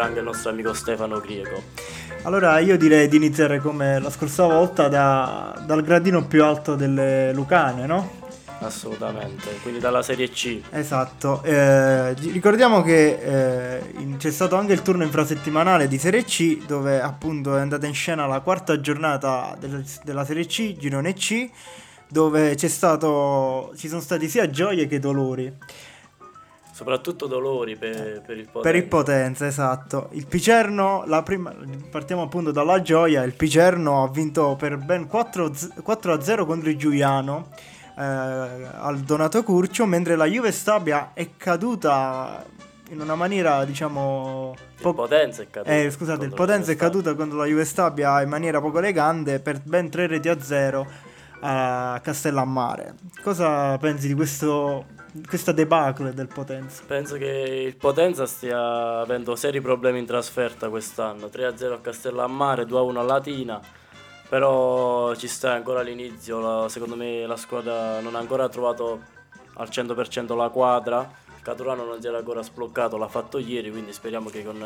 anche 0.00 0.18
il 0.18 0.24
nostro 0.24 0.50
amico 0.50 0.72
Stefano 0.72 1.20
Griego. 1.20 1.62
Allora 2.22 2.58
io 2.58 2.76
direi 2.76 3.08
di 3.08 3.16
iniziare 3.16 3.60
come 3.60 3.98
la 3.98 4.10
scorsa 4.10 4.44
volta 4.44 4.88
da, 4.88 5.62
dal 5.64 5.82
gradino 5.82 6.26
più 6.26 6.44
alto 6.44 6.74
delle 6.74 7.32
Lucane, 7.32 7.86
no? 7.86 8.18
Assolutamente, 8.62 9.48
quindi 9.62 9.80
dalla 9.80 10.02
Serie 10.02 10.28
C. 10.28 10.60
Esatto, 10.70 11.42
eh, 11.44 12.12
ricordiamo 12.12 12.82
che 12.82 13.78
eh, 13.78 14.16
c'è 14.18 14.30
stato 14.30 14.56
anche 14.56 14.74
il 14.74 14.82
turno 14.82 15.02
infrasettimanale 15.02 15.88
di 15.88 15.96
Serie 15.96 16.24
C 16.24 16.66
dove 16.66 17.00
appunto 17.00 17.56
è 17.56 17.60
andata 17.60 17.86
in 17.86 17.94
scena 17.94 18.26
la 18.26 18.40
quarta 18.40 18.78
giornata 18.78 19.56
del, 19.58 19.82
della 20.04 20.26
Serie 20.26 20.44
C, 20.44 20.76
Girone 20.76 21.14
C, 21.14 21.48
dove 22.06 22.54
c'è 22.54 22.68
stato, 22.68 23.72
ci 23.76 23.88
sono 23.88 24.02
stati 24.02 24.28
sia 24.28 24.50
gioie 24.50 24.86
che 24.86 24.98
dolori. 24.98 25.50
Soprattutto 26.72 27.26
dolori 27.26 27.76
per, 27.76 28.22
per 28.24 28.38
il 28.38 28.46
Potenza. 28.46 28.60
Per 28.60 28.74
il 28.76 28.86
Potenza, 28.86 29.46
esatto. 29.46 30.08
Il 30.12 30.26
Picerno, 30.26 31.04
prima, 31.24 31.54
partiamo 31.90 32.22
appunto 32.22 32.52
dalla 32.52 32.80
gioia, 32.80 33.22
il 33.22 33.34
Picerno 33.34 34.02
ha 34.02 34.08
vinto 34.08 34.56
per 34.56 34.76
ben 34.78 35.06
4, 35.06 35.52
4 35.82 36.12
a 36.12 36.20
0 36.20 36.46
contro 36.46 36.70
il 36.70 36.76
Giuliano 36.76 37.48
eh, 37.98 38.02
al 38.02 38.98
Donato 39.04 39.42
Curcio, 39.42 39.84
mentre 39.84 40.16
la 40.16 40.24
Juve 40.24 40.52
Stabia 40.52 41.10
è 41.12 41.30
caduta 41.36 42.44
in 42.90 43.00
una 43.00 43.14
maniera, 43.14 43.64
diciamo. 43.64 44.54
Po- 44.80 44.88
il 44.90 44.94
Potenza 44.94 45.42
è 45.42 45.50
caduta. 45.50 45.74
Eh, 45.74 45.90
scusate, 45.90 46.24
il 46.24 46.34
Potenza 46.34 46.72
è 46.72 46.76
caduta 46.76 47.14
contro 47.14 47.38
la 47.38 47.46
Juve 47.46 47.64
Stabia 47.64 48.22
in 48.22 48.28
maniera 48.28 48.60
poco 48.60 48.78
elegante 48.78 49.40
per 49.40 49.60
ben 49.62 49.90
3 49.90 50.06
reti 50.06 50.28
a 50.28 50.40
0 50.40 50.86
a 51.40 52.00
Castellammare. 52.02 52.94
Cosa 53.22 53.76
pensi 53.78 54.08
di 54.08 54.14
questo, 54.14 54.86
questa 55.26 55.52
debacle 55.52 56.14
del 56.14 56.28
Potenza? 56.28 56.82
Penso 56.86 57.16
che 57.16 57.26
il 57.66 57.76
Potenza 57.76 58.26
stia 58.26 59.00
avendo 59.00 59.34
seri 59.36 59.60
problemi 59.60 59.98
in 59.98 60.06
trasferta 60.06 60.68
quest'anno. 60.68 61.26
3-0 61.26 61.72
a 61.72 61.80
Castellammare, 61.80 62.64
2-1 62.64 62.96
a 62.96 63.02
Latina 63.02 63.60
però 64.30 65.12
ci 65.16 65.26
sta 65.26 65.54
ancora 65.54 65.80
all'inizio, 65.80 66.38
la, 66.38 66.68
secondo 66.68 66.94
me 66.94 67.26
la 67.26 67.34
squadra 67.34 67.98
non 67.98 68.14
ha 68.14 68.20
ancora 68.20 68.48
trovato 68.48 69.00
al 69.54 69.66
100% 69.68 70.36
la 70.36 70.50
quadra, 70.50 71.10
Caturano 71.42 71.82
non 71.82 72.00
si 72.00 72.06
era 72.06 72.18
ancora 72.18 72.40
sbloccato, 72.40 72.96
l'ha 72.96 73.08
fatto 73.08 73.38
ieri, 73.38 73.72
quindi 73.72 73.92
speriamo 73.92 74.30
che 74.30 74.44
con, 74.44 74.64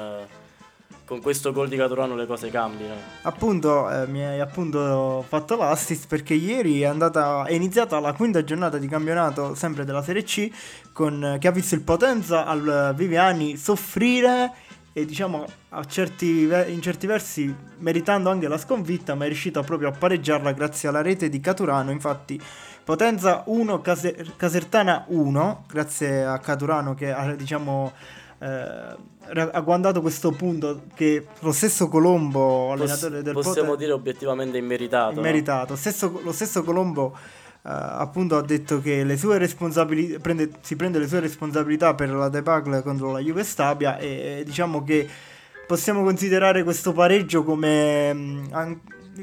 con 1.04 1.20
questo 1.20 1.52
gol 1.52 1.68
di 1.68 1.76
Caturano 1.76 2.14
le 2.14 2.26
cose 2.26 2.50
cambino. 2.50 2.94
Appunto, 3.22 3.90
eh, 3.90 4.06
mi 4.06 4.24
hai 4.24 4.40
appunto 4.40 5.24
fatto 5.28 5.56
l'assist 5.56 6.06
perché 6.06 6.34
ieri 6.34 6.80
è, 6.80 6.86
andata, 6.86 7.44
è 7.44 7.52
iniziata 7.52 8.00
la 8.00 8.12
quinta 8.12 8.42
giornata 8.42 8.78
di 8.78 8.88
campionato 8.88 9.54
sempre 9.54 9.84
della 9.84 10.02
Serie 10.02 10.22
C 10.22 10.50
con, 10.92 11.36
che 11.38 11.48
ha 11.48 11.52
visto 11.52 11.74
il 11.74 11.82
Potenza 11.82 12.46
al 12.46 12.94
Viviani 12.96 13.56
soffrire 13.56 14.52
e 14.96 15.04
diciamo 15.04 15.44
certi, 15.88 16.48
in 16.68 16.80
certi 16.80 17.08
versi 17.08 17.54
meritando 17.78 18.30
anche 18.30 18.46
la 18.46 18.56
sconfitta 18.56 19.16
ma 19.16 19.24
è 19.24 19.26
riuscito 19.26 19.60
proprio 19.62 19.88
a 19.88 19.90
pareggiarla 19.90 20.52
grazie 20.52 20.88
alla 20.88 21.02
rete 21.02 21.28
di 21.28 21.40
Caturano 21.40 21.90
infatti 21.90 22.40
Potenza 22.84 23.42
1 23.46 23.80
Caser- 23.80 24.36
Casertana 24.36 25.04
1 25.08 25.64
grazie 25.66 26.24
a 26.24 26.38
Caturano 26.38 26.94
che 26.94 27.12
ha 27.12 27.34
diciamo 27.34 27.92
eh, 28.38 28.96
ha 29.32 29.60
guardato 29.60 30.00
questo 30.00 30.30
punto 30.32 30.82
che 30.94 31.26
lo 31.40 31.52
stesso 31.52 31.88
Colombo 31.88 32.72
allenatore 32.72 33.10
Poss- 33.10 33.22
del 33.22 33.32
possiamo 33.32 33.52
Potenza 33.52 33.76
dire 33.76 33.92
obiettivamente 33.92 34.58
immeritato 34.58 35.18
immeritato 35.18 35.72
no? 35.72 35.78
stesso, 35.78 36.20
lo 36.22 36.32
stesso 36.32 36.62
Colombo 36.62 37.16
Uh, 37.64 37.70
appunto 37.70 38.36
ha 38.36 38.42
detto 38.42 38.82
che 38.82 39.04
le 39.04 39.16
sue 39.16 39.38
responsabilità 39.38 40.18
prende, 40.18 40.50
si 40.60 40.76
prende 40.76 40.98
le 40.98 41.08
sue 41.08 41.20
responsabilità 41.20 41.94
per 41.94 42.10
la 42.10 42.28
debacle 42.28 42.82
contro 42.82 43.10
la 43.10 43.20
Juve 43.20 43.42
Stabia 43.42 43.96
e, 43.96 44.40
e 44.40 44.44
diciamo 44.44 44.84
che 44.84 45.08
possiamo 45.66 46.02
considerare 46.02 46.62
questo 46.62 46.92
pareggio 46.92 47.42
come, 47.42 48.12
mm, 48.12 48.44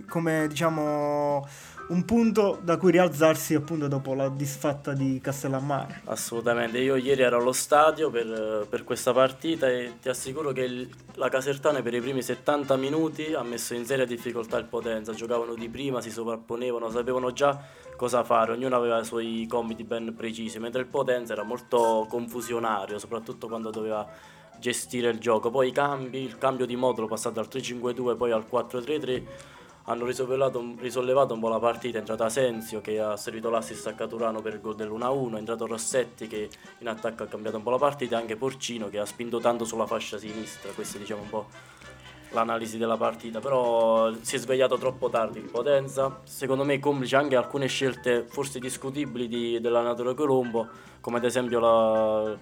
come 0.10 0.48
diciamo 0.48 1.48
un 1.92 2.06
punto 2.06 2.58
da 2.64 2.78
cui 2.78 2.92
rialzarsi 2.92 3.54
appunto 3.54 3.88
dopo 3.88 4.14
la 4.14 4.30
disfatta 4.30 4.94
di 4.94 5.20
Castellammare. 5.22 6.02
Assolutamente, 6.06 6.80
io 6.80 6.96
ieri 6.96 7.22
ero 7.22 7.38
allo 7.38 7.52
stadio 7.52 8.10
per, 8.10 8.66
per 8.70 8.86
questa 8.86 9.12
partita 9.12 9.68
e 9.68 9.96
ti 10.02 10.08
assicuro 10.08 10.54
che 10.54 10.62
il, 10.62 10.90
la 11.16 11.28
Casertana 11.28 11.82
per 11.82 11.94
i 11.94 12.00
primi 12.00 12.22
70 12.22 12.78
minuti 12.78 13.34
ha 13.34 13.44
messo 13.44 13.74
in 13.74 13.86
seria 13.86 14.06
difficoltà 14.06 14.58
il 14.58 14.66
Potenza, 14.66 15.14
giocavano 15.14 15.54
di 15.54 15.68
prima, 15.68 16.00
si 16.00 16.12
sovrapponevano, 16.12 16.90
sapevano 16.90 17.34
già 17.34 17.62
cosa 17.98 18.24
fare, 18.24 18.54
ognuno 18.54 18.78
aveva 18.78 19.00
i 19.02 19.06
suoi 19.06 19.46
compiti 19.50 19.84
ben 19.84 20.14
precisi, 20.16 20.60
mentre 20.60 20.80
il 20.80 20.88
Potenza 20.88 21.34
era 21.34 21.44
molto 21.44 22.06
confusionario, 22.08 23.00
soprattutto 23.00 23.50
quando 23.50 23.70
doveva 23.70 24.08
gestire 24.60 25.10
il 25.10 25.20
gioco. 25.20 25.50
Poi 25.50 25.68
i 25.68 25.72
cambi, 25.74 26.24
il 26.24 26.38
cambio 26.38 26.66
di 26.66 26.78
modulo 26.78 27.08
passato 27.08 27.36
dal 27.36 27.50
3-5-2 27.52 28.16
poi 28.16 28.32
al 28.32 28.46
4-3-3 28.50 29.24
hanno 29.92 30.06
risollevato 30.06 31.34
un 31.34 31.40
po' 31.40 31.50
la 31.50 31.60
partita, 31.60 31.98
è 31.98 32.00
entrato 32.00 32.24
Asensio 32.24 32.80
che 32.80 33.00
ha 33.00 33.18
servito 33.18 33.50
l'assist 33.50 33.88
a 33.88 33.94
Caturano 33.94 34.42
per 34.42 34.54
il 34.54 34.62
gol 34.62 34.76
dell'1-1, 34.76 35.36
è 35.36 35.38
entrato 35.38 35.68
Rossetti 35.68 36.28
che 36.28 36.50
in 36.80 36.88
attacco 36.88 37.24
ha 37.24 37.28
cambiato 37.28 37.58
un 37.58 37.64
po' 37.64 37.72
la 37.72 37.78
partita 37.78 38.18
e 38.18 38.22
anche 38.22 38.38
Porcino 38.38 38.90
che 38.90 39.00
ha 39.00 39.06
spinto 39.06 39.40
tanto 39.40 39.66
sulla 39.66 39.86
fascia 39.86 40.18
sinistra, 40.18 40.72
questo 40.72 40.98
diciamo 40.98 41.24
un 41.24 41.30
po' 41.30 41.48
l'analisi 42.30 42.78
della 42.78 42.96
partita, 42.96 43.42
però 43.42 44.14
si 44.22 44.38
è 44.38 44.40
svegliato 44.40 44.78
troppo 44.78 45.10
tardi 45.10 45.40
il 45.40 45.50
Potenza, 45.50 46.22
secondo 46.24 46.64
me 46.64 46.80
complice 46.80 47.18
anche 47.18 47.36
alcune 47.36 47.68
scelte 47.68 48.26
forse 48.30 48.60
discutibili 48.60 49.28
di, 49.28 49.60
dell'allenatore 49.60 50.14
Colombo, 50.14 50.68
come 51.02 51.18
ad 51.18 51.26
esempio 51.26 51.60
la 51.60 52.38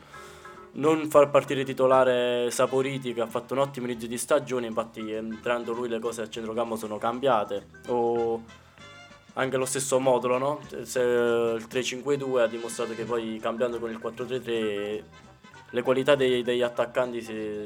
non 0.73 1.09
far 1.09 1.29
partire 1.29 1.63
titolare 1.63 2.51
Saporiti 2.51 3.13
che 3.13 3.21
ha 3.21 3.27
fatto 3.27 3.53
un 3.53 3.59
ottimo 3.59 3.87
inizio 3.87 4.07
di 4.07 4.17
stagione, 4.17 4.67
infatti 4.67 5.11
entrando 5.11 5.73
lui 5.73 5.87
le 5.87 5.99
cose 5.99 6.21
a 6.21 6.29
centrocampo 6.29 6.75
sono 6.75 6.97
cambiate. 6.97 7.67
O 7.87 8.43
anche 9.33 9.57
lo 9.57 9.65
stesso 9.65 9.99
modulo, 9.99 10.37
no? 10.37 10.59
Se 10.83 10.99
il 10.99 11.67
3-5-2 11.69 12.39
ha 12.39 12.47
dimostrato 12.47 12.93
che 12.93 13.03
poi 13.03 13.39
cambiando 13.39 13.79
con 13.79 13.89
il 13.89 13.99
4-3-3 14.01 15.03
le 15.71 15.81
qualità 15.83 16.15
dei, 16.15 16.41
degli 16.41 16.61
attaccanti 16.61 17.21
si, 17.21 17.65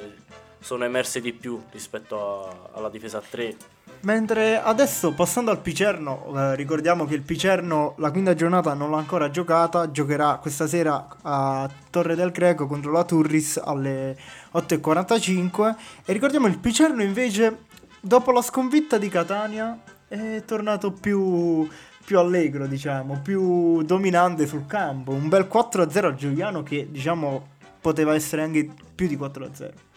sono 0.63 0.85
emerse 0.85 1.19
di 1.19 1.33
più 1.33 1.61
rispetto 1.71 2.47
a, 2.47 2.77
alla 2.77 2.89
difesa 2.89 3.17
a 3.17 3.23
3. 3.27 3.55
Mentre 4.01 4.59
adesso 4.61 5.13
passando 5.13 5.51
al 5.51 5.59
Picerno, 5.59 6.33
eh, 6.35 6.55
ricordiamo 6.55 7.05
che 7.05 7.15
il 7.15 7.21
Picerno 7.21 7.93
la 7.97 8.11
quinta 8.11 8.33
giornata 8.33 8.73
non 8.73 8.89
l'ha 8.89 8.97
ancora 8.97 9.29
giocata, 9.29 9.91
giocherà 9.91 10.37
questa 10.41 10.67
sera 10.67 11.07
a 11.21 11.69
Torre 11.89 12.15
del 12.15 12.31
Greco 12.31 12.65
contro 12.65 12.91
la 12.91 13.03
Turris 13.03 13.61
alle 13.63 14.17
8.45 14.53 15.75
e 16.05 16.13
ricordiamo 16.13 16.47
il 16.47 16.57
Picerno 16.59 17.03
invece 17.03 17.65
dopo 17.99 18.31
la 18.31 18.41
sconfitta 18.41 18.97
di 18.97 19.09
Catania 19.09 19.79
è 20.07 20.43
tornato 20.45 20.91
più, 20.91 21.67
più 22.05 22.19
allegro, 22.19 22.67
diciamo, 22.67 23.19
più 23.21 23.81
dominante 23.83 24.47
sul 24.47 24.65
campo, 24.65 25.11
un 25.11 25.29
bel 25.29 25.47
4-0 25.51 26.05
a 26.05 26.15
Giuliano 26.15 26.63
che 26.63 26.87
diciamo 26.89 27.51
poteva 27.79 28.13
essere 28.15 28.43
anche 28.43 28.69
più 28.95 29.07
di 29.07 29.17
4-0. 29.17 29.91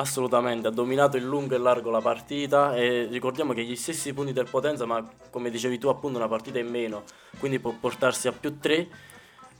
Assolutamente, 0.00 0.66
ha 0.66 0.70
dominato 0.70 1.18
in 1.18 1.26
lungo 1.26 1.54
e 1.54 1.58
largo 1.58 1.90
la 1.90 2.00
partita 2.00 2.74
e 2.74 3.06
ricordiamo 3.10 3.52
che 3.52 3.62
gli 3.62 3.76
stessi 3.76 4.14
punti 4.14 4.32
del 4.32 4.48
Potenza, 4.48 4.86
ma 4.86 5.06
come 5.28 5.50
dicevi 5.50 5.76
tu 5.76 5.88
appunto 5.88 6.16
una 6.16 6.26
partita 6.26 6.58
in 6.58 6.68
meno, 6.68 7.02
quindi 7.38 7.58
può 7.58 7.74
portarsi 7.78 8.26
a 8.26 8.32
più 8.32 8.58
3 8.58 8.88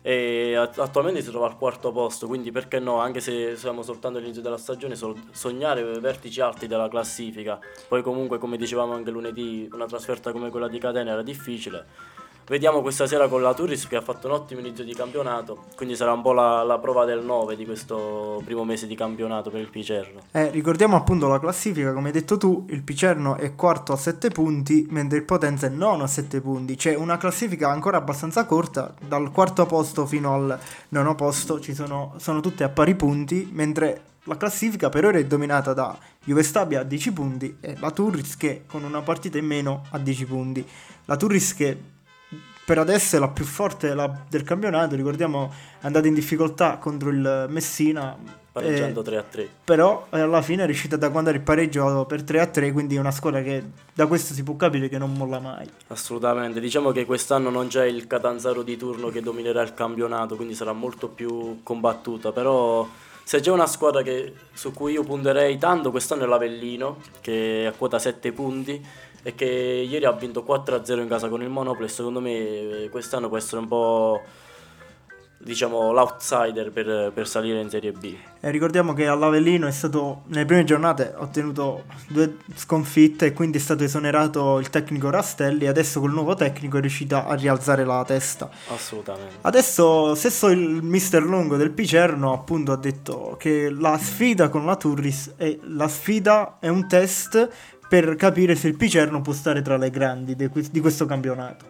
e 0.01 0.55
attualmente 0.55 1.21
si 1.21 1.29
trova 1.29 1.47
al 1.47 1.59
quarto 1.59 1.93
posto, 1.93 2.27
quindi 2.27 2.51
perché 2.53 2.79
no, 2.79 3.01
anche 3.01 3.21
se 3.21 3.55
siamo 3.55 3.83
soltanto 3.83 4.17
all'inizio 4.17 4.41
della 4.41 4.57
stagione, 4.57 4.97
sognare 5.31 5.83
vertici 6.01 6.41
alti 6.41 6.67
della 6.67 6.89
classifica, 6.89 7.59
poi 7.87 8.01
comunque 8.01 8.39
come 8.39 8.57
dicevamo 8.57 8.95
anche 8.95 9.11
lunedì 9.11 9.69
una 9.73 9.85
trasferta 9.85 10.33
come 10.33 10.49
quella 10.49 10.69
di 10.69 10.79
Catena 10.79 11.11
era 11.11 11.23
difficile, 11.23 11.85
Vediamo 12.51 12.83
questa 12.83 13.07
sera 13.07 13.29
con 13.29 13.43
la 13.43 13.55
Turis 13.55 13.87
che 13.87 13.95
ha 13.95 14.01
fatto 14.01 14.27
un 14.27 14.33
ottimo 14.33 14.59
inizio 14.59 14.83
di 14.83 14.93
campionato, 14.93 15.67
quindi 15.77 15.95
sarà 15.95 16.13
un 16.13 16.21
po' 16.21 16.33
la, 16.33 16.65
la 16.65 16.81
prova 16.81 17.05
del 17.05 17.25
9 17.25 17.55
di 17.55 17.65
questo 17.65 18.43
primo 18.45 18.65
mese 18.65 18.89
di 18.89 18.97
campionato 18.97 19.51
per 19.51 19.61
il 19.61 19.69
Picerno. 19.69 20.23
Eh, 20.33 20.51
ricordiamo 20.51 20.97
appunto 20.97 21.29
la 21.29 21.39
classifica, 21.39 21.93
come 21.93 22.09
hai 22.09 22.13
detto 22.13 22.39
tu, 22.39 22.67
il 22.71 22.83
Picerno 22.83 23.37
è 23.37 23.55
quarto 23.55 23.93
a 23.93 23.97
7 23.97 24.31
punti, 24.31 24.85
mentre 24.91 25.19
il 25.19 25.25
Potenza 25.25 25.69
è 25.69 25.71
nono 25.71 26.03
a 26.03 26.07
7 26.09 26.41
punti, 26.41 26.75
c'è 26.75 26.97
una 26.97 27.19
classifica 27.19 27.69
ancora 27.69 27.99
abbastanza 27.99 28.45
corta, 28.47 28.95
dal 29.01 29.31
quarto 29.31 29.65
posto 29.67 30.05
fino 30.05 30.35
al 30.35 30.59
nono 30.89 31.15
posto 31.15 31.61
ci 31.61 31.73
sono, 31.73 32.15
sono 32.17 32.41
tutte 32.41 32.65
a 32.65 32.69
pari 32.69 32.97
punti, 32.97 33.49
mentre 33.53 34.03
la 34.25 34.37
classifica 34.37 34.89
per 34.89 35.05
ora 35.05 35.19
è 35.19 35.25
dominata 35.25 35.73
da 35.73 35.97
Juve 36.25 36.43
Stabia 36.43 36.81
a 36.81 36.83
10 36.83 37.13
punti 37.13 37.59
e 37.61 37.77
la 37.79 37.93
Turris 37.93 38.37
che 38.37 38.65
con 38.67 38.83
una 38.83 39.03
partita 39.03 39.39
in 39.39 39.47
meno 39.47 39.85
a 39.91 39.99
10 39.99 40.25
punti. 40.27 40.67
La 41.05 41.17
Turris 41.17 41.55
che 41.55 41.99
per 42.71 42.79
adesso 42.79 43.17
è 43.17 43.19
la 43.19 43.27
più 43.27 43.45
forte 43.45 43.95
la, 43.95 44.09
del 44.29 44.45
campionato. 44.45 44.95
Ricordiamo 44.95 45.53
è 45.81 45.87
andata 45.87 46.07
in 46.07 46.15
difficoltà 46.15 46.79
contro 46.79 47.11
il 47.11 47.47
Messina. 47.49 48.17
Pareggiando 48.53 49.03
eh, 49.03 49.25
3-3. 49.33 49.47
Però 49.65 50.07
eh, 50.11 50.21
alla 50.21 50.41
fine 50.41 50.63
è 50.63 50.67
riuscita 50.67 50.95
ad 50.95 51.03
agguantare 51.03 51.39
il 51.39 51.43
pareggio 51.43 52.05
per 52.05 52.23
3-3, 52.23 52.73
quindi 52.73 52.95
è 52.95 53.01
una 53.01 53.11
squadra 53.11 53.43
che 53.43 53.65
da 53.93 54.07
questo 54.07 54.35
si 54.35 54.45
può 54.45 54.55
capire 54.55 54.89
che 54.89 54.99
non 54.99 55.13
molla 55.15 55.41
mai. 55.41 55.69
Assolutamente, 55.89 56.61
diciamo 56.61 56.93
che 56.93 57.05
quest'anno 57.07 57.51
non 57.51 57.67
c'è 57.67 57.87
il 57.87 58.07
Catanzaro 58.07 58.63
di 58.63 58.77
turno 58.77 59.09
che 59.09 59.21
dominerà 59.21 59.63
il 59.63 59.75
campionato, 59.75 60.37
quindi 60.37 60.55
sarà 60.55 60.73
molto 60.73 61.09
più 61.09 61.65
combattuta, 61.65 62.31
però 62.31 62.89
se 63.25 63.41
c'è 63.41 63.51
una 63.51 63.67
squadra 63.67 64.03
che, 64.03 64.33
su 64.53 64.73
cui 64.73 64.93
io 64.93 65.03
punterei 65.03 65.59
tanto 65.59 65.91
quest'anno 65.91 66.23
è 66.23 66.27
l'Avellino, 66.27 66.99
che 67.21 67.65
è 67.65 67.67
a 67.67 67.73
quota 67.73 67.99
7 67.99 68.31
punti 68.31 68.85
e 69.23 69.35
che 69.35 69.45
ieri 69.45 70.05
ha 70.05 70.13
vinto 70.13 70.45
4-0 70.47 71.01
in 71.01 71.09
casa 71.09 71.29
con 71.29 71.43
il 71.43 71.49
Monopoli 71.49 71.87
e 71.87 71.89
secondo 71.89 72.21
me 72.21 72.31
eh, 72.31 72.89
quest'anno 72.91 73.29
può 73.29 73.37
essere 73.37 73.61
un 73.61 73.69
po' 73.69 74.23
diciamo 75.43 75.91
l'outsider 75.93 76.71
per, 76.71 77.13
per, 77.15 77.27
salire 77.27 77.61
in 77.61 77.71
Serie 77.71 77.93
B. 77.93 78.15
E 78.41 78.51
ricordiamo 78.51 78.93
che 78.93 79.07
all'Avellino 79.07 79.67
è 79.67 79.71
stato 79.71 80.23
nelle 80.27 80.45
prime 80.45 80.65
giornate 80.65 81.15
ha 81.15 81.23
ottenuto 81.23 81.85
due 82.09 82.37
sconfitte 82.55 83.27
e 83.27 83.33
quindi 83.33 83.57
è 83.57 83.61
stato 83.61 83.83
esonerato 83.83 84.59
il 84.59 84.69
tecnico 84.69 85.09
Rastelli 85.09 85.67
adesso 85.67 86.01
col 86.01 86.13
nuovo 86.13 86.35
tecnico 86.35 86.77
è 86.77 86.81
riuscito 86.81 87.17
a 87.17 87.35
rialzare 87.35 87.85
la 87.85 88.05
testa. 88.05 88.51
Assolutamente. 88.69 89.37
Adesso 89.41 90.15
stesso 90.15 90.49
il 90.49 90.83
mister 90.83 91.25
Longo 91.25 91.57
del 91.57 91.71
Picerno 91.71 92.35
appunto 92.35 92.73
ha 92.73 92.77
detto 92.77 93.37
che 93.39 93.71
la 93.71 93.97
sfida 93.97 94.51
con 94.51 94.67
la 94.67 94.77
Turris 94.77 95.33
è 95.37 95.59
la 95.63 95.89
sfida 95.89 96.59
è 96.61 96.69
un 96.69 96.87
test 96.87 97.79
per 97.91 98.15
capire 98.15 98.55
se 98.55 98.69
il 98.69 98.77
Picerno 98.77 99.21
può 99.21 99.33
stare 99.33 99.63
tra 99.63 99.77
le 99.77 99.91
grandi 99.91 100.37
di 100.37 100.81
questo 100.81 101.07
campionato. 101.07 101.65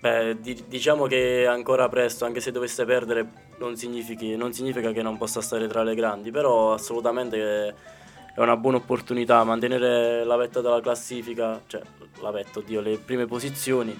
Beh, 0.00 0.40
di- 0.40 0.64
diciamo 0.66 1.06
che 1.06 1.46
ancora 1.46 1.88
presto, 1.88 2.24
anche 2.24 2.40
se 2.40 2.50
dovesse 2.50 2.84
perdere 2.84 3.24
non, 3.58 3.68
non 3.68 4.52
significa 4.52 4.90
che 4.90 5.02
non 5.02 5.16
possa 5.16 5.40
stare 5.40 5.68
tra 5.68 5.84
le 5.84 5.94
grandi, 5.94 6.32
però 6.32 6.72
assolutamente 6.72 7.68
è 7.68 8.40
una 8.40 8.56
buona 8.56 8.78
opportunità 8.78 9.44
mantenere 9.44 10.24
la 10.24 10.34
vetta 10.34 10.60
della 10.60 10.80
classifica, 10.80 11.62
cioè 11.68 11.82
la 12.20 12.32
vetta, 12.32 12.58
oddio, 12.58 12.80
le 12.80 12.98
prime 12.98 13.26
posizioni 13.26 13.96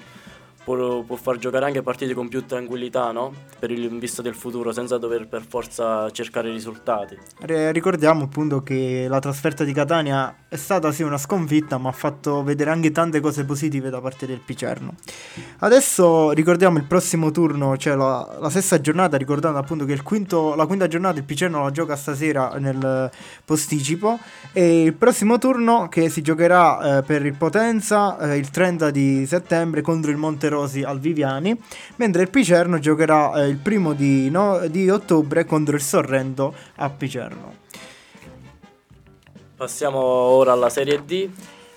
può, 0.65 1.03
può, 1.03 1.17
far 1.17 1.37
giocare 1.37 1.67
anche 1.67 1.83
partite 1.83 2.15
con 2.15 2.29
più 2.29 2.45
tranquillità, 2.47 3.13
no? 3.13 3.33
Per 3.59 3.71
il 3.71 3.85
in 3.85 3.99
vista 3.99 4.23
del 4.23 4.35
futuro, 4.35 4.73
senza 4.73 4.99
dover 4.99 5.29
per 5.29 5.45
forza 5.47 6.11
cercare 6.11 6.51
risultati. 6.51 7.17
Ricordiamo 7.41 8.25
appunto 8.25 8.63
che 8.63 9.07
la 9.09 9.19
trasferta 9.19 9.63
di 9.63 9.73
Catania 9.73 10.35
è 10.49 10.57
stata 10.57 10.91
sì 10.91 11.03
una 11.03 11.19
sconfitta, 11.19 11.79
ma 11.79 11.91
ha 11.91 11.93
fatto 11.93 12.43
vedere 12.43 12.71
anche 12.71 12.91
tante 12.91 13.21
cose 13.21 13.45
positive 13.45 13.91
da 13.91 14.01
parte 14.01 14.27
del 14.27 14.41
Picerno. 14.45 14.95
Adesso 15.59 16.31
ricordiamo 16.33 16.79
il 16.79 16.85
prossimo 16.85 17.31
turno, 17.31 17.77
cioè 17.77 17.95
la, 17.95 18.39
la 18.41 18.51
sesta 18.51 18.81
giornata, 18.81 19.17
ricordando 19.17 19.59
appunto 19.59 19.85
che 19.85 20.01
quinto, 20.03 20.55
la 20.55 20.67
quinta 20.67 20.89
giornata 20.89 21.19
il 21.19 21.25
Picerno 21.25 21.63
la 21.63 21.71
gioca 21.71 21.95
stasera 21.97 22.55
nel 22.59 23.11
posticipo 23.45 24.19
e 24.53 24.83
il 24.83 24.95
prossimo 24.95 25.39
turno 25.39 25.89
che 25.89 26.09
si 26.09 26.23
giocherà 26.23 26.99
eh, 26.99 27.03
per 27.03 27.25
il 27.27 27.35
Potenza 27.35 28.19
eh, 28.19 28.37
il 28.37 28.51
30 28.51 28.91
di 28.91 29.27
settembre 29.27 29.83
contro 29.83 30.11
il 30.11 30.17
Monterò 30.17 30.54
Rosi 30.55 30.83
al 30.83 31.01
Viviani, 31.01 31.59
mentre 31.97 32.23
il 32.23 32.31
Picerno 32.31 32.79
giocherà 32.79 33.43
eh, 33.43 33.49
il 33.49 33.57
primo 33.57 33.93
di, 33.93 34.31
no, 34.31 34.61
di 34.69 34.89
ottobre 34.89 35.45
contro 35.45 35.75
il 35.75 35.83
Sorrento 35.83 36.55
a 36.77 36.89
Picerno. 36.91 37.63
Passiamo 39.57 39.99
ora 39.99 40.53
alla 40.53 40.71
Serie 40.71 41.05
D. 41.05 41.29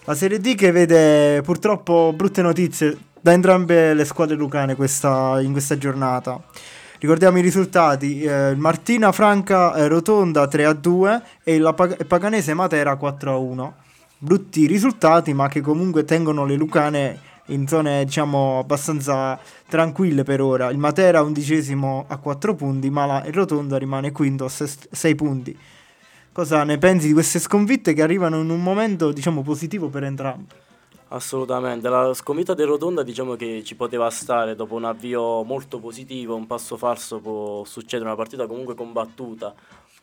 La 0.06 0.15
Serie 0.15 0.39
D 0.39 0.56
che 0.56 0.71
vede 0.71 1.41
purtroppo 1.41 2.13
brutte 2.15 2.41
notizie 2.41 2.97
da 3.19 3.33
entrambe 3.33 3.94
le 3.94 4.06
squadre 4.06 4.35
lucane 4.35 4.75
questa, 4.75 5.39
in 5.41 5.51
questa 5.51 5.77
giornata. 5.77 6.41
Ricordiamo 7.00 7.38
i 7.38 7.41
risultati: 7.41 8.24
eh, 8.24 8.56
Martina 8.56 9.12
Franca 9.12 9.75
eh, 9.75 9.88
Rotonda 9.88 10.47
3 10.47 10.65
a 10.65 10.74
2 10.74 11.21
e 11.44 11.59
la 11.59 11.74
Pag- 11.74 12.06
Paganese 12.06 12.53
Matera 12.53 12.95
4 12.95 13.31
a 13.31 13.38
1. 13.38 13.75
Brutti 14.19 14.65
risultati, 14.65 15.33
ma 15.33 15.47
che 15.47 15.62
comunque 15.62 16.03
tengono 16.03 16.45
le 16.45 16.56
lucane 16.56 17.19
in 17.48 17.68
zone 17.68 18.06
diciamo 18.06 18.60
abbastanza 18.60 19.40
tranquille 19.68 20.24
per 20.24 20.42
ora. 20.42 20.70
Il 20.70 20.78
Matera 20.78 21.22
undicesimo 21.22 22.06
a 22.08 22.18
4 22.18 22.56
punti, 22.56 22.90
ma 22.90 23.06
la 23.06 23.24
Rotonda 23.28 23.78
rimane 23.78 24.12
quinto 24.12 24.46
a 24.46 24.50
6 24.50 25.16
punti. 25.16 25.58
Cosa 26.32 26.64
ne 26.64 26.78
pensi 26.78 27.08
di 27.08 27.14
queste 27.14 27.40
sconfitte 27.40 27.94
che 27.94 28.02
arrivano 28.02 28.40
in 28.40 28.50
un 28.50 28.62
momento 28.62 29.12
diciamo 29.12 29.42
positivo 29.42 29.90
per 29.90 30.04
entrambi? 30.04 30.54
Assolutamente, 31.10 31.88
la 31.88 32.14
sconfitta 32.14 32.54
di 32.54 32.64
Rotonda 32.64 33.02
diciamo 33.02 33.36
che 33.36 33.64
ci 33.64 33.76
poteva 33.76 34.10
stare 34.10 34.56
dopo 34.56 34.76
un 34.76 34.84
avvio 34.84 35.44
molto 35.44 35.80
positivo, 35.80 36.36
un 36.36 36.46
passo 36.46 36.76
falso 36.76 37.20
può 37.20 37.64
succedere, 37.64 38.10
una 38.10 38.18
partita 38.18 38.46
comunque 38.46 38.76
combattuta, 38.76 39.54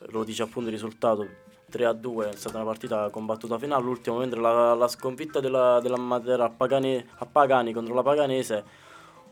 lo 0.08 0.24
dice 0.24 0.42
appunto 0.42 0.70
il 0.70 0.74
risultato, 0.74 1.26
3 1.74 1.84
a 1.86 1.92
2 1.92 2.28
è 2.28 2.36
stata 2.36 2.58
una 2.58 2.66
partita 2.66 3.08
combattuta 3.10 3.58
fino 3.58 3.74
all'ultimo, 3.74 4.18
mentre 4.18 4.40
la, 4.40 4.74
la 4.74 4.86
sconfitta 4.86 5.40
della, 5.40 5.80
della 5.82 5.96
Matera 5.96 6.44
a, 6.44 6.48
Pagani, 6.48 7.04
a 7.16 7.26
Pagani 7.26 7.72
contro 7.72 7.94
la 7.94 8.02
Paganese 8.02 8.64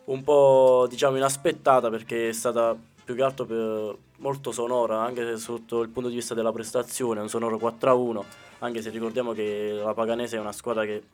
un 0.06 0.24
po' 0.24 0.86
diciamo 0.90 1.16
inaspettata 1.16 1.88
perché 1.88 2.30
è 2.30 2.32
stata 2.32 2.76
più 3.04 3.14
che 3.14 3.22
altro 3.22 3.44
per, 3.44 3.96
molto 4.16 4.50
sonora 4.50 5.02
anche 5.02 5.36
sotto 5.36 5.82
il 5.82 5.88
punto 5.90 6.08
di 6.08 6.16
vista 6.16 6.34
della 6.34 6.50
prestazione, 6.50 7.20
un 7.20 7.28
sonoro 7.28 7.58
4 7.58 7.90
a 7.90 7.94
1, 7.94 8.24
anche 8.58 8.82
se 8.82 8.90
ricordiamo 8.90 9.32
che 9.32 9.80
la 9.80 9.94
Paganese 9.94 10.36
è 10.36 10.40
una 10.40 10.50
squadra 10.50 10.84
che 10.84 11.04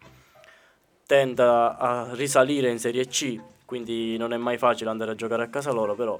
tenta 1.04 1.76
a 1.76 2.08
risalire 2.14 2.70
in 2.70 2.78
Serie 2.78 3.06
C, 3.06 3.38
quindi 3.66 4.16
non 4.16 4.32
è 4.32 4.38
mai 4.38 4.56
facile 4.56 4.88
andare 4.88 5.10
a 5.10 5.14
giocare 5.14 5.42
a 5.42 5.48
casa 5.48 5.72
loro, 5.72 5.94
però 5.94 6.18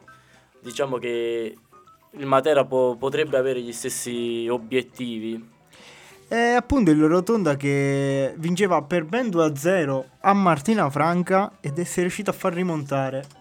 diciamo 0.60 0.98
che 0.98 1.56
il 2.12 2.26
Matera 2.26 2.64
po- 2.64 2.96
potrebbe 2.98 3.36
avere 3.36 3.60
gli 3.60 3.72
stessi 3.72 4.46
obiettivi. 4.48 5.56
È 6.28 6.36
appunto 6.36 6.90
il 6.90 7.02
Rotonda 7.02 7.56
che 7.56 8.34
vinceva 8.36 8.82
per 8.82 9.04
ben 9.04 9.28
2-0 9.28 10.04
a 10.20 10.32
Martina 10.34 10.90
Franca 10.90 11.52
ed 11.60 11.78
è 11.78 11.84
riuscito 12.00 12.30
a 12.30 12.34
far 12.34 12.52
rimontare 12.52 13.37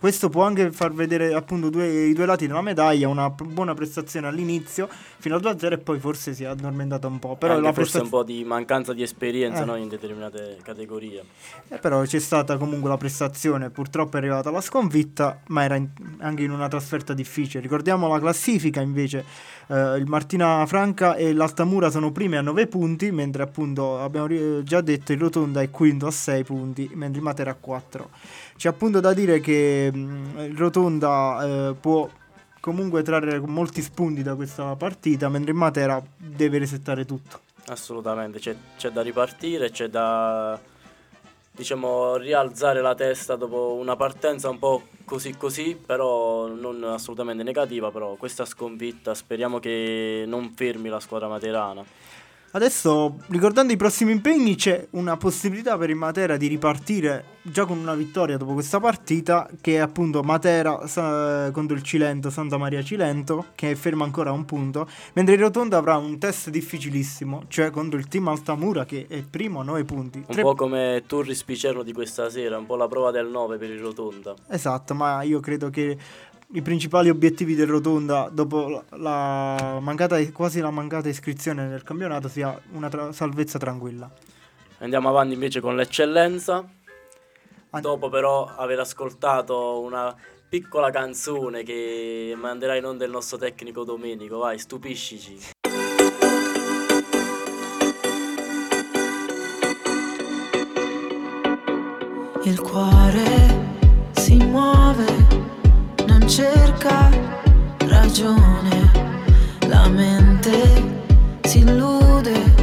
questo 0.00 0.30
può 0.30 0.44
anche 0.44 0.72
far 0.72 0.92
vedere 0.92 1.34
appunto 1.34 1.68
due, 1.68 2.06
i 2.06 2.14
due 2.14 2.24
lati 2.24 2.46
della 2.46 2.62
medaglia, 2.62 3.08
una 3.08 3.28
buona 3.28 3.74
prestazione 3.74 4.26
all'inizio 4.26 4.88
fino 5.18 5.34
al 5.34 5.42
2-0 5.42 5.72
e 5.72 5.78
poi 5.78 5.98
forse 5.98 6.32
si 6.32 6.44
è 6.44 6.46
addormentata 6.46 7.06
un 7.06 7.18
po'. 7.18 7.36
Però 7.36 7.54
la 7.54 7.72
forse 7.72 7.80
prestaz- 7.80 8.04
un 8.04 8.10
po' 8.10 8.22
di 8.22 8.42
mancanza 8.44 8.94
di 8.94 9.02
esperienza 9.02 9.62
eh. 9.62 9.64
no, 9.66 9.76
in 9.76 9.88
determinate 9.88 10.58
categorie. 10.62 11.22
Eh, 11.68 11.76
però 11.76 12.02
c'è 12.02 12.18
stata 12.20 12.56
comunque 12.56 12.88
la 12.88 12.96
prestazione, 12.96 13.68
purtroppo 13.68 14.16
è 14.16 14.20
arrivata 14.20 14.50
la 14.50 14.62
sconfitta, 14.62 15.40
ma 15.48 15.64
era 15.64 15.76
in, 15.76 15.88
anche 16.18 16.42
in 16.42 16.50
una 16.50 16.68
trasferta 16.68 17.12
difficile. 17.12 17.60
Ricordiamo 17.60 18.08
la 18.08 18.18
classifica 18.18 18.80
invece, 18.80 19.24
eh, 19.66 19.96
il 19.96 20.06
Martina 20.06 20.64
Franca 20.66 21.16
e 21.16 21.34
l'Altamura 21.34 21.90
sono 21.90 22.12
primi 22.12 22.36
a 22.36 22.40
9 22.40 22.66
punti, 22.66 23.10
mentre 23.10 23.42
appunto 23.42 24.00
abbiamo 24.00 24.62
già 24.62 24.80
detto 24.80 25.12
il 25.12 25.18
Rotonda 25.18 25.60
è 25.60 25.70
quinto 25.70 26.06
a 26.06 26.10
6 26.10 26.44
punti, 26.44 26.90
mentre 26.94 27.18
il 27.18 27.24
Matera 27.24 27.50
a 27.50 27.56
4. 27.58 28.10
C'è 28.56 28.68
appunto 28.68 29.00
da 29.00 29.12
dire 29.12 29.40
che 29.40 29.90
mh, 29.92 29.98
mm, 29.98 30.56
Rotonda 30.56 31.44
eh, 31.70 31.74
può 31.78 32.08
comunque 32.60 33.02
trarre 33.02 33.40
molti 33.40 33.82
spunti 33.82 34.22
da 34.22 34.34
questa 34.34 34.74
partita, 34.76 35.28
mentre 35.28 35.52
Matera 35.52 36.02
deve 36.16 36.58
resettare 36.58 37.04
tutto. 37.04 37.40
Assolutamente, 37.66 38.38
c'è, 38.38 38.56
c'è 38.76 38.90
da 38.90 39.02
ripartire, 39.02 39.70
c'è 39.70 39.88
da 39.88 40.58
diciamo 41.50 42.16
rialzare 42.16 42.80
la 42.80 42.96
testa 42.96 43.36
dopo 43.36 43.74
una 43.74 43.94
partenza 43.94 44.48
un 44.48 44.58
po' 44.58 44.82
così 45.04 45.36
così, 45.36 45.76
però 45.76 46.48
non 46.48 46.82
assolutamente 46.84 47.42
negativa, 47.42 47.90
però 47.90 48.14
questa 48.14 48.44
sconfitta 48.44 49.14
speriamo 49.14 49.60
che 49.60 50.24
non 50.26 50.52
fermi 50.56 50.88
la 50.88 51.00
squadra 51.00 51.28
materana. 51.28 51.84
Adesso, 52.54 53.16
ricordando 53.30 53.72
i 53.72 53.76
prossimi 53.76 54.12
impegni, 54.12 54.54
c'è 54.54 54.86
una 54.90 55.16
possibilità 55.16 55.76
per 55.76 55.90
il 55.90 55.96
Matera 55.96 56.36
di 56.36 56.46
ripartire 56.46 57.32
già 57.42 57.64
con 57.66 57.78
una 57.78 57.94
vittoria 57.94 58.36
dopo 58.36 58.52
questa 58.52 58.78
partita, 58.78 59.50
che 59.60 59.74
è 59.74 59.78
appunto 59.78 60.22
Matera 60.22 60.86
sa, 60.86 61.50
contro 61.50 61.74
il 61.74 61.82
Cilento, 61.82 62.30
Santa 62.30 62.56
Maria 62.56 62.80
Cilento, 62.80 63.46
che 63.56 63.72
è 63.72 63.74
ferma 63.74 64.04
ancora 64.04 64.30
a 64.30 64.32
un 64.34 64.44
punto, 64.44 64.88
mentre 65.14 65.34
il 65.34 65.40
Rotonda 65.40 65.78
avrà 65.78 65.96
un 65.96 66.16
test 66.20 66.48
difficilissimo, 66.50 67.42
cioè 67.48 67.70
contro 67.70 67.98
il 67.98 68.06
team 68.06 68.28
Altamura, 68.28 68.84
che 68.84 69.06
è 69.08 69.22
primo 69.28 69.58
a 69.58 69.64
9 69.64 69.84
punti. 69.84 70.18
Un 70.18 70.32
Tre... 70.32 70.42
po' 70.42 70.54
come 70.54 71.02
Turris 71.08 71.42
Picerno 71.42 71.82
di 71.82 71.92
questa 71.92 72.30
sera, 72.30 72.56
un 72.56 72.66
po' 72.66 72.76
la 72.76 72.86
prova 72.86 73.10
del 73.10 73.26
9 73.26 73.58
per 73.58 73.70
il 73.70 73.80
Rotonda. 73.80 74.32
Esatto, 74.48 74.94
ma 74.94 75.22
io 75.22 75.40
credo 75.40 75.70
che 75.70 75.98
i 76.52 76.62
principali 76.62 77.08
obiettivi 77.08 77.54
del 77.54 77.66
Rotonda 77.66 78.28
dopo 78.30 78.84
la 78.90 79.78
mancata, 79.80 80.20
quasi 80.30 80.60
la 80.60 80.70
mancata 80.70 81.08
iscrizione 81.08 81.66
nel 81.66 81.82
campionato 81.82 82.28
sia 82.28 82.58
una 82.72 82.88
tra- 82.88 83.12
salvezza 83.12 83.58
tranquilla. 83.58 84.10
Andiamo 84.78 85.08
avanti 85.08 85.34
invece 85.34 85.60
con 85.60 85.76
l'eccellenza. 85.76 86.68
Dopo 87.80 88.08
però 88.08 88.46
aver 88.46 88.78
ascoltato 88.78 89.80
una 89.80 90.14
piccola 90.48 90.90
canzone 90.90 91.64
che 91.64 92.32
manderà 92.36 92.76
in 92.76 92.84
onda 92.84 93.04
il 93.04 93.10
nostro 93.10 93.36
tecnico 93.36 93.82
Domenico, 93.82 94.38
vai, 94.38 94.58
stupiscici. 94.58 95.38
Il 102.42 102.60
cuore 102.60 104.12
si 104.12 104.36
muove 104.36 105.43
cerca 106.26 107.10
ragione, 107.86 108.90
la 109.68 109.88
mente 109.88 110.50
si 111.42 111.58
illude 111.58 112.54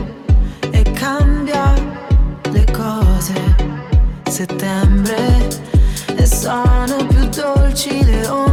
e 0.72 0.82
cambia 0.92 1.74
le 2.52 2.66
cose. 2.72 3.40
Settembre 4.24 5.48
e 6.16 6.26
sono 6.26 7.06
più 7.08 7.28
dolci 7.30 8.04
le 8.04 8.28
onde, 8.28 8.51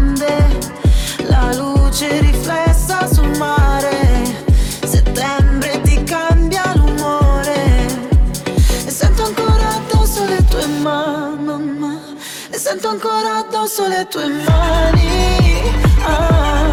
addosso 12.71 13.87
le 13.89 14.07
tue 14.09 14.27
mani. 14.29 15.73
Ah, 16.05 16.73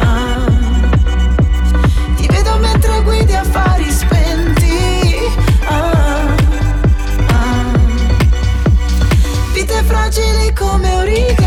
ah. 0.00 0.46
Ti 2.16 2.26
vedo 2.26 2.56
mentre 2.58 3.02
guidi 3.02 3.34
affari 3.34 3.90
spenti. 3.90 5.18
Ah, 5.66 6.34
ah. 7.28 7.78
Vite 9.52 9.82
fragili 9.82 10.52
come 10.54 10.96
origami. 10.96 11.43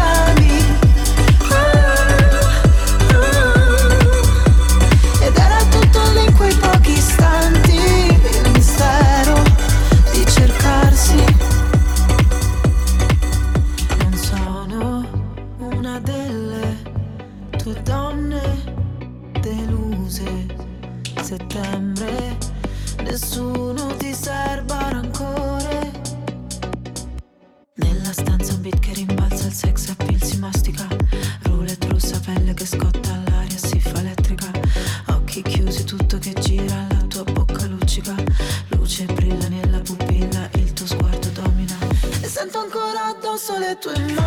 Addosso 43.90 44.18
le 44.18 44.27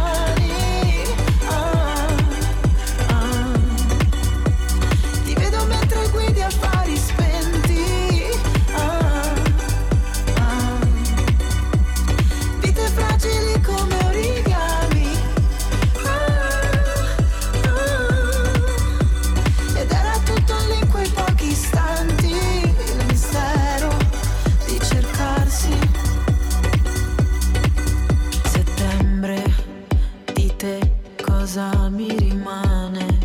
cosa 31.52 31.88
mi 31.88 32.09
rimane? 32.16 33.19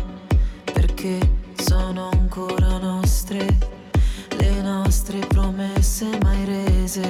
Perché 0.72 1.16
sono 1.54 2.08
ancora 2.10 2.76
nostre 2.78 3.46
le 4.30 4.62
nostre 4.62 5.20
promesse 5.20 6.18
mai 6.24 6.44
rese. 6.44 7.08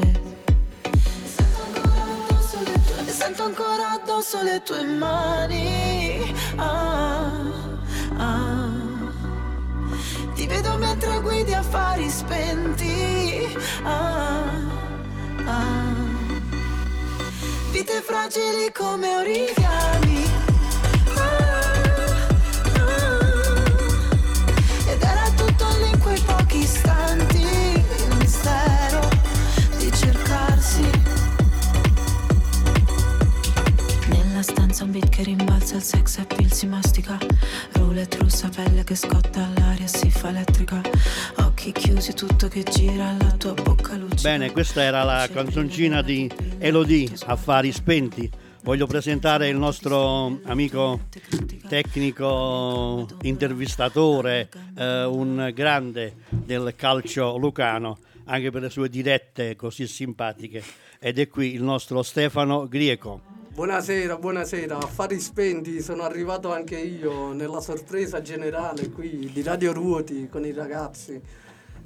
Sento 3.06 3.44
ancora 3.44 3.92
addosso 3.92 4.42
le 4.42 4.61
tue 4.62 4.85
mani. 4.85 6.35
Ah, 6.56 7.30
ah. 8.18 8.70
Ti 10.35 10.46
vedo 10.46 10.76
mentre 10.76 11.18
guidi 11.23 11.54
affari 11.54 12.11
spenti. 12.11 13.56
Ah, 13.85 14.42
ah. 15.46 15.94
Vite 17.70 18.02
fragili 18.02 18.70
come 18.70 19.16
origami. 19.16 20.05
Beat 34.98 35.08
che 35.10 35.22
rimbalza 35.24 35.76
il 35.76 35.82
sex 35.82 36.18
appeal 36.18 36.50
si 36.50 36.66
mastica 36.66 37.18
Roulette 37.72 38.18
rossa, 38.18 38.48
pelle 38.48 38.82
che 38.82 38.94
scotta 38.94 39.44
all'aria 39.44 39.86
si 39.86 40.10
fa 40.10 40.30
elettrica 40.30 40.80
Occhi 41.36 41.72
chiusi, 41.72 42.14
tutto 42.14 42.48
che 42.48 42.62
gira, 42.62 43.14
la 43.18 43.32
tua 43.32 43.52
bocca 43.52 43.94
luccica 43.96 44.22
Bene, 44.22 44.50
questa 44.52 44.82
era 44.82 45.02
la 45.02 45.28
canzoncina 45.30 46.00
di 46.00 46.30
Elodie, 46.58 47.10
Affari 47.26 47.72
Spenti. 47.72 48.30
Voglio 48.62 48.86
presentare 48.86 49.48
il 49.48 49.56
nostro 49.56 50.40
amico 50.44 51.08
tecnico, 51.68 53.06
intervistatore, 53.22 54.48
eh, 54.76 55.04
un 55.04 55.52
grande 55.54 56.14
del 56.28 56.72
calcio 56.74 57.36
lucano, 57.36 57.98
anche 58.24 58.50
per 58.50 58.62
le 58.62 58.70
sue 58.70 58.88
dirette 58.88 59.54
così 59.56 59.86
simpatiche. 59.86 60.62
Ed 60.98 61.18
è 61.18 61.28
qui 61.28 61.54
il 61.54 61.62
nostro 61.62 62.02
Stefano 62.02 62.66
Grieco. 62.66 63.36
Buonasera, 63.56 64.18
buonasera. 64.18 64.76
Affari 64.76 65.18
spenti, 65.18 65.80
sono 65.80 66.02
arrivato 66.02 66.52
anche 66.52 66.76
io 66.76 67.32
nella 67.32 67.62
sorpresa 67.62 68.20
generale 68.20 68.90
qui 68.90 69.30
di 69.32 69.42
Radio 69.42 69.72
Ruoti 69.72 70.28
con 70.28 70.44
i 70.44 70.52
ragazzi. 70.52 71.18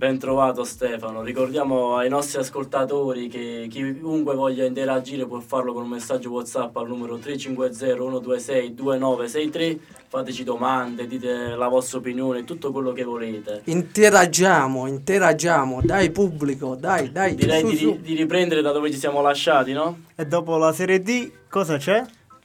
Ben 0.01 0.19
trovato 0.19 0.65
Stefano, 0.65 1.21
ricordiamo 1.21 1.97
ai 1.97 2.09
nostri 2.09 2.39
ascoltatori 2.39 3.29
che 3.29 3.67
chiunque 3.69 4.35
voglia 4.35 4.65
interagire 4.65 5.27
può 5.27 5.41
farlo 5.41 5.75
con 5.75 5.83
un 5.83 5.91
messaggio 5.91 6.31
Whatsapp 6.31 6.75
al 6.79 6.89
numero 6.89 7.19
350-126-2963, 7.19 9.79
fateci 10.09 10.43
domande, 10.43 11.07
dite 11.07 11.55
la 11.55 11.69
vostra 11.69 11.99
opinione, 11.99 12.45
tutto 12.45 12.73
quello 12.73 12.93
che 12.93 13.05
volete. 13.05 13.61
Interagiamo, 13.65 14.87
interagiamo, 14.87 15.83
dai 15.83 16.11
pubblico, 16.11 16.77
dai, 16.77 17.13
dai. 17.13 17.35
Direi 17.35 17.61
su, 17.61 17.69
di, 17.69 17.77
su. 17.77 17.99
di 18.01 18.15
riprendere 18.15 18.63
da 18.63 18.73
dove 18.73 18.91
ci 18.91 18.97
siamo 18.97 19.21
lasciati, 19.21 19.75
no? 19.75 20.05
E 20.17 20.25
dopo 20.25 20.57
la 20.57 20.73
Serie 20.73 21.03
D 21.03 21.31
cosa 21.51 21.77
c'è? 21.77 22.03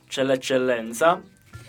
C'è 0.10 0.24
l'eccellenza, 0.24 1.22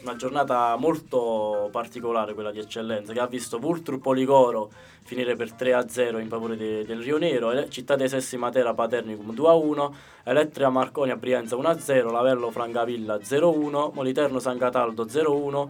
una 0.02 0.16
giornata 0.16 0.74
molto 0.74 1.68
particolare 1.70 2.34
quella 2.34 2.50
di 2.50 2.58
eccellenza 2.58 3.12
che 3.12 3.20
ha 3.20 3.28
visto 3.28 3.60
Vultur 3.60 4.00
Poligoro 4.00 4.72
finire 5.06 5.36
per 5.36 5.52
3-0 5.52 6.18
in 6.18 6.28
favore 6.28 6.56
de- 6.56 6.84
del 6.84 7.00
Rio 7.00 7.16
Nero, 7.16 7.68
Città 7.68 7.94
dei 7.96 8.08
Sessi 8.08 8.36
Matera 8.36 8.74
Paternicum 8.74 9.32
2-1, 9.32 9.94
Elettria 10.24 10.68
Marconia 10.68 11.16
Brienza 11.16 11.56
1-0, 11.56 12.10
Lavello 12.10 12.50
Francavilla 12.50 13.18
0-1, 13.22 13.92
Moliterno 13.94 14.40
San 14.40 14.58
Cataldo 14.58 15.06
0-1, 15.06 15.68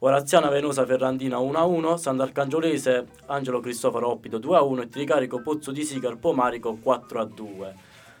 Oraziana 0.00 0.50
Venosa 0.50 0.84
Ferrandina 0.84 1.38
1-1, 1.38 1.96
Sant'Arcangiolese 1.96 3.06
Angelo 3.26 3.60
Cristoforo 3.60 4.10
Oppido 4.10 4.38
2-1 4.38 4.82
e 4.82 4.88
Tricarico 4.90 5.40
Pozzo 5.40 5.70
di 5.72 5.82
Sicar 5.82 6.16
Pomarico 6.16 6.78
4-2. 6.84 7.72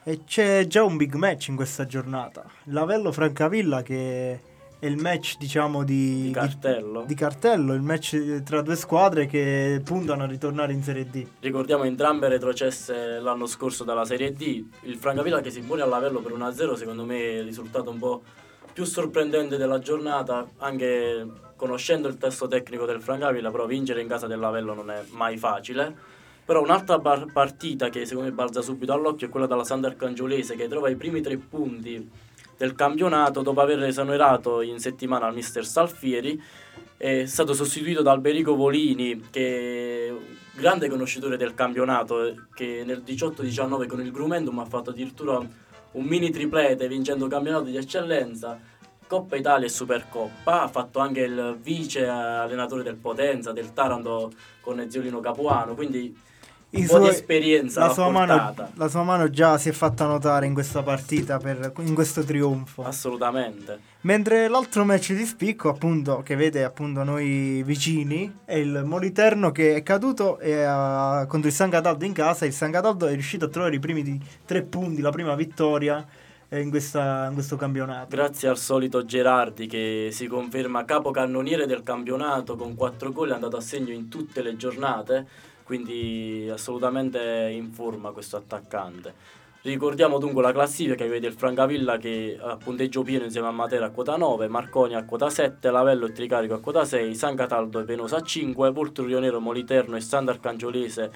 E 0.04 0.20
c'è 0.24 0.66
già 0.66 0.82
un 0.82 0.96
big 0.96 1.14
match 1.14 1.48
in 1.48 1.56
questa 1.56 1.84
giornata. 1.86 2.44
Lavello 2.64 3.12
Francavilla 3.12 3.82
che 3.82 4.40
è 4.84 4.86
il 4.86 4.98
match 4.98 5.38
diciamo 5.38 5.82
di, 5.82 6.24
Di 6.24 6.30
cartello. 6.30 7.04
di 7.06 7.14
cartello, 7.14 7.72
il 7.72 7.80
match 7.80 8.42
tra 8.42 8.60
due 8.60 8.76
squadre 8.76 9.24
che 9.26 9.80
puntano 9.82 10.24
a 10.24 10.26
ritornare 10.26 10.74
in 10.74 10.82
Serie 10.82 11.08
D. 11.08 11.26
Ricordiamo 11.40 11.84
entrambe 11.84 12.28
retrocesse 12.28 13.18
l'anno 13.18 13.46
scorso 13.46 13.82
dalla 13.82 14.04
Serie 14.04 14.34
D. 14.34 14.62
Il 14.82 14.96
Francavilla 14.96 15.40
che 15.40 15.50
si 15.50 15.60
impone 15.60 15.80
a 15.80 15.86
Lavello 15.86 16.20
per 16.20 16.32
1-0, 16.32 16.74
secondo 16.74 17.04
me 17.04 17.16
è 17.18 17.38
il 17.38 17.44
risultato 17.44 17.90
un 17.90 17.98
po' 17.98 18.22
più 18.74 18.84
sorprendente 18.84 19.56
della 19.56 19.78
giornata, 19.78 20.46
anche 20.58 21.26
conoscendo 21.56 22.06
il 22.08 22.18
testo 22.18 22.46
tecnico 22.46 22.84
del 22.84 23.00
Francavilla, 23.00 23.50
però 23.50 23.64
vincere 23.64 24.02
in 24.02 24.08
casa 24.08 24.26
del 24.26 24.38
Lavello 24.38 24.74
non 24.74 24.90
è 24.90 25.02
mai 25.12 25.38
facile. 25.38 26.12
Però 26.44 26.60
un'altra 26.60 26.98
par- 26.98 27.32
partita 27.32 27.88
che 27.88 28.04
secondo 28.04 28.28
me 28.28 28.34
balza 28.34 28.60
subito 28.60 28.92
all'occhio 28.92 29.28
è 29.28 29.30
quella 29.30 29.46
della 29.46 29.64
Sant'Arcangiolese 29.64 30.56
che 30.56 30.68
trova 30.68 30.90
i 30.90 30.96
primi 30.96 31.22
tre 31.22 31.38
punti 31.38 32.06
del 32.56 32.74
campionato 32.74 33.42
dopo 33.42 33.60
aver 33.60 33.82
esonerato 33.82 34.60
in 34.60 34.78
settimana 34.78 35.26
al 35.26 35.34
mister 35.34 35.64
Salfieri. 35.64 36.40
È 36.96 37.24
stato 37.26 37.54
sostituito 37.54 38.02
da 38.02 38.12
Alberico 38.12 38.54
Volini 38.54 39.28
che 39.30 40.06
è 40.06 40.10
un 40.10 40.22
grande 40.54 40.88
conoscitore 40.88 41.36
del 41.36 41.54
campionato 41.54 42.46
che 42.54 42.82
nel 42.86 43.02
18-19 43.04 43.86
con 43.86 44.00
il 44.00 44.12
Grumendum 44.12 44.58
ha 44.60 44.64
fatto 44.64 44.90
addirittura 44.90 45.36
un 45.36 46.04
mini 46.04 46.30
triplete 46.30 46.88
vincendo 46.88 47.26
campionato 47.26 47.64
di 47.64 47.76
eccellenza 47.76 48.58
Coppa 49.06 49.36
Italia 49.36 49.66
e 49.66 49.70
Supercoppa. 49.70 50.62
Ha 50.62 50.68
fatto 50.68 50.98
anche 50.98 51.20
il 51.20 51.58
vice 51.60 52.06
allenatore 52.06 52.82
del 52.82 52.96
Potenza 52.96 53.52
del 53.52 53.72
Taranto 53.72 54.32
con 54.60 54.84
Ziolino 54.88 55.20
Capuano. 55.20 55.74
Quindi 55.74 56.16
un 56.74 56.82
I 56.82 56.86
po' 56.86 56.98
di 56.98 57.08
esperienza 57.08 57.86
la 57.86 57.92
sua, 57.92 58.10
mano, 58.10 58.54
la 58.74 58.88
sua 58.88 59.02
mano 59.02 59.30
già 59.30 59.58
si 59.58 59.68
è 59.68 59.72
fatta 59.72 60.06
notare 60.06 60.46
in 60.46 60.54
questa 60.54 60.82
partita, 60.82 61.38
per- 61.38 61.72
in 61.80 61.94
questo 61.94 62.22
trionfo. 62.24 62.84
assolutamente 62.84 63.92
Mentre 64.04 64.48
l'altro 64.48 64.84
match 64.84 65.14
di 65.14 65.24
spicco, 65.24 65.70
appunto, 65.70 66.20
che 66.22 66.36
vede 66.36 66.62
appunto 66.62 67.02
noi 67.04 67.62
vicini, 67.64 68.40
è 68.44 68.54
il 68.54 68.82
Moliterno 68.84 69.50
che 69.50 69.76
è 69.76 69.82
caduto 69.82 70.38
e 70.40 70.62
ha- 70.62 71.24
contro 71.26 71.48
il 71.48 71.54
San 71.54 71.70
Cataldo 71.70 72.04
in 72.04 72.12
casa. 72.12 72.44
Il 72.44 72.52
San 72.52 72.70
Cataldo 72.70 73.06
è 73.06 73.12
riuscito 73.12 73.46
a 73.46 73.48
trovare 73.48 73.76
i 73.76 73.78
primi 73.78 74.02
di 74.02 74.20
tre 74.44 74.62
punti, 74.62 75.00
la 75.00 75.10
prima 75.10 75.34
vittoria 75.34 76.06
eh, 76.50 76.60
in, 76.60 76.68
questa, 76.68 77.26
in 77.28 77.34
questo 77.34 77.56
campionato. 77.56 78.08
Grazie 78.14 78.48
al 78.48 78.58
solito 78.58 79.06
Gerardi 79.06 79.66
che 79.66 80.10
si 80.12 80.26
conferma 80.26 80.84
capocannoniere 80.84 81.64
del 81.64 81.82
campionato 81.82 82.56
con 82.56 82.74
4 82.74 83.10
gol, 83.10 83.30
è 83.30 83.32
andato 83.32 83.56
a 83.56 83.62
segno 83.62 83.92
in 83.92 84.08
tutte 84.08 84.42
le 84.42 84.54
giornate, 84.56 85.26
quindi 85.64 86.48
assolutamente 86.52 87.50
in 87.52 87.72
forma 87.72 88.12
questo 88.12 88.36
attaccante. 88.36 89.42
Ricordiamo 89.62 90.18
dunque 90.18 90.42
la 90.42 90.52
classifica 90.52 90.94
che 90.94 91.08
vede 91.08 91.26
il 91.26 91.32
Francavilla 91.32 91.96
che 91.96 92.38
ha 92.38 92.54
punteggio 92.56 93.02
pieno 93.02 93.24
insieme 93.24 93.46
a 93.46 93.50
Matera 93.50 93.86
a 93.86 93.90
quota 93.90 94.14
9, 94.14 94.46
Marconi 94.46 94.94
a 94.94 95.06
quota 95.06 95.30
7, 95.30 95.70
Lavello 95.70 96.04
e 96.04 96.12
Tricarico 96.12 96.52
a 96.52 96.60
quota 96.60 96.84
6, 96.84 97.14
San 97.14 97.34
Cataldo 97.34 97.80
e 97.80 97.84
Penosa 97.84 98.18
a 98.18 98.20
5, 98.20 98.70
Voltrurio 98.72 99.20
Nero, 99.20 99.40
Moliterno 99.40 99.96
e 99.96 100.00
Standard 100.00 100.38
Cangiolese 100.38 101.10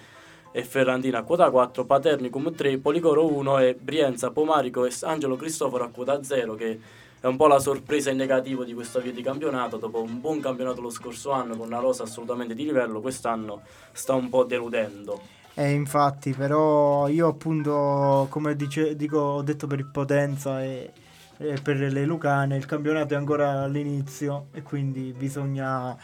e 0.51 0.65
Ferrandina 0.65 1.19
a 1.19 1.23
quota 1.25 1.51
4, 1.51 1.85
Paternicum 1.85 2.55
3, 2.55 2.79
Policoro 2.79 3.27
1 3.27 3.59
e 3.59 3.75
Brienza, 3.75 4.31
Pomarico 4.31 4.87
e 4.87 4.93
Angelo 5.03 5.37
Cristoforo 5.37 5.85
a 5.85 5.91
quota 5.91 6.23
0 6.23 6.55
che 6.55 6.81
è 7.21 7.27
un 7.27 7.37
po' 7.37 7.47
la 7.47 7.59
sorpresa 7.59 8.11
in 8.11 8.17
negativo 8.17 8.65
di 8.65 8.75
questo 8.75 8.99
avvio 8.99 9.13
di 9.13 9.23
campionato. 9.23 9.77
Dopo 9.77 10.01
un 10.01 10.21
buon 10.21 10.41
campionato 10.41 10.81
lo 10.81 10.91
scorso 10.91 11.33
anno 11.33 11.57
con 11.57 11.67
una 11.67 11.79
rosa 11.79 12.05
assolutamente 12.05 12.55
di 12.55 12.65
livello, 12.65 13.01
quest'anno 13.01 13.63
sta 13.93 14.15
un 14.15 14.29
po' 14.29 14.45
deludendo. 14.45 15.21
Eh, 15.55 15.73
infatti, 15.73 16.33
però 16.33 17.09
io 17.09 17.27
appunto, 17.27 18.29
come 18.31 18.55
dice, 18.55 18.95
dico, 18.95 19.19
ho 19.19 19.43
detto 19.43 19.67
per 19.67 19.81
il 19.81 19.87
Potenza 19.87 20.63
e, 20.63 20.93
e 21.37 21.59
per 21.61 21.79
le 21.79 22.05
Lucane, 22.05 22.57
il 22.57 22.65
campionato 22.65 23.15
è 23.15 23.17
ancora 23.17 23.63
all'inizio 23.63 24.47
e 24.53 24.63
quindi 24.63 25.13
bisogna... 25.17 25.97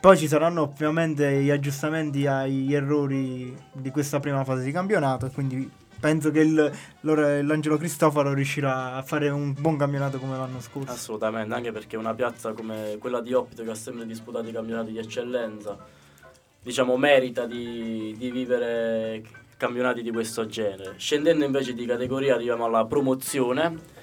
Poi 0.00 0.16
ci 0.16 0.28
saranno 0.28 0.62
ovviamente 0.62 1.42
gli 1.42 1.50
aggiustamenti 1.50 2.26
agli 2.26 2.72
errori 2.72 3.56
di 3.72 3.90
questa 3.90 4.20
prima 4.20 4.44
fase 4.44 4.62
di 4.62 4.70
campionato 4.70 5.26
e 5.26 5.30
quindi 5.30 5.68
penso 6.00 6.30
che 6.30 6.40
il, 6.40 6.72
l'Angelo 7.00 7.76
Cristoforo 7.76 8.32
riuscirà 8.32 8.94
a 8.94 9.02
fare 9.02 9.28
un 9.28 9.54
buon 9.58 9.76
campionato 9.76 10.18
come 10.18 10.36
l'anno 10.36 10.60
scorso. 10.60 10.92
Assolutamente, 10.92 11.54
anche 11.54 11.72
perché 11.72 11.96
una 11.96 12.14
piazza 12.14 12.52
come 12.52 12.96
quella 12.98 13.20
di 13.20 13.32
Opito 13.32 13.62
che 13.64 13.70
ha 13.70 13.74
sempre 13.74 14.06
disputato 14.06 14.48
i 14.48 14.52
campionati 14.52 14.92
di 14.92 14.98
eccellenza 14.98 15.76
diciamo, 16.62 16.96
merita 16.96 17.46
di, 17.46 18.14
di 18.18 18.30
vivere 18.30 19.22
campionati 19.56 20.02
di 20.02 20.10
questo 20.10 20.46
genere. 20.46 20.94
Scendendo 20.96 21.44
invece 21.44 21.72
di 21.72 21.86
categoria 21.86 22.34
arriviamo 22.34 22.64
alla 22.64 22.84
promozione 22.84 23.96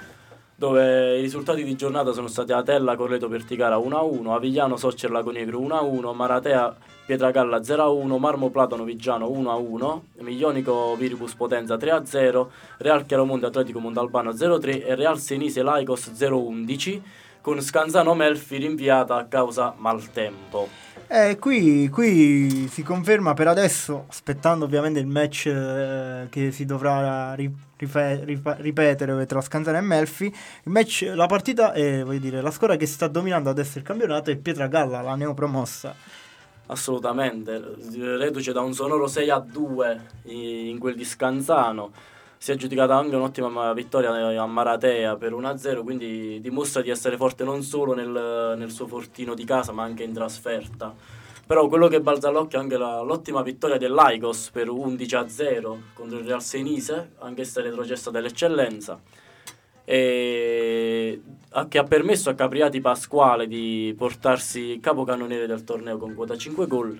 dove 0.55 1.17
i 1.17 1.21
risultati 1.21 1.63
di 1.63 1.75
giornata 1.75 2.13
sono 2.13 2.27
stati 2.27 2.53
Atella 2.53 2.95
Correto 2.95 3.27
Perticara 3.27 3.77
1-1, 3.77 4.31
Avigliano 4.31 4.77
Soccer 4.77 5.11
Lagonegro 5.11 5.59
1-1, 5.59 6.13
Maratea 6.15 6.75
Pietragalla 7.05 7.59
0-1, 7.59 8.17
Marmo 8.17 8.49
Platano 8.49 8.83
Vigiano 8.83 9.27
1-1, 9.27 9.99
Miglionico 10.23 10.95
Viribus 10.95 11.33
Potenza 11.35 11.75
3-0, 11.75 12.47
Real 12.77 13.05
Chiaromonte 13.05 13.47
Atletico 13.47 13.79
Mondalbano 13.79 14.31
0-3 14.31 14.85
e 14.85 14.95
Real 14.95 15.19
Senise 15.19 15.61
Laicos 15.61 16.11
0-11 16.11 17.01
con 17.41 17.61
Scanzano 17.61 18.15
Melfi 18.15 18.57
rinviata 18.57 19.17
a 19.17 19.25
causa 19.25 19.75
maltempo. 19.77 20.67
Eh, 21.07 21.37
qui, 21.37 21.89
qui, 21.89 22.67
si 22.69 22.81
conferma 22.81 23.35
per 23.35 23.47
adesso, 23.47 24.05
aspettando 24.09 24.65
ovviamente 24.65 24.99
il 24.99 25.05
match 25.05 25.45
eh, 25.45 26.27
che 26.31 26.51
si 26.51 26.65
dovrà 26.65 27.35
rife- 27.77 28.23
rife- 28.23 28.55
ripetere 28.59 29.25
tra 29.25 29.41
Scanzana 29.41 29.77
e 29.77 29.81
Melfi. 29.81 30.25
Il 30.25 30.71
match, 30.71 31.11
la 31.13 31.25
partita 31.25 31.73
è, 31.73 32.03
dire, 32.19 32.41
la 32.41 32.51
squadra 32.51 32.75
che 32.75 32.85
sta 32.85 33.07
dominando 33.07 33.49
adesso 33.49 33.77
il 33.77 33.83
campionato 33.83 34.31
è 34.31 34.35
Pietragalla, 34.37 35.01
la 35.01 35.15
neopromossa. 35.15 35.95
Assolutamente, 36.67 37.61
reduce 38.17 38.51
da 38.51 38.61
un 38.61 38.73
sonoro 38.73 39.07
6 39.07 39.29
a 39.29 39.39
2 39.39 40.01
in 40.23 40.79
quel 40.79 40.95
di 40.95 41.05
Scanzano 41.05 42.13
si 42.37 42.51
è 42.51 42.53
aggiudicata 42.53 42.95
anche 42.95 43.15
un'ottima 43.15 43.73
vittoria 43.73 44.11
a 44.39 44.45
Maratea 44.45 45.15
per 45.15 45.33
1-0, 45.33 45.83
quindi 45.83 46.39
dimostra 46.41 46.83
di 46.83 46.91
essere 46.91 47.17
forte 47.17 47.43
non 47.43 47.63
solo 47.63 47.95
nel, 47.95 48.55
nel 48.55 48.69
suo 48.69 48.85
fortino 48.85 49.33
di 49.33 49.45
casa 49.45 49.71
ma 49.71 49.81
anche 49.81 50.03
in 50.03 50.13
trasferta. 50.13 50.93
Però 51.45 51.67
quello 51.67 51.87
che 51.87 52.01
balza 52.01 52.29
all'occhio 52.29 52.57
è 52.57 52.61
anche 52.61 52.77
la, 52.77 53.01
l'ottima 53.01 53.43
vittoria 53.43 53.77
dell'Aigos 53.77 54.49
per 54.51 54.67
11-0 54.67 55.77
contro 55.93 56.17
il 56.17 56.25
Real 56.25 56.41
Senise, 56.41 57.11
anch'essa 57.19 57.61
retrocessa 57.61 58.09
dell'eccellenza, 58.09 58.99
e 59.83 61.21
che 61.69 61.77
ha 61.77 61.83
permesso 61.83 62.31
a 62.31 62.33
Capriati 62.33 62.81
Pasquale 62.81 63.47
di 63.47 63.93
portarsi 63.95 64.79
capocannoniere 64.81 65.45
del 65.45 65.63
torneo 65.63 65.97
con 65.97 66.15
quota 66.15 66.35
5 66.35 66.65
gol. 66.67 66.99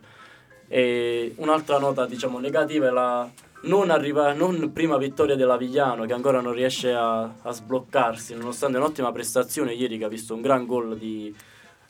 E 0.67 1.33
un'altra 1.37 1.79
nota 1.79 2.05
diciamo 2.05 2.39
negativa 2.39 2.87
è 2.87 2.91
la 2.91 3.29
non, 3.63 3.89
arriva, 3.89 4.33
non 4.33 4.71
prima 4.71 4.97
vittoria 4.97 5.35
dell'Avigliano 5.35 6.05
che 6.05 6.13
ancora 6.13 6.41
non 6.41 6.53
riesce 6.53 6.93
a, 6.93 7.21
a, 7.41 7.51
sbloccarsi 7.51 8.35
nonostante 8.35 8.77
un'ottima 8.77 9.11
prestazione 9.11 9.73
ieri 9.73 9.97
che 9.97 10.05
ha 10.05 10.09
visto 10.09 10.33
un 10.33 10.41
gran 10.41 10.65
gol 10.65 10.97
di, 10.97 11.33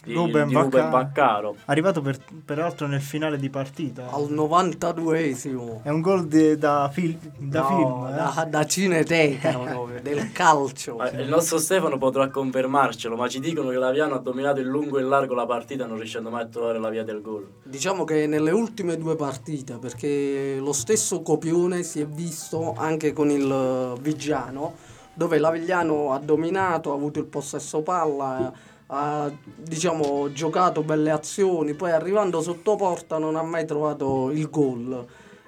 di 0.06 0.14
Ruben, 0.14 0.48
di 0.48 0.54
Ruben 0.54 0.90
Baccaro. 0.90 1.56
Arrivato 1.66 2.02
per, 2.02 2.18
peraltro 2.46 2.86
nel 2.88 3.02
finale 3.02 3.38
di 3.38 3.50
partita. 3.50 4.10
Al 4.12 4.32
92esimo. 4.32 5.82
È 5.82 5.90
un 5.90 6.02
gol 6.02 6.28
de, 6.28 6.58
da, 6.58 6.90
fil, 6.94 7.18
da 7.38 7.62
no, 7.62 7.68
film. 7.68 8.08
Eh? 8.08 8.16
Da, 8.16 8.48
da 8.50 8.66
cineteca 8.66 9.58
proprio, 9.58 10.02
del 10.02 10.32
calcio. 10.32 11.04
Eh, 11.04 11.24
il 11.24 11.28
nostro 11.28 11.58
Stefano 11.58 11.98
potrà 11.98 12.30
confermarcelo, 12.30 13.16
ma 13.16 13.28
ci 13.28 13.40
dicono 13.40 13.70
che 13.70 13.78
l'Aviano 13.78 14.14
ha 14.16 14.20
dominato 14.20 14.60
in 14.60 14.68
lungo 14.68 15.00
e 15.00 15.02
in 15.02 15.10
largo 15.10 15.34
la 15.34 15.46
partita 15.46 15.86
non 15.86 15.98
riuscendo 15.98 16.30
mai 16.30 16.44
a 16.44 16.48
trovare 16.48 16.80
la 16.80 16.90
via 16.90 17.04
del 17.04 17.22
gol. 17.22 17.48
Diciamo 17.64 18.04
che 18.04 18.28
nelle 18.28 18.52
ultime 18.52 18.98
due 18.98 19.16
partite, 19.16 19.78
perché 19.78 20.58
lo 20.60 20.74
stesso 20.74 21.22
copione 21.24 21.82
si 21.82 22.00
è 22.00 22.06
visto 22.06 22.76
anche 22.78 23.12
con 23.12 23.32
il 23.32 23.96
Vigiano, 24.00 24.76
dove 25.16 25.40
l'Avigliano 25.40 26.14
ha 26.14 26.20
dominato, 26.20 26.92
ha 26.92 26.96
avuto 26.96 27.20
il 27.20 27.26
possesso 27.26 27.82
palla 27.82 28.74
ha 28.88 29.32
diciamo, 29.56 30.32
giocato 30.32 30.84
belle 30.84 31.12
azioni, 31.12 31.74
poi 31.74 31.92
arrivando 31.92 32.42
sotto 32.42 32.76
porta 32.76 33.18
non 33.18 33.36
ha 33.36 33.44
mai 33.44 33.66
trovato 33.66 34.30
il 34.32 34.50
gol. 34.50 35.06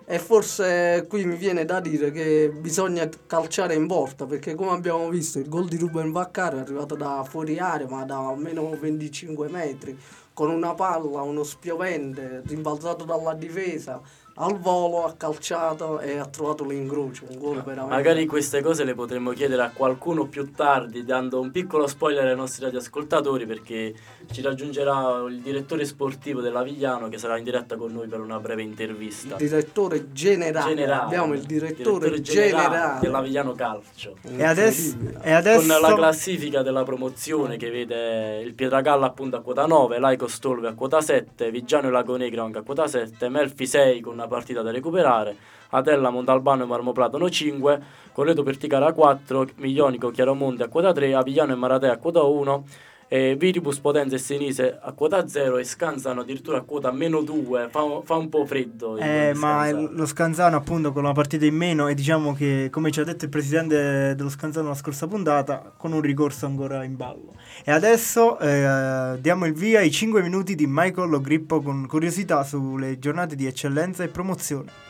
E 0.10 0.19
forse 0.19 1.06
qui 1.10 1.26
mi 1.26 1.36
viene 1.36 1.65
da 1.65 1.82
dire 1.82 2.12
che 2.12 2.50
bisogna 2.50 3.10
calciare 3.28 3.76
in 3.76 3.88
porta 3.88 4.26
perché 4.26 4.56
come 4.56 4.71
abbiamo 4.71 5.10
visto 5.10 5.38
il 5.38 5.50
gol 5.50 5.67
di 5.67 5.76
Ruben 5.76 6.13
Vaccaro 6.13 6.58
è 6.58 6.62
arrivato 6.62 6.95
da 6.95 7.26
fuori 7.28 7.60
area 7.60 7.89
ma 7.89 8.06
da 8.06 8.26
almeno 8.30 8.69
25 8.80 9.50
metri 9.50 10.00
con 10.34 10.50
una 10.50 10.73
palla, 10.76 11.23
uno 11.23 11.43
spiovente 11.43 12.41
rimbalzato 12.45 13.04
dalla 13.04 13.34
difesa 13.34 14.00
al 14.39 14.60
volo, 14.60 15.06
ha 15.06 15.13
calciato 15.13 16.00
e 16.00 16.17
ha 16.17 16.26
trovato 16.26 16.63
l'incrocio. 16.63 17.26
Un 17.30 17.38
gol 17.38 17.63
veramente. 17.63 17.95
Magari 17.95 18.26
queste 18.26 18.62
cose 18.62 18.84
le 18.84 18.93
potremmo 18.93 19.32
chiedere 19.32 19.63
a 19.63 19.71
qualcuno 19.71 20.28
più 20.28 20.52
tardi, 20.52 21.04
dando 21.04 21.39
un 21.39 21.52
piccolo 21.52 21.88
spoiler 21.88 22.26
ai 22.28 22.36
nostri 22.36 22.63
radioascoltatori, 22.65 23.45
perché 23.45 23.93
ci 24.32 24.41
raggiungerà 24.41 25.23
il 25.28 25.39
direttore 25.39 25.86
sportivo 25.86 26.41
dell'Avigliano 26.41 27.10
che 27.10 27.17
sarà 27.17 27.38
in 27.38 27.43
diretta 27.43 27.78
con 27.78 27.91
noi 27.91 28.08
per 28.08 28.19
una 28.19 28.39
breve 28.39 28.62
intervista. 28.62 29.36
Il 29.39 29.47
direttore 29.47 30.12
generale. 30.12 30.76
generale. 30.76 31.04
Abbiamo 31.04 31.34
il 31.34 31.41
direttore, 31.41 32.10
direttore 32.10 32.21
generale, 32.21 32.67
generale 32.67 33.00
dell'Avigliano 33.00 33.54
Calcio. 33.54 34.17
E 34.21 34.43
adesso, 34.43 34.97
e 35.21 35.32
adesso, 35.32 35.67
Con 35.67 35.89
la 35.89 35.95
classifica 35.95 36.62
della 36.62 36.84
promozione 36.84 37.58
che 37.58 37.71
vede 37.71 38.41
il 38.41 38.54
Pietragalla 38.54 39.08
appunto 39.08 39.36
a 39.36 39.41
quota 39.41 39.65
9, 39.65 39.97
Laico 39.97 40.28
Stolve 40.28 40.67
a 40.67 40.73
quota 40.73 41.02
7, 41.02 41.50
Vigiano 41.50 41.88
e 41.88 41.91
Lago 41.91 42.15
Negro 42.17 42.43
anche 42.43 42.60
a 42.60 42.62
quota 42.62 42.88
7, 42.88 43.30
Melfi 43.30 43.65
6 43.65 44.02
con 44.02 44.13
una 44.13 44.26
partita 44.27 44.61
da 44.61 44.71
recuperare, 44.71 45.35
Atella, 45.69 46.09
Montalbano 46.09 46.63
e 46.63 46.65
Marmoplatano 46.67 47.29
5, 47.29 47.81
Correto 48.11 48.43
Perticara 48.43 48.93
4, 48.93 49.49
Miglionico, 49.55 50.11
Chiaromonte 50.11 50.63
a 50.63 50.67
quota 50.67 50.91
3, 50.91 51.13
Avigliano 51.13 51.53
e 51.53 51.55
Maratea 51.55 51.93
a 51.93 51.97
quota 51.97 52.23
1, 52.23 52.65
eh, 53.08 53.36
Viribus 53.38 53.80
Potenza 53.80 54.15
e 54.15 54.20
Senise 54.20 54.78
a 54.82 54.91
quota 54.91 55.28
0 55.28 55.58
e 55.58 55.63
Scanzano 55.63 56.22
addirittura 56.22 56.58
a 56.58 56.62
quota 56.62 56.91
meno 56.91 57.22
2 57.22 57.67
fa, 57.70 58.02
fa, 58.04 58.15
un 58.15 58.30
po' 58.30 58.46
freddo 58.46 58.98
eh, 58.98 59.34
ma 59.36 59.70
lo 59.72 60.06
Scanzano 60.06 60.56
appunto 60.56 60.91
con 60.91 61.04
la 61.04 61.13
partita 61.13 61.46
in 61.46 61.56
meno 61.56 61.88
e 61.88 61.93
diciamo 61.93 62.34
che 62.34 62.70
come 62.72 62.91
ci 62.91 63.00
ha 63.00 63.04
detto 63.04 63.26
il 63.26 63.30
presidente 63.30 64.15
dello 64.15 64.30
Scanzano 64.30 64.70
la 64.70 64.76
scorsa 64.76 65.08
puntata 65.08 65.74
con 65.76 65.93
un 65.93 66.02
ricorso 66.02 66.46
ancora 66.46 66.84
in 66.84 66.96
ballo. 66.96 67.34
E 67.63 67.72
adesso 67.72 68.39
eh, 68.39 69.17
diamo 69.20 69.46
il 69.46 69.54
via 69.54 69.80
ai 69.80 69.91
5 69.91 70.22
minuti 70.22 70.56
di 70.56 70.65
Michael 70.67 71.10
Logrippo 71.10 71.62
con 71.62 71.88
curiosità 71.88 72.43
sulle 72.43 73.00
giornate 73.00 73.36
di 73.36 73.46
eccellenza 73.46 74.04
e 74.04 74.08
promozione 74.08 74.87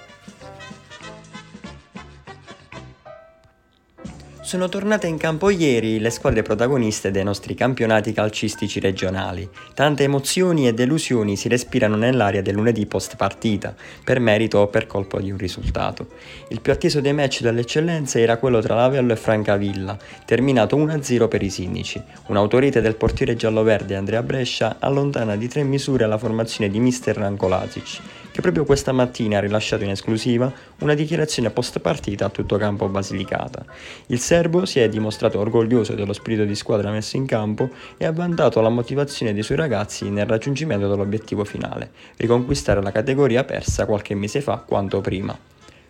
Sono 4.48 4.70
tornate 4.70 5.08
in 5.08 5.18
campo 5.18 5.50
ieri 5.50 6.00
le 6.00 6.10
squadre 6.10 6.42
protagoniste 6.42 7.12
dei 7.12 7.22
nostri 7.22 7.54
campionati 7.54 8.14
calcistici 8.14 8.80
regionali. 8.80 9.46
Tante 9.74 10.04
emozioni 10.04 10.70
e 10.70 10.74
delusioni 10.74 11.36
si 11.36 11.50
respirano 11.50 11.98
nell'aria 11.98 12.42
del 12.42 12.54
lunedì 12.56 12.86
post 12.86 13.18
partita, 13.18 13.76
per 14.06 14.22
merito 14.22 14.60
o 14.60 14.68
per 14.68 14.88
colpo 14.88 15.20
di 15.20 15.32
un 15.32 15.38
risultato. 15.38 16.08
Il 16.48 16.62
più 16.62 16.72
atteso 16.72 17.02
dei 17.02 17.12
match 17.12 17.42
dell'eccellenza 17.42 18.20
era 18.20 18.38
quello 18.38 18.62
tra 18.62 18.76
Lavello 18.76 19.12
e 19.12 19.18
Francavilla, 19.18 19.98
terminato 20.24 20.78
1-0 20.78 21.28
per 21.28 21.44
i 21.44 21.50
sinnici. 21.50 22.02
Un'autorite 22.28 22.80
del 22.80 22.96
portiere 22.96 23.36
giallo-verde 23.36 23.98
Andrea 23.98 24.24
Brescia 24.24 24.78
allontana 24.80 25.36
di 25.36 25.50
tre 25.50 25.64
misure 25.64 26.08
la 26.08 26.18
formazione 26.18 26.72
di 26.72 26.80
mister 26.80 27.18
Ranko 27.18 27.50
Lazic, 27.50 28.00
che 28.38 28.44
proprio 28.44 28.66
questa 28.66 28.92
mattina 28.92 29.40
ha 29.40 29.42
rilasciato 29.42 29.84
in 29.84 29.90
esclusiva 29.90 30.54
una 30.82 30.94
dichiarazione 30.94 31.50
post 31.50 31.80
partita 31.80 32.26
a 32.26 32.30
tutto 32.30 32.58
campo 32.58 32.88
Basilicata. 32.88 33.66
Il 34.10 34.20
serbo 34.20 34.68
si 34.68 34.80
è 34.80 34.88
dimostrato 34.88 35.40
orgoglioso 35.40 35.96
dello 35.96 36.14
spirito 36.14 36.44
di 36.46 36.54
squadra 36.54 36.92
messo 36.92 37.18
in 37.18 37.26
campo 37.26 37.72
e 37.98 38.06
ha 38.06 38.12
vantato 38.12 38.62
la 38.62 38.70
motivazione 38.70 39.34
dei 39.34 39.42
suoi 39.42 39.58
ragazzi 39.58 40.12
nel 40.12 40.28
raggiungimento 40.28 40.88
dell'obiettivo 40.88 41.46
finale, 41.46 41.90
riconquistare 42.18 42.80
la 42.84 42.92
categoria 42.92 43.44
persa 43.44 43.88
qualche 43.88 44.14
mese 44.14 44.42
fa 44.42 44.58
quanto 44.58 45.02
prima. 45.02 45.36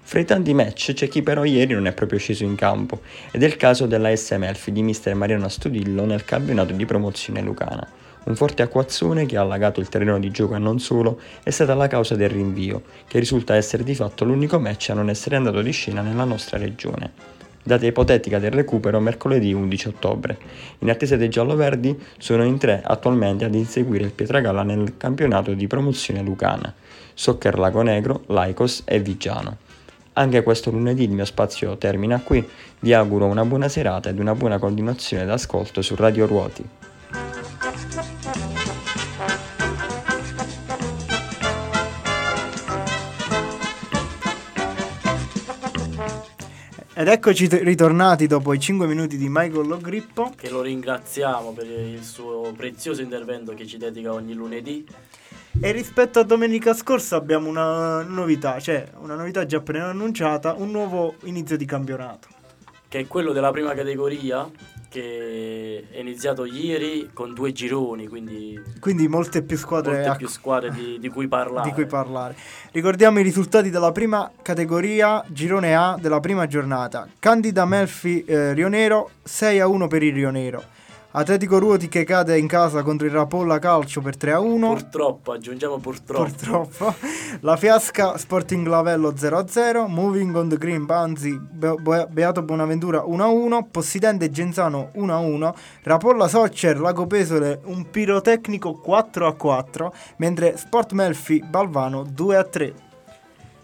Fra 0.02 0.20
i 0.22 0.24
tanti 0.24 0.54
match 0.54 0.94
c'è 0.94 1.10
chi 1.10 1.22
però 1.22 1.44
ieri 1.44 1.74
non 1.74 1.86
è 1.86 1.92
proprio 1.92 2.18
sceso 2.18 2.46
in 2.46 2.56
campo, 2.56 3.02
ed 3.30 3.44
è 3.44 3.46
il 3.46 3.58
caso 3.58 3.88
della 3.88 4.16
SM 4.16 4.44
Elfi 4.44 4.72
di 4.72 4.84
mister 4.84 5.14
Mariano 5.16 5.44
Astudillo 5.44 6.06
nel 6.06 6.24
campionato 6.24 6.72
di 6.72 6.86
promozione 6.86 7.42
lucana. 7.42 7.97
Un 8.28 8.36
forte 8.36 8.62
acquazzone 8.62 9.26
che 9.26 9.38
ha 9.38 9.42
allagato 9.42 9.80
il 9.80 9.88
terreno 9.88 10.20
di 10.20 10.32
gioco 10.32 10.56
e 10.56 10.60
non 10.60 10.80
solo 10.80 11.18
è 11.44 11.50
stata 11.50 11.74
la 11.76 11.88
causa 11.88 12.14
del 12.16 12.28
rinvio, 12.30 12.82
che 13.08 13.20
risulta 13.20 13.56
essere 13.56 13.86
di 13.86 13.96
fatto 13.96 14.26
l'unico 14.26 14.60
match 14.60 14.90
a 14.90 14.96
non 14.96 15.10
essere 15.10 15.38
andato 15.38 15.62
di 15.62 15.72
scena 15.72 16.02
nella 16.02 16.26
nostra 16.26 16.58
regione. 16.58 17.12
Data 17.64 17.86
ipotetica 17.86 18.38
del 18.38 18.52
recupero 18.52 19.00
mercoledì 19.00 19.54
11 19.54 19.88
ottobre. 19.88 20.38
In 20.80 20.90
attesa 20.90 21.16
dei 21.16 21.30
gialloverdi 21.30 21.98
sono 22.18 22.44
in 22.44 22.58
tre 22.58 22.82
attualmente 22.84 23.46
ad 23.46 23.56
inseguire 23.56 24.04
il 24.04 24.12
Pietragalla 24.12 24.64
nel 24.64 24.98
campionato 24.98 25.54
di 25.54 25.68
promozione 25.68 26.22
lucana. 26.22 26.74
Soccer 27.14 27.58
Lago 27.58 27.82
Negro, 27.82 28.24
Laicos 28.28 28.84
e 28.84 29.00
Vigiano. 29.00 29.56
Anche 30.14 30.44
questo 30.44 30.70
lunedì 30.70 31.04
il 31.04 31.12
mio 31.12 31.26
spazio 31.26 31.78
termina 31.78 32.20
qui, 32.20 32.46
vi 32.80 32.94
auguro 32.94 33.26
una 33.26 33.46
buona 33.46 33.70
serata 33.70 34.10
ed 34.10 34.20
una 34.20 34.36
buona 34.36 34.58
continuazione 34.58 35.24
d'ascolto 35.24 35.82
su 35.82 35.96
Radio 35.96 36.26
Ruoti. 36.26 36.66
Ed 47.00 47.08
eccoci 47.10 47.48
t- 47.48 47.60
ritornati 47.62 48.26
dopo 48.26 48.56
i 48.56 48.60
5 48.60 48.88
minuti 48.88 49.18
di 49.18 49.28
Michael 49.30 49.68
Logrippo. 49.68 50.34
Che 50.36 50.50
lo 50.50 50.64
ringraziamo 50.64 51.54
per 51.54 51.68
il 51.68 52.04
suo 52.04 52.52
prezioso 52.58 53.04
intervento 53.04 53.54
che 53.54 53.68
ci 53.68 53.78
dedica 53.78 54.14
ogni 54.14 54.34
lunedì. 54.34 54.84
E 55.62 55.72
rispetto 55.72 56.18
a 56.18 56.24
domenica 56.24 56.74
scorsa 56.74 57.16
abbiamo 57.16 57.50
una 57.50 58.02
novità, 58.02 58.60
cioè 58.60 58.90
una 58.98 59.14
novità 59.14 59.46
già 59.46 59.58
appena 59.58 59.90
annunciata, 59.90 60.56
un 60.56 60.72
nuovo 60.72 61.14
inizio 61.26 61.56
di 61.56 61.66
campionato. 61.66 62.30
Che 62.90 63.00
è 63.00 63.08
quello 63.08 63.34
della 63.34 63.52
prima 63.52 63.74
categoria, 63.74 64.50
che 64.90 65.84
è 65.92 66.00
iniziato 66.00 66.46
ieri 66.46 67.10
con 67.14 67.34
due 67.34 67.52
gironi, 67.52 68.08
quindi 68.08 68.58
Quindi 68.80 69.08
molte 69.10 69.42
più 69.42 69.58
squadre 69.58 69.94
molte 69.96 70.10
a- 70.10 70.16
più 70.16 70.28
squadre 70.30 70.72
di, 70.72 70.98
di 70.98 71.10
cui 71.10 71.28
parlare. 71.28 71.68
di 71.68 71.74
cui 71.74 71.86
parlare. 71.86 72.36
Ricordiamo 72.72 73.20
i 73.20 73.24
risultati 73.24 73.70
della 73.70 73.92
prima 73.92 74.32
categoria, 74.42 75.22
girone 75.28 75.76
A 75.76 75.98
della 76.00 76.22
prima 76.22 76.48
giornata. 76.48 77.08
Candida 77.20 77.66
Melfi 77.66 78.24
eh, 78.24 78.54
Rionero 78.54 79.10
6 79.24 79.60
a 79.60 79.68
1 79.68 79.88
per 79.88 80.04
il 80.04 80.14
Rionero. 80.14 80.64
Atletico 81.18 81.58
Ruoti 81.58 81.88
che 81.88 82.04
cade 82.04 82.38
in 82.38 82.46
casa 82.46 82.84
contro 82.84 83.08
il 83.08 83.12
Rapolla 83.12 83.58
Calcio 83.58 84.02
per 84.02 84.16
3 84.16 84.34
a 84.34 84.40
1. 84.40 84.68
Purtroppo, 84.68 85.32
aggiungiamo 85.32 85.80
purtroppo. 85.80 86.24
Purtroppo. 86.26 86.94
La 87.42 87.58
Fiasca 87.58 88.20
Sporting 88.20 88.68
Lavello 88.68 89.12
0-0, 89.14 89.88
Moving 89.88 90.36
on 90.36 90.50
the 90.50 90.58
Green 90.58 90.86
Banzi 90.86 91.36
Be- 91.36 91.74
Be- 91.80 92.08
Beato 92.12 92.44
Bonaventura 92.44 93.04
1-1, 93.04 93.66
Possidente 93.72 94.30
Genzano 94.30 94.92
1-1, 94.94 95.54
Rapolla 95.82 96.28
Soccer 96.28 96.80
Lago 96.80 97.08
Pesole 97.08 97.62
un 97.64 97.90
pirotecnico 97.90 98.80
4-4, 98.86 99.88
mentre 100.18 100.56
Sport 100.56 100.92
Melfi 100.92 101.44
Balvano 101.44 102.04
2-3. 102.04 102.86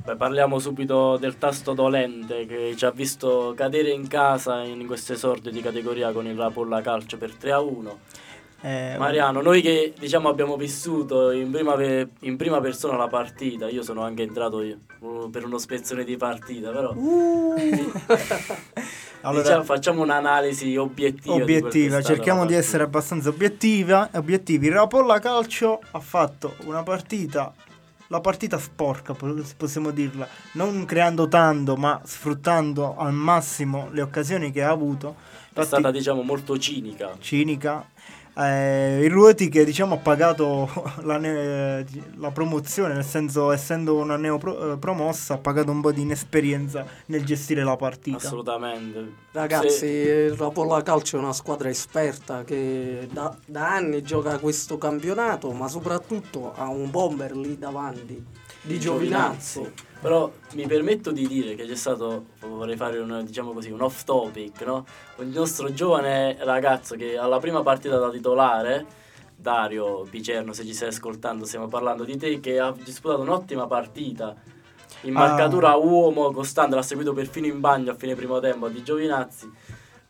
Beh, 0.04 0.18
parliamo 0.18 0.60
subito 0.60 1.16
del 1.16 1.38
tasto 1.38 1.72
dolente 1.72 2.46
che 2.46 2.74
ci 2.76 2.84
ha 2.84 2.92
visto 2.92 3.54
cadere 3.56 3.90
in 3.90 4.08
casa 4.08 4.62
in 4.62 4.86
questo 4.86 5.14
esordio 5.14 5.50
di 5.50 5.62
categoria 5.62 6.12
con 6.12 6.28
il 6.28 6.36
Rapolla 6.36 6.82
Calcio 6.82 7.18
per 7.18 7.34
3 7.34 7.52
a 7.54 7.62
1. 7.62 8.00
Eh, 8.66 8.96
Mariano, 8.98 9.42
noi 9.42 9.62
che 9.62 9.94
diciamo 9.98 10.28
abbiamo 10.28 10.58
vissuto 10.58 11.32
in 11.32 11.52
prima, 11.52 11.76
pe- 11.76 12.10
in 12.22 12.36
prima 12.36 12.60
persona 12.60 12.98
la 12.98 13.08
partita, 13.08 13.70
io 13.70 13.82
sono 13.82 14.04
anche 14.04 14.24
entrato 14.24 14.62
io, 14.62 14.80
uh, 15.00 15.30
per 15.30 15.46
uno 15.46 15.58
spezzone 15.58 16.04
di 16.04 16.18
partita, 16.18 16.72
però 16.72 16.92
allora, 19.22 19.42
diciamo, 19.42 19.64
facciamo 19.64 20.02
un'analisi 20.02 20.76
obiettiva. 20.76 21.36
di 21.36 21.42
obiettiva, 21.42 22.02
stata 22.02 22.16
cerchiamo 22.16 22.46
di 22.46 22.56
essere 22.56 22.84
abbastanza 22.84 23.30
obiettiva, 23.30 24.10
obiettivi. 24.14 24.68
Il 24.68 24.74
Rapolla 24.74 25.20
Calcio 25.20 25.80
ha 25.92 26.00
fatto 26.00 26.56
una 26.66 26.84
partita, 26.84 27.54
la 28.14 28.22
partita 28.22 28.60
sporca, 28.60 29.16
po- 29.16 29.34
possiamo 29.58 29.90
dirla, 29.90 30.28
non 30.54 30.86
creando 30.86 31.28
tanto, 31.28 31.76
ma 31.76 32.00
sfruttando 32.04 32.96
al 32.96 33.12
massimo 33.12 33.90
le 33.92 34.02
occasioni 34.04 34.52
che 34.52 34.62
ha 34.62 34.70
avuto. 34.70 35.16
È 35.54 35.62
Infatti, 35.62 35.66
stata 35.66 35.90
diciamo 35.90 36.22
molto 36.22 36.56
cinica. 36.60 37.16
cinica. 37.20 37.90
Eh, 38.36 39.04
il 39.04 39.12
Ruoti 39.12 39.48
che 39.48 39.64
diciamo 39.64 39.96
ha 39.96 39.98
pagato 39.98 40.68
la, 41.04 41.18
ne- 41.18 41.86
la 42.18 42.32
promozione, 42.32 42.94
nel 42.96 43.06
senso 43.06 43.52
essendo 43.52 43.96
una 43.96 44.18
neopromossa, 44.18 45.36
ha 45.36 45.38
pagato 45.38 45.72
un 45.72 45.82
po' 45.82 45.92
di 45.92 46.02
inesperienza 46.02 46.86
nel 47.08 47.24
gestire 47.24 47.64
la 47.64 47.76
partita. 47.76 48.18
Assolutamente. 48.18 49.14
Ragazzi, 49.32 49.70
Se- 49.70 49.88
il 49.88 50.34
Rapolla 50.34 50.82
Calcio 50.82 51.18
è 51.18 51.20
una 51.20 51.34
squadra 51.34 51.70
esperta 51.70 52.44
che 52.44 53.08
da, 53.12 53.36
da 53.46 53.74
anni 53.74 54.02
gioca 54.02 54.38
questo 54.40 54.78
campionato, 54.78 55.52
ma 55.52 55.68
soprattutto 55.68 56.54
ha 56.56 56.68
un 56.68 56.90
bomber 56.90 57.36
lì 57.36 57.58
davanti 57.58 58.24
di 58.62 58.80
Giovinazzi. 58.80 59.92
Però 60.04 60.30
mi 60.56 60.68
permetto 60.68 61.14
di 61.14 61.26
dire 61.30 61.56
che 61.56 61.66
c'è 61.66 61.76
stato, 61.78 62.26
vorrei 62.42 62.76
fare 62.76 63.00
un, 63.00 63.24
diciamo 63.26 63.54
così, 63.54 63.72
un 63.72 63.82
off 63.82 64.04
topic, 64.04 64.62
no? 64.64 64.86
Il 65.20 65.28
nostro 65.28 65.74
giovane 65.74 66.36
ragazzo 66.42 66.96
che 66.98 67.18
alla 67.18 67.40
prima 67.40 67.62
partita 67.64 67.98
da 67.98 68.10
titolare, 68.10 68.86
Dario 69.34 70.06
Picerno, 70.10 70.52
se 70.52 70.66
ci 70.66 70.74
stai 70.74 70.90
ascoltando, 70.90 71.46
stiamo 71.46 71.70
parlando 71.70 72.04
di 72.04 72.18
te, 72.18 72.42
che 72.42 72.60
ha 72.60 72.74
disputato 72.84 73.22
un'ottima 73.22 73.66
partita 73.66 74.36
in 75.04 75.16
Ah. 75.16 75.20
marcatura 75.20 75.70
a 75.70 75.78
uomo 75.78 76.32
costante, 76.34 76.76
l'ha 76.76 76.82
seguito 76.82 77.14
perfino 77.14 77.48
in 77.48 77.62
bagno 77.62 77.92
a 77.92 77.96
fine 77.96 78.14
primo 78.14 78.42
tempo 78.42 78.68
di 78.68 78.84
Giovinazzi, 78.84 79.50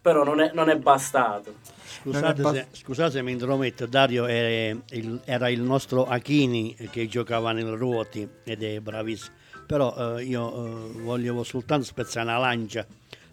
però 0.01 0.23
non 0.23 0.39
è, 0.41 0.49
non 0.56 0.69
è 0.69 0.75
bastato. 0.75 1.53
Scusate 2.01 2.41
Non 2.41 2.56
è 2.56 2.67
se, 2.71 2.77
scusate 2.82 3.12
se 3.12 3.21
mi 3.21 3.32
intrometto, 3.34 3.86
Dario 3.86 4.25
è 4.25 4.75
il- 4.89 5.21
era 5.23 5.49
il 5.49 5.62
nostro 5.62 6.06
Achini 6.08 6.73
che 6.89 7.08
giocava 7.08 7.51
nel 7.51 7.67
Ruoti 7.75 8.27
ed 8.43 8.63
è 8.63 8.79
bravissimo. 8.79 9.41
Però 9.65 10.17
eh, 10.17 10.23
io 10.23 10.54
eh, 10.95 11.02
voglio 11.02 11.43
soltanto 11.43 11.86
spezzare 11.86 12.28
una 12.28 12.38
lancia 12.38 12.86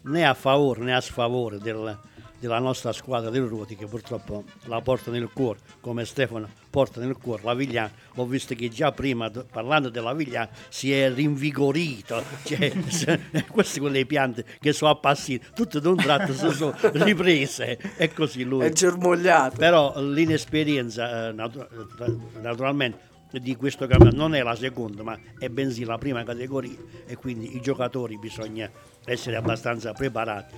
né 0.03 0.25
a 0.25 0.33
favore 0.33 0.81
né 0.81 0.95
a 0.95 1.01
sfavore 1.01 1.59
del- 1.59 1.97
della 2.39 2.57
nostra 2.57 2.91
squadra 2.91 3.29
del 3.29 3.43
Ruoti 3.43 3.75
che 3.75 3.85
purtroppo 3.85 4.43
la 4.65 4.81
porta 4.81 5.11
nel 5.11 5.29
cuore, 5.31 5.59
come 5.79 6.05
Stefano 6.05 6.49
porta 6.71 6.99
nel 6.99 7.15
cuore 7.15 7.43
la 7.43 7.53
Vigliana. 7.53 7.91
Ho 8.15 8.25
visto 8.25 8.55
che 8.55 8.67
già 8.69 8.91
prima, 8.91 9.29
parlando 9.29 9.89
della 9.89 10.11
Vigliana, 10.15 10.49
si 10.67 10.91
è 10.91 11.13
rinvigorito. 11.13 12.23
Cioè, 12.43 12.73
se- 12.87 13.19
queste 13.51 13.79
quelle 13.79 14.07
piante 14.07 14.43
che 14.59 14.73
sono 14.73 14.89
appassite, 14.89 15.49
tutte 15.53 15.79
d'un 15.79 15.97
tratto 15.97 16.33
si 16.33 16.49
sono 16.49 16.73
riprese. 16.81 17.77
E 17.95 18.11
così 18.11 18.43
lui. 18.43 18.65
È 18.65 18.71
germogliato. 18.71 19.57
Però 19.57 19.93
l'inesperienza, 20.01 21.27
eh, 21.27 21.35
eh, 21.35 22.15
naturalmente, 22.41 23.09
di 23.39 23.55
questo 23.55 23.87
campionato 23.87 24.17
non 24.17 24.35
è 24.35 24.43
la 24.43 24.55
seconda, 24.55 25.03
ma 25.03 25.17
è 25.39 25.47
bensì 25.49 25.83
la 25.85 25.97
prima 25.97 26.23
categoria 26.23 26.77
e 27.05 27.15
quindi 27.15 27.55
i 27.55 27.61
giocatori 27.61 28.17
bisogna 28.17 28.69
essere 29.05 29.35
abbastanza 29.37 29.93
preparati. 29.93 30.55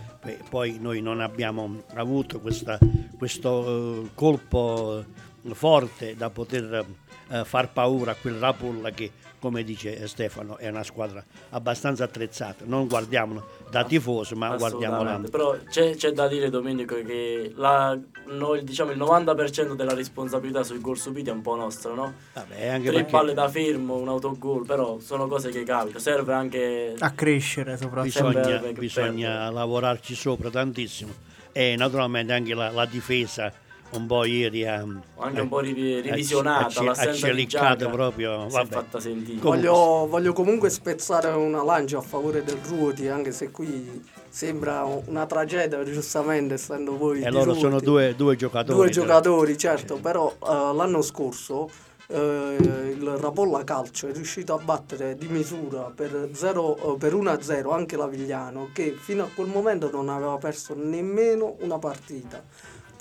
Poi- 0.50 0.78
noi 0.80 1.02
non 1.02 1.20
abbiamo 1.22 1.84
avuto 1.96 2.40
questa- 2.40 2.80
questo 3.18 4.04
eh, 4.06 4.10
colpo 4.16 5.04
eh, 5.46 5.54
forte 5.54 6.16
da 6.16 6.30
poter 6.30 6.86
eh, 7.30 7.46
far 7.46 7.72
paura 7.72 8.12
a 8.12 8.16
quel 8.16 8.36
Rapolla 8.36 8.92
che, 8.92 9.12
come 9.44 9.66
dice 9.66 10.08
Stefano, 10.08 10.56
è 10.56 10.70
una 10.70 10.84
squadra 10.84 11.22
abbastanza 11.50 12.06
attrezzata. 12.06 12.64
Non 12.66 12.88
guardiamolo 12.88 13.46
da 13.70 13.84
tifoso, 13.84 14.38
ma 14.38 14.56
guardiamola. 14.56 15.20
Però 15.30 15.58
c'è, 15.70 15.98
c'è 15.98 16.12
da 16.14 16.30
dire, 16.30 16.50
Domenico, 16.50 16.96
che 17.04 17.52
la, 17.54 18.00
noi, 18.28 18.64
diciamo, 18.64 18.92
il 18.92 18.98
90% 18.98 19.74
della 19.74 19.94
responsabilità 19.94 20.64
sui 20.64 20.80
gol 20.80 20.98
subiti 20.98 21.30
è 21.30 21.34
un 21.34 21.42
po' 21.42 21.58
nostra, 21.58 21.92
no? 21.94 22.14
Vabbè, 22.32 22.68
anche 22.68 22.88
Tre 22.88 22.96
perché- 22.96 23.12
palle 23.12 23.34
da 23.34 23.50
fermo, 23.50 23.98
un 23.98 24.08
autogol, 24.08 24.66
però 24.66 25.00
sono 25.00 25.28
cose 25.28 25.50
che 25.50 25.64
capitano. 25.64 26.00
Serve 26.00 26.32
anche 26.32 26.96
A 27.00 27.12
crescere 27.12 27.76
soprattutto. 27.76 28.30
Bisogna, 28.30 28.60
bisogna 28.72 29.50
lavorarci 29.50 30.16
sopra 30.16 30.50
tantissimo 30.50 31.12
e 31.52 31.76
naturalmente 31.76 32.32
anche 32.32 32.54
la, 32.54 32.70
la 32.72 32.86
difesa 32.86 33.52
un 33.98 34.06
po' 34.08 34.26
ieri 34.26 34.66
ha 34.68 34.86
anche 35.18 35.42
un 35.42 35.48
po' 35.48 35.60
revisionata. 35.60 36.80
ha- 36.80 36.84
l'assenza 36.84 37.10
ha 37.10 37.12
di 37.14 37.18
celicato 37.18 37.78
Giaga 37.78 37.90
proprio, 37.90 38.42
Si 38.50 38.56
è 38.56 38.60
vabbè. 38.60 38.74
fatta 38.74 39.00
sentire. 39.00 39.40
Voglio, 39.40 40.08
voglio 40.10 40.34
comunque 40.34 40.70
spezzare 40.70 41.30
una 41.30 41.64
lancia 41.64 41.98
a 41.98 42.02
favore 42.02 42.44
del 42.44 42.58
Ruoti, 42.68 43.08
anche 43.08 43.32
se 43.32 43.52
qui 43.52 44.04
sembra 44.30 44.84
una 45.06 45.26
tragedia, 45.26 45.84
giustamente, 45.84 46.56
essendo 46.56 46.98
voi 46.98 47.22
e 47.22 47.26
di 47.26 47.32
loro 47.32 47.46
Ruoti. 47.46 47.60
sono 47.60 47.80
due, 47.80 48.16
due 48.16 48.36
giocatori 48.36 48.78
Due 48.78 48.90
giocatori, 48.90 49.58
certo, 49.58 49.98
però 49.98 50.32
eh, 50.32 50.46
l'anno 50.74 51.02
scorso 51.02 51.70
eh, 52.08 52.56
il 53.00 53.18
Rapolla 53.18 53.64
Calcio 53.64 54.08
è 54.08 54.14
riuscito 54.14 54.54
a 54.54 54.58
battere 54.58 55.16
di 55.18 55.28
misura 55.28 55.90
per, 55.96 56.30
0, 56.34 56.96
eh, 56.96 56.98
per 56.98 57.14
1-0 57.16 57.72
anche 57.72 57.96
l'Avigliano 57.96 58.70
che 58.74 58.96
fino 59.00 59.24
a 59.24 59.30
quel 59.34 59.48
momento 59.48 59.90
non 59.92 60.10
aveva 60.10 60.38
perso 60.38 60.74
nemmeno 60.76 61.56
una 61.62 61.80
partita. 61.80 62.44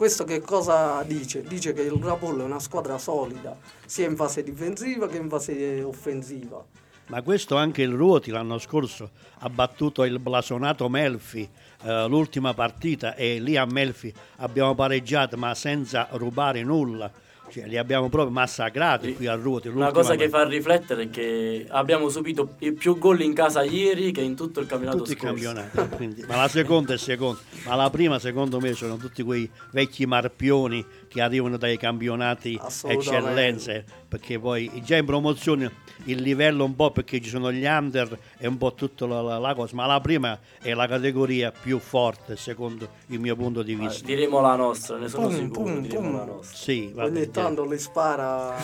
Questo 0.02 0.24
che 0.24 0.40
cosa 0.40 1.00
dice? 1.04 1.44
Dice 1.44 1.72
che 1.72 1.82
il 1.82 1.92
Rapollo 1.92 2.42
è 2.42 2.44
una 2.44 2.58
squadra 2.58 2.98
solida, 2.98 3.56
sia 3.86 4.08
in 4.08 4.16
fase 4.16 4.42
difensiva 4.42 5.06
che 5.06 5.16
in 5.16 5.28
fase 5.28 5.80
offensiva. 5.80 6.60
Ma 7.06 7.22
questo 7.22 7.54
anche 7.54 7.82
il 7.82 7.92
Ruoti 7.92 8.32
l'anno 8.32 8.58
scorso 8.58 9.10
ha 9.38 9.48
battuto 9.48 10.02
il 10.02 10.18
blasonato 10.18 10.88
Melfi 10.88 11.48
eh, 11.84 12.06
l'ultima 12.08 12.52
partita 12.52 13.14
e 13.14 13.38
lì 13.38 13.56
a 13.56 13.64
Melfi 13.64 14.12
abbiamo 14.38 14.74
pareggiato 14.74 15.36
ma 15.36 15.54
senza 15.54 16.08
rubare 16.10 16.64
nulla. 16.64 17.08
Cioè, 17.52 17.66
li 17.66 17.76
abbiamo 17.76 18.08
proprio 18.08 18.32
massacrati 18.32 19.14
qui 19.14 19.26
a 19.26 19.34
Ruoti. 19.34 19.68
Una 19.68 19.90
cosa 19.90 20.14
che 20.14 20.30
fa 20.30 20.44
riflettere 20.46 21.02
è 21.02 21.10
che 21.10 21.66
abbiamo 21.68 22.08
subito 22.08 22.48
più 22.78 22.96
gol 22.96 23.20
in 23.20 23.34
casa 23.34 23.62
ieri 23.62 24.10
che 24.10 24.22
in 24.22 24.34
tutto 24.34 24.60
il 24.60 24.66
campionato 24.66 24.98
tutti 25.02 25.14
scorso. 25.14 25.34
i 25.34 25.52
campionati, 25.52 25.96
quindi, 25.96 26.24
ma 26.26 26.36
la 26.36 26.48
seconda 26.48 26.94
è 26.94 26.96
seconda, 26.96 27.40
ma 27.66 27.74
la 27.74 27.90
prima 27.90 28.18
secondo 28.18 28.58
me 28.58 28.72
sono 28.72 28.96
tutti 28.96 29.22
quei 29.22 29.50
vecchi 29.72 30.06
marpioni 30.06 30.82
che 31.08 31.20
arrivano 31.20 31.58
dai 31.58 31.76
campionati 31.76 32.58
eccellenze, 32.86 33.84
perché 34.08 34.38
poi 34.38 34.70
già 34.82 34.96
in 34.96 35.04
promozione 35.04 35.70
il 36.04 36.22
livello 36.22 36.64
un 36.64 36.74
po' 36.74 36.90
perché 36.90 37.20
ci 37.20 37.28
sono 37.28 37.52
gli 37.52 37.64
under 37.64 38.18
e 38.38 38.46
un 38.46 38.56
po' 38.56 38.72
tutta 38.72 39.06
la, 39.06 39.20
la, 39.20 39.38
la 39.38 39.54
cosa, 39.54 39.76
ma 39.76 39.84
la 39.86 40.00
prima 40.00 40.38
è 40.60 40.72
la 40.72 40.86
categoria 40.86 41.52
più 41.52 41.78
forte 41.78 42.36
secondo 42.36 42.88
il 43.08 43.20
mio 43.20 43.36
punto 43.36 43.62
di 43.62 43.74
vista. 43.74 44.02
Ah, 44.02 44.06
diremo 44.06 44.40
la 44.40 44.56
nostra, 44.56 44.96
ne 44.96 45.08
sono 45.08 45.26
Pum, 45.28 45.36
sicuro, 45.36 45.62
pum, 45.64 45.80
diremo 45.82 46.08
pum. 46.08 46.16
la 46.16 46.24
nostra. 46.24 46.56
Sì, 46.56 46.90
vabbè, 46.94 47.08
Ogni 47.10 47.30
tanto 47.42 47.64
le 47.64 47.78
spara. 47.78 48.54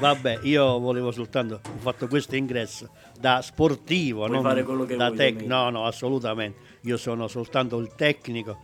Vabbè, 0.00 0.40
io 0.42 0.78
volevo 0.78 1.10
soltanto, 1.10 1.60
ho 1.62 1.78
fatto 1.78 2.06
questo 2.08 2.36
ingresso 2.36 2.90
da 3.18 3.40
sportivo, 3.42 4.26
Puoi 4.26 4.30
non 4.30 4.42
fare 4.42 4.62
quello 4.62 4.84
che 4.84 4.96
da 4.96 5.10
tecnico. 5.10 5.48
No, 5.48 5.70
no, 5.70 5.86
assolutamente. 5.86 6.58
Io 6.82 6.96
sono 6.96 7.28
soltanto 7.28 7.78
il 7.78 7.94
tecnico, 7.94 8.58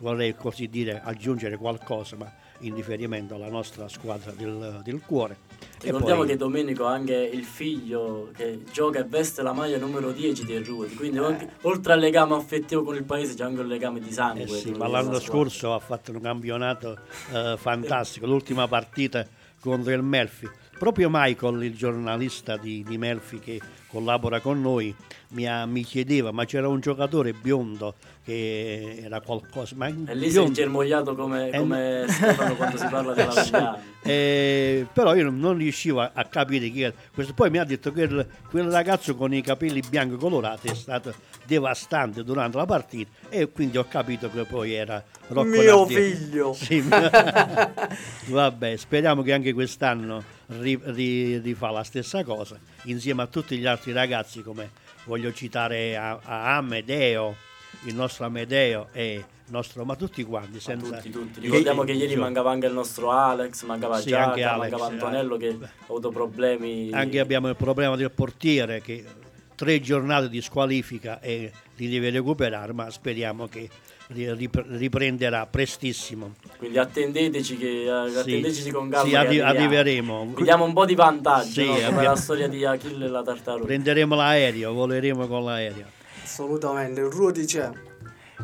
vorrei 0.00 0.34
così 0.34 0.68
dire 0.68 1.00
aggiungere 1.02 1.56
qualcosa, 1.56 2.16
ma 2.16 2.32
in 2.60 2.74
riferimento 2.74 3.34
alla 3.34 3.48
nostra 3.48 3.88
squadra 3.88 4.32
del, 4.32 4.80
del 4.82 5.00
cuore. 5.04 5.47
Ricordiamo 5.80 6.20
poi- 6.20 6.28
che 6.28 6.36
Domenico 6.36 6.86
ha 6.86 6.92
anche 6.92 7.14
il 7.14 7.44
figlio 7.44 8.30
che 8.36 8.62
gioca 8.72 8.98
e 8.98 9.04
veste 9.04 9.42
la 9.42 9.52
maglia 9.52 9.78
numero 9.78 10.10
10 10.10 10.44
del 10.44 10.64
Ruoti, 10.64 10.94
quindi 10.94 11.18
anche- 11.18 11.48
oltre 11.62 11.92
al 11.92 12.00
legame 12.00 12.34
affettivo 12.34 12.82
con 12.82 12.94
il 12.96 13.04
paese 13.04 13.34
c'è 13.34 13.44
anche 13.44 13.60
un 13.60 13.68
legame 13.68 14.00
di 14.00 14.10
sangue. 14.12 14.42
Eh 14.44 14.48
sì, 14.48 14.70
ma 14.72 14.88
l'anno 14.88 15.20
scorso 15.20 15.74
ha 15.74 15.78
fatto 15.78 16.10
un 16.12 16.20
campionato 16.20 16.98
eh, 17.32 17.54
fantastico, 17.58 18.26
l'ultima 18.26 18.66
partita 18.66 19.26
contro 19.60 19.92
il 19.92 20.02
Melfi. 20.02 20.48
Proprio 20.78 21.08
Michael, 21.10 21.62
il 21.64 21.74
giornalista 21.76 22.56
di, 22.56 22.84
di 22.86 22.98
Melfi 22.98 23.40
che 23.40 23.60
collabora 23.88 24.38
con 24.40 24.60
noi, 24.60 24.94
mi, 25.30 25.48
ha- 25.48 25.66
mi 25.66 25.82
chiedeva, 25.82 26.30
ma 26.30 26.44
c'era 26.44 26.68
un 26.68 26.78
giocatore 26.80 27.32
biondo 27.32 27.94
che 28.28 29.00
era 29.04 29.20
qualcosa... 29.22 29.74
Ma 29.76 29.86
E 29.88 29.92
lì 30.14 30.24
sei 30.24 30.32
biondo- 30.32 30.52
germogliato 30.52 31.14
come, 31.14 31.48
Eh, 31.48 31.56
come 31.58 32.04
Stefano 32.08 32.54
quando 32.56 32.76
si 32.76 32.86
parla 32.90 33.14
della 33.14 33.32
Vigliano. 33.42 33.78
Eh, 34.02 34.86
però 34.92 35.14
io 35.14 35.30
non, 35.30 35.56
riuscivo 35.56 36.00
a, 36.02 36.10
a 36.12 36.24
capire 36.24 36.68
chi 36.68 36.82
era 36.82 36.92
questo. 37.14 37.32
Poi 37.32 37.48
mi 37.48 37.56
ha 37.56 37.64
detto 37.64 37.90
che 37.90 38.02
il- 38.02 38.26
quel 38.50 38.70
ragazzo 38.70 39.14
con 39.16 39.32
i 39.32 39.40
capelli 39.40 39.82
bianco 39.88 40.16
colorati 40.18 40.68
è 40.68 40.74
stato 40.74 41.14
devastante 41.46 42.22
durante 42.22 42.58
la 42.58 42.66
partita 42.66 43.10
e 43.30 43.48
quindi 43.50 43.78
ho 43.78 43.86
capito 43.88 44.30
che 44.30 44.44
poi 44.44 44.74
era 44.74 45.02
Rocco 45.28 45.48
Mio 45.48 45.78
Nardielli. 45.78 46.14
figlio. 46.14 46.52
Sì, 46.58 46.84
vabbè, 48.28 48.76
speriamo 48.76 49.22
che 49.22 49.32
anche 49.32 49.52
quest'anno 49.54 50.22
ri- 50.48 50.78
ri- 50.82 51.38
rifà 51.38 51.70
la 51.70 51.82
stessa 51.82 52.22
cosa 52.24 52.58
insieme 52.84 53.22
a 53.22 53.26
tutti 53.26 53.56
gli 53.56 53.66
altri 53.66 53.92
ragazzi 53.92 54.42
come 54.42 54.70
voglio 55.04 55.32
citare 55.32 55.96
a, 55.96 56.18
a 56.22 56.56
Amedeo, 56.56 57.34
il 57.84 57.94
nostro 57.94 58.24
Amedeo 58.26 58.88
e 58.92 59.12
il 59.14 59.24
nostro, 59.52 59.84
ma 59.84 59.94
tutti 59.96 60.22
quanti 60.24 60.60
senza 60.60 60.96
tutti, 60.96 61.10
tutti. 61.10 61.40
Ricordiamo 61.40 61.82
che 61.84 61.92
ieri 61.92 62.12
Sì. 62.12 62.18
mancava 62.18 62.50
anche 62.50 62.66
il 62.66 62.72
nostro 62.72 63.10
Alex, 63.10 63.62
mancava 63.64 63.98
Sì, 64.00 64.12
anche 64.12 64.42
Alex, 64.42 64.70
mancava 64.70 64.88
eh. 64.88 64.92
Antonello 64.92 65.36
che 65.36 65.48
ha 65.60 65.68
avuto 65.84 66.10
problemi. 66.10 66.90
Anche 66.92 67.20
abbiamo 67.20 67.48
il 67.48 67.56
problema 67.56 67.96
del 67.96 68.10
portiere 68.10 68.80
che 68.82 69.04
tre 69.54 69.80
giornate 69.80 70.28
di 70.28 70.40
squalifica 70.40 71.20
e 71.20 71.50
li 71.76 71.88
deve 71.88 72.10
recuperare, 72.10 72.72
ma 72.72 72.90
speriamo 72.90 73.46
che 73.48 73.68
ri- 74.08 74.32
rip- 74.34 74.64
riprenderà 74.68 75.46
prestissimo. 75.46 76.34
Quindi 76.58 76.78
attendeteci, 76.78 77.56
che, 77.56 77.82
eh, 77.84 78.10
Sì. 78.10 78.18
attendeteci 78.18 78.70
con 78.70 78.88
calma. 78.88 79.08
Sì, 79.08 79.14
arri- 79.14 79.40
arriveremo. 79.40 80.32
Vediamo 80.36 80.64
un 80.64 80.72
po' 80.72 80.84
di 80.84 80.94
vantaggio, 80.94 81.60
Sì, 81.60 81.66
no? 81.66 81.74
abbiamo- 81.74 82.02
la 82.02 82.16
storia 82.16 82.48
di 82.48 82.64
Achille 82.64 83.06
e 83.06 83.08
la 83.08 83.22
tartaruga. 83.22 83.64
Prenderemo 83.66 84.14
l'aereo, 84.14 84.72
voleremo 84.72 85.26
con 85.26 85.44
l'aereo. 85.44 85.96
Assolutamente, 86.38 87.00
il 87.00 87.10
Ruoti 87.10 87.44
c'è. 87.44 87.68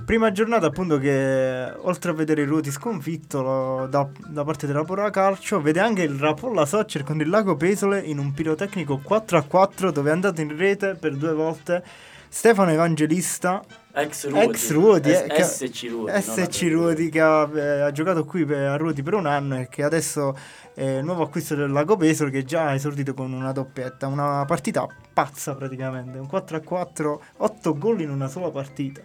Prima 0.04 0.32
giornata 0.32 0.66
appunto 0.66 0.98
che 0.98 1.72
oltre 1.82 2.10
a 2.10 2.12
vedere 2.14 2.42
il 2.42 2.48
Ruoti 2.48 2.72
sconfitto 2.72 3.40
lo- 3.40 3.86
da, 3.86 4.08
da 4.26 4.42
parte 4.42 4.66
della 4.66 4.82
Pora 4.82 5.10
Calcio 5.10 5.60
vede 5.60 5.78
anche 5.78 6.02
il 6.02 6.18
Rapolla 6.18 6.66
Soccer 6.66 7.04
con 7.04 7.20
il 7.20 7.28
Lago 7.28 7.54
Pesole 7.54 8.00
in 8.00 8.18
un 8.18 8.32
pirotecnico 8.32 8.98
4 8.98 9.38
a 9.38 9.42
4 9.42 9.92
dove 9.92 10.10
è 10.10 10.12
andato 10.12 10.40
in 10.40 10.56
rete 10.56 10.96
per 10.96 11.14
due 11.14 11.32
volte 11.34 11.84
Stefano 12.28 12.72
Evangelista 12.72 13.62
Ex 13.96 14.28
Ruoti. 14.72 15.10
ex 15.10 15.40
S- 15.40 15.62
eh, 15.62 15.68
SC 15.68 15.88
Ruoti. 15.88 16.20
SC 16.20 16.62
Ruoti 16.68 17.08
che 17.10 17.20
ha, 17.20 17.48
eh, 17.54 17.80
ha 17.80 17.92
giocato 17.92 18.24
qui 18.24 18.44
per, 18.44 18.70
a 18.70 18.76
Ruoti 18.76 19.02
per 19.02 19.14
un 19.14 19.26
anno 19.26 19.60
e 19.60 19.68
che 19.68 19.84
adesso 19.84 20.36
è 20.74 20.96
il 20.98 21.04
nuovo 21.04 21.22
acquisto 21.22 21.54
del 21.54 21.70
Lago 21.70 21.96
Pesole 21.96 22.32
che 22.32 22.44
già 22.44 22.66
ha 22.66 22.74
esordito 22.74 23.14
con 23.14 23.32
una 23.32 23.52
doppietta 23.52 24.08
una 24.08 24.44
partita 24.46 24.84
pazza 25.12 25.54
praticamente 25.54 26.18
un 26.18 26.26
4 26.26 26.56
a 26.56 26.60
4 26.60 27.22
8 27.36 27.78
gol 27.78 28.00
in 28.00 28.10
una 28.10 28.26
sola 28.26 28.50
partita 28.50 29.00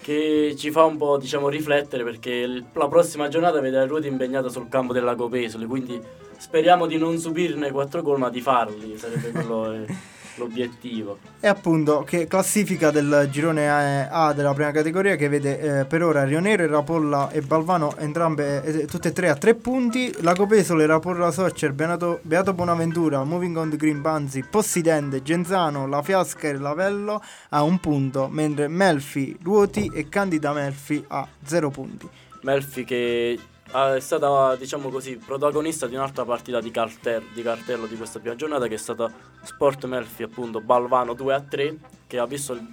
Che 0.00 0.54
ci 0.56 0.70
fa 0.70 0.84
un 0.84 0.96
po' 0.96 1.18
diciamo 1.18 1.50
riflettere 1.50 2.02
perché 2.02 2.64
la 2.72 2.88
prossima 2.88 3.28
giornata 3.28 3.60
vede 3.60 3.82
il 3.82 3.88
Ruoti 3.88 4.06
impegnato 4.08 4.48
sul 4.48 4.68
campo 4.70 4.94
del 4.94 5.04
Lago 5.04 5.28
Pesole, 5.28 5.66
quindi 5.66 6.00
speriamo 6.38 6.86
di 6.86 6.96
non 6.96 7.18
subirne 7.18 7.70
4 7.70 8.00
gol 8.00 8.18
ma 8.18 8.30
di 8.30 8.40
farli, 8.40 8.96
sarebbe 8.96 9.30
quello 9.30 9.70
eh, 9.74 9.86
l'obiettivo. 10.40 11.18
E 11.38 11.46
appunto 11.46 12.02
che 12.02 12.26
classifica 12.26 12.90
del 12.90 13.28
girone 13.30 13.68
A, 14.10 14.32
della 14.32 14.54
prima 14.54 14.70
categoria 14.70 15.16
che 15.16 15.28
vede 15.28 15.80
eh, 15.80 15.84
per 15.84 16.02
ora 16.02 16.24
Rionero, 16.24 16.66
Rapolla 16.66 17.30
e 17.30 17.40
Balvano 17.42 17.96
entrambe 17.96 18.62
eh, 18.62 18.84
tutte 18.86 19.08
e 19.08 19.12
tre 19.12 19.28
a 19.28 19.36
tre 19.36 19.54
punti, 19.54 20.12
Lago 20.20 20.46
Pesole, 20.46 20.86
Rapolla 20.86 21.30
Soccer, 21.30 21.72
Beato, 21.72 22.20
Beato 22.22 22.52
Bonaventura, 22.54 23.22
Moving 23.24 23.56
on 23.56 23.70
the 23.70 23.76
Green 23.76 24.00
Banzi, 24.00 24.44
Possidente, 24.48 25.22
Genzano, 25.22 25.86
La 25.86 26.02
Fiasca 26.02 26.48
e 26.48 26.54
Lavello 26.54 27.22
a 27.50 27.62
un 27.62 27.78
punto, 27.78 28.28
mentre 28.28 28.68
Melfi, 28.68 29.36
Ruoti 29.42 29.90
e 29.92 30.08
Candida 30.08 30.52
Melfi 30.52 31.04
a 31.08 31.26
zero 31.44 31.70
punti. 31.70 32.08
Melfi 32.42 32.84
che 32.84 33.38
è 33.72 34.00
stata 34.00 34.56
diciamo 34.56 34.88
così 34.88 35.16
protagonista 35.16 35.86
di 35.86 35.94
un'altra 35.94 36.24
partita 36.24 36.60
di, 36.60 36.70
carter- 36.70 37.32
di 37.32 37.42
cartello 37.42 37.86
di 37.86 37.96
questa 37.96 38.18
prima 38.18 38.34
giornata 38.34 38.66
che 38.66 38.74
è 38.74 38.78
stata 38.78 39.12
Sport 39.42 39.84
Melfi 39.86 40.24
appunto 40.24 40.60
Balvano 40.60 41.14
2 41.14 41.34
a 41.34 41.40
3 41.40 41.76
che 42.08 42.18
ha 42.18 42.26
visto 42.26 42.52
il, 42.54 42.66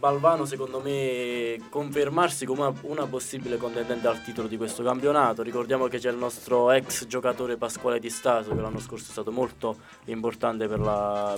Balvano 0.00 0.44
secondo 0.46 0.80
me 0.80 1.60
confermarsi 1.68 2.46
come 2.46 2.72
una 2.82 3.06
possibile 3.06 3.56
contendente 3.58 4.06
al 4.06 4.22
titolo 4.22 4.48
di 4.48 4.56
questo 4.56 4.82
campionato. 4.82 5.42
Ricordiamo 5.42 5.88
che 5.88 5.98
c'è 5.98 6.10
il 6.10 6.16
nostro 6.16 6.70
ex 6.70 7.06
giocatore 7.06 7.58
Pasquale 7.58 7.98
Di 7.98 8.08
Stato 8.08 8.54
che 8.54 8.60
l'anno 8.62 8.78
scorso 8.78 9.08
è 9.08 9.10
stato 9.10 9.30
molto 9.30 9.76
importante 10.06 10.68
per 10.68 10.78
la 10.78 11.36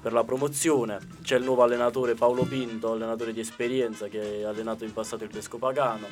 per 0.00 0.12
la 0.12 0.24
promozione. 0.24 0.98
C'è 1.22 1.36
il 1.36 1.44
nuovo 1.44 1.62
allenatore 1.62 2.14
Paolo 2.14 2.44
Pinto, 2.44 2.92
allenatore 2.92 3.32
di 3.32 3.40
esperienza 3.40 4.08
che 4.08 4.42
ha 4.44 4.48
allenato 4.48 4.84
in 4.84 4.92
passato 4.92 5.24
il 5.24 5.30
Pesco 5.30 5.58
Pagano. 5.58 6.06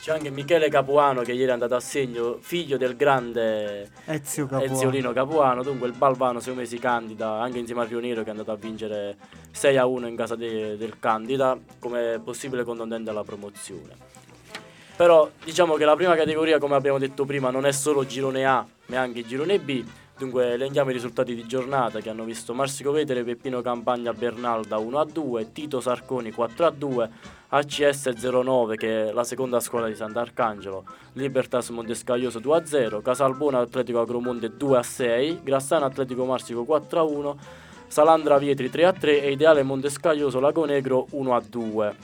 C'è 0.00 0.12
anche 0.12 0.30
Michele 0.30 0.68
Capuano 0.68 1.22
che 1.22 1.32
ieri 1.32 1.50
è 1.50 1.52
andato 1.52 1.74
a 1.74 1.80
segno, 1.80 2.38
figlio 2.40 2.76
del 2.76 2.96
grande 2.96 3.90
Ezio 4.04 4.46
Capuano. 4.46 4.72
Eziolino 4.72 5.12
Capuano. 5.12 5.62
Dunque 5.62 5.86
il 5.86 5.94
Balvano 5.94 6.40
secondo 6.40 6.60
me 6.60 6.66
si 6.66 6.78
candida 6.78 7.40
anche 7.40 7.58
insieme 7.58 7.82
a 7.82 7.84
Rioniero 7.84 8.22
che 8.22 8.28
è 8.28 8.30
andato 8.30 8.50
a 8.50 8.56
vincere 8.56 9.16
6 9.52 9.76
a 9.76 9.86
1 9.86 10.06
in 10.06 10.16
casa 10.16 10.34
de- 10.34 10.76
del 10.76 10.98
Candida 10.98 11.58
come 11.78 12.20
possibile 12.22 12.64
contendente 12.64 13.10
alla 13.10 13.24
promozione. 13.24 14.06
Però 14.96 15.30
diciamo 15.44 15.74
che 15.76 15.84
la 15.84 15.94
prima 15.94 16.16
categoria, 16.16 16.58
come 16.58 16.74
abbiamo 16.74 16.98
detto 16.98 17.24
prima, 17.24 17.50
non 17.50 17.64
è 17.64 17.70
solo 17.70 18.04
girone 18.04 18.44
A, 18.44 18.66
ma 18.86 18.98
anche 18.98 19.24
girone 19.24 19.60
B. 19.60 19.84
Dunque 20.18 20.54
elenchiamo 20.54 20.90
i 20.90 20.94
risultati 20.94 21.32
di 21.32 21.46
giornata 21.46 22.00
che 22.00 22.10
hanno 22.10 22.24
visto 22.24 22.52
Marsico 22.52 22.90
Vetere, 22.90 23.22
Peppino 23.22 23.60
Campagna 23.60 24.12
Bernalda 24.12 24.76
1 24.76 24.98
a 24.98 25.04
2, 25.04 25.52
Tito 25.52 25.80
Sarconi 25.80 26.32
4 26.32 26.66
a 26.66 26.70
2, 26.70 27.10
ACS 27.50 28.08
09 28.16 28.74
che 28.74 29.10
è 29.10 29.12
la 29.12 29.22
seconda 29.22 29.60
scuola 29.60 29.86
di 29.86 29.94
Sant'Arcangelo, 29.94 30.84
Libertas 31.12 31.68
Montescaglioso 31.68 32.40
2 32.40 32.56
a 32.56 32.66
0, 32.66 33.00
Casalbona 33.00 33.60
Atletico 33.60 34.00
Agromonte 34.00 34.56
2 34.56 34.76
a 34.76 34.82
6, 34.82 35.40
Grassano 35.44 35.84
Atletico 35.84 36.24
Marsico 36.24 36.64
4 36.64 36.98
a 36.98 37.02
1, 37.04 37.38
Salandra 37.86 38.38
Vietri 38.38 38.70
3 38.70 38.84
a 38.86 38.92
3 38.92 39.22
e 39.22 39.30
Ideale 39.30 39.62
Montescaglioso 39.62 40.40
Lago 40.40 40.64
Negro 40.64 41.06
1 41.10 41.36
a 41.36 41.40
2. 41.48 41.96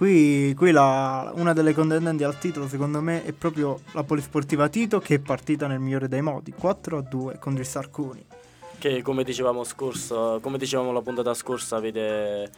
Qui, 0.00 0.54
qui 0.56 0.70
la- 0.70 1.30
una 1.34 1.52
delle 1.52 1.74
contendenti 1.74 2.24
al 2.24 2.38
titolo 2.38 2.66
secondo 2.66 3.02
me 3.02 3.22
è 3.22 3.32
proprio 3.32 3.80
la 3.92 4.02
Polisportiva 4.02 4.66
Tito 4.70 4.98
che 4.98 5.16
è 5.16 5.18
partita 5.18 5.66
nel 5.66 5.78
migliore 5.78 6.08
dei 6.08 6.22
modi, 6.22 6.52
4 6.52 6.96
a 6.96 7.02
2 7.02 7.36
contro 7.38 7.60
il 7.60 7.68
Sarconi. 7.68 8.24
che 8.78 9.02
come 9.02 9.24
dicevamo 9.24 9.62
scorso, 9.62 10.38
come 10.40 10.56
dicevamo 10.56 10.90
la 10.90 11.02
puntata 11.02 11.34
scorsa, 11.34 11.78
vede, 11.80 12.50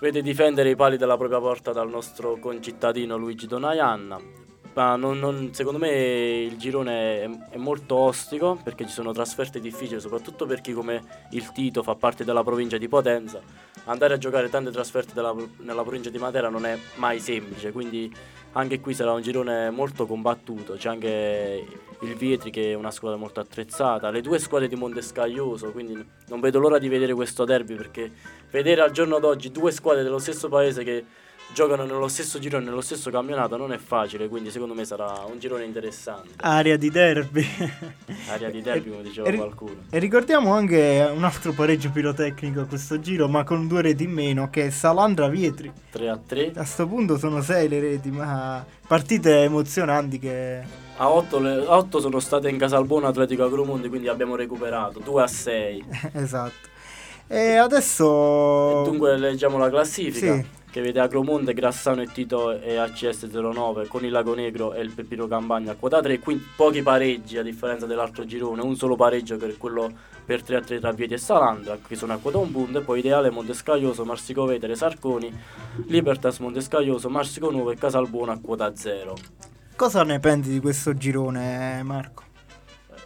vede 0.00 0.22
difendere 0.22 0.70
i 0.70 0.76
pali 0.76 0.96
della 0.96 1.16
propria 1.16 1.40
porta 1.40 1.72
dal 1.72 1.88
nostro 1.90 2.38
concittadino 2.38 3.16
Luigi 3.16 3.48
Donayanna. 3.48 4.20
Ma 4.74 4.94
non- 4.94 5.18
non- 5.18 5.52
secondo 5.52 5.80
me 5.80 5.90
il 6.42 6.56
girone 6.58 7.22
è, 7.22 7.30
è 7.50 7.56
molto 7.56 7.96
ostico 7.96 8.56
perché 8.62 8.86
ci 8.86 8.92
sono 8.92 9.10
trasferte 9.12 9.58
difficili, 9.58 10.00
soprattutto 10.00 10.46
per 10.46 10.60
chi 10.60 10.72
come 10.72 11.02
il 11.32 11.50
Tito 11.50 11.82
fa 11.82 11.96
parte 11.96 12.22
della 12.24 12.44
provincia 12.44 12.78
di 12.78 12.86
Potenza. 12.86 13.40
Andare 13.84 14.14
a 14.14 14.18
giocare 14.18 14.48
tante 14.48 14.70
trasferte 14.70 15.12
della- 15.12 15.34
nella 15.58 15.82
provincia 15.82 16.08
di 16.08 16.18
Matera 16.18 16.48
non 16.48 16.64
è 16.66 16.78
mai 16.96 17.18
semplice, 17.18 17.72
quindi 17.72 18.12
anche 18.52 18.80
qui 18.80 18.94
sarà 18.94 19.12
un 19.12 19.22
girone 19.22 19.70
molto 19.70 20.06
combattuto. 20.06 20.74
C'è 20.74 20.88
anche 20.88 21.66
il 22.00 22.14
Vietri 22.14 22.50
che 22.50 22.72
è 22.72 22.74
una 22.74 22.90
squadra 22.90 23.18
molto 23.18 23.40
attrezzata, 23.40 24.10
le 24.10 24.20
due 24.20 24.38
squadre 24.38 24.68
di 24.68 24.76
Montescaglioso, 24.76 25.72
quindi 25.72 26.04
non 26.28 26.40
vedo 26.40 26.58
l'ora 26.58 26.78
di 26.78 26.88
vedere 26.88 27.14
questo 27.14 27.44
derby 27.44 27.74
perché 27.74 28.12
vedere 28.50 28.82
al 28.82 28.90
giorno 28.92 29.18
d'oggi 29.18 29.50
due 29.50 29.70
squadre 29.72 30.02
dello 30.02 30.18
stesso 30.18 30.48
paese 30.48 30.84
che 30.84 31.04
giocano 31.52 31.84
nello 31.84 32.08
stesso 32.08 32.38
girone, 32.38 32.64
nello 32.64 32.80
stesso 32.80 33.10
campionato 33.10 33.56
non 33.56 33.72
è 33.72 33.78
facile, 33.78 34.28
quindi 34.28 34.50
secondo 34.50 34.74
me 34.74 34.84
sarà 34.84 35.24
un 35.30 35.38
girone 35.38 35.64
interessante. 35.64 36.30
Aria 36.36 36.76
di 36.76 36.90
derby. 36.90 37.46
Aria 38.28 38.50
di 38.50 38.62
derby 38.62 38.90
come 38.90 39.02
diceva 39.02 39.28
E 39.28 39.36
qualcuno. 39.36 39.76
E 39.90 39.98
ricordiamo 39.98 40.52
anche 40.54 41.10
un 41.14 41.24
altro 41.24 41.52
pareggio 41.52 41.90
pirotecnico 41.90 42.60
a 42.60 42.64
questo 42.64 42.98
giro, 43.00 43.28
ma 43.28 43.44
con 43.44 43.68
due 43.68 43.82
reti 43.82 44.04
in 44.04 44.12
meno, 44.12 44.50
che 44.50 44.66
è 44.66 44.70
Salandra 44.70 45.28
Vietri. 45.28 45.70
3 45.90 46.08
a 46.08 46.18
3. 46.18 46.52
A 46.56 46.64
sto 46.64 46.86
punto 46.86 47.18
sono 47.18 47.42
sei 47.42 47.68
le 47.68 47.80
reti, 47.80 48.10
ma 48.10 48.64
partite 48.86 49.42
emozionanti 49.42 50.18
che... 50.18 50.80
A 50.96 51.10
8, 51.10 52.00
sono 52.00 52.20
state 52.20 52.48
in 52.48 52.58
Casalbuono 52.58 53.06
Atletico 53.08 53.44
Agromonte, 53.44 53.88
quindi 53.88 54.08
abbiamo 54.08 54.36
recuperato 54.36 55.00
2 55.00 55.22
a 55.22 55.26
6. 55.26 55.84
esatto. 56.12 56.70
E 57.26 57.56
adesso... 57.56 58.82
Dunque 58.84 59.16
leggiamo 59.16 59.58
la 59.58 59.70
classifica. 59.70 60.34
Sì. 60.34 60.60
Che 60.72 60.80
vede 60.80 61.00
Agromonte, 61.00 61.52
Grassano 61.52 62.00
e 62.00 62.06
Tito 62.06 62.58
e 62.58 62.76
ACS 62.76 63.24
09 63.24 63.88
con 63.88 64.06
il 64.06 64.10
Lago 64.10 64.34
Negro 64.34 64.72
e 64.72 64.80
il 64.80 64.90
Peppino 64.90 65.28
Campagna 65.28 65.72
a 65.72 65.74
quota 65.74 66.00
3. 66.00 66.18
Quindi 66.18 66.46
pochi 66.56 66.80
pareggi 66.80 67.36
a 67.36 67.42
differenza 67.42 67.84
dell'altro 67.84 68.24
girone, 68.24 68.62
un 68.62 68.74
solo 68.74 68.96
pareggio 68.96 69.36
per 69.36 69.58
quello 69.58 69.92
per 70.24 70.42
3 70.42 70.56
a 70.56 70.60
3 70.62 70.80
tra 70.80 70.92
Vieti 70.92 71.12
e 71.12 71.18
Salandra, 71.18 71.76
che 71.86 71.94
sono 71.94 72.14
a 72.14 72.16
quota 72.16 72.38
1 72.38 72.50
punto. 72.50 72.78
E 72.78 72.80
poi 72.80 73.00
Ideale, 73.00 73.28
Montescaglioso, 73.28 74.06
Marsico 74.06 74.46
Vetere, 74.46 74.74
Sarconi, 74.74 75.30
Libertas, 75.88 76.38
Montescaglioso, 76.38 77.10
Marsico 77.10 77.50
Nuovo 77.50 77.70
e 77.70 77.76
Casalbuono 77.76 78.32
a 78.32 78.38
quota 78.40 78.74
0. 78.74 79.14
Cosa 79.76 80.04
ne 80.04 80.20
pensi 80.20 80.52
di 80.52 80.60
questo 80.60 80.94
girone, 80.94 81.82
Marco? 81.82 82.30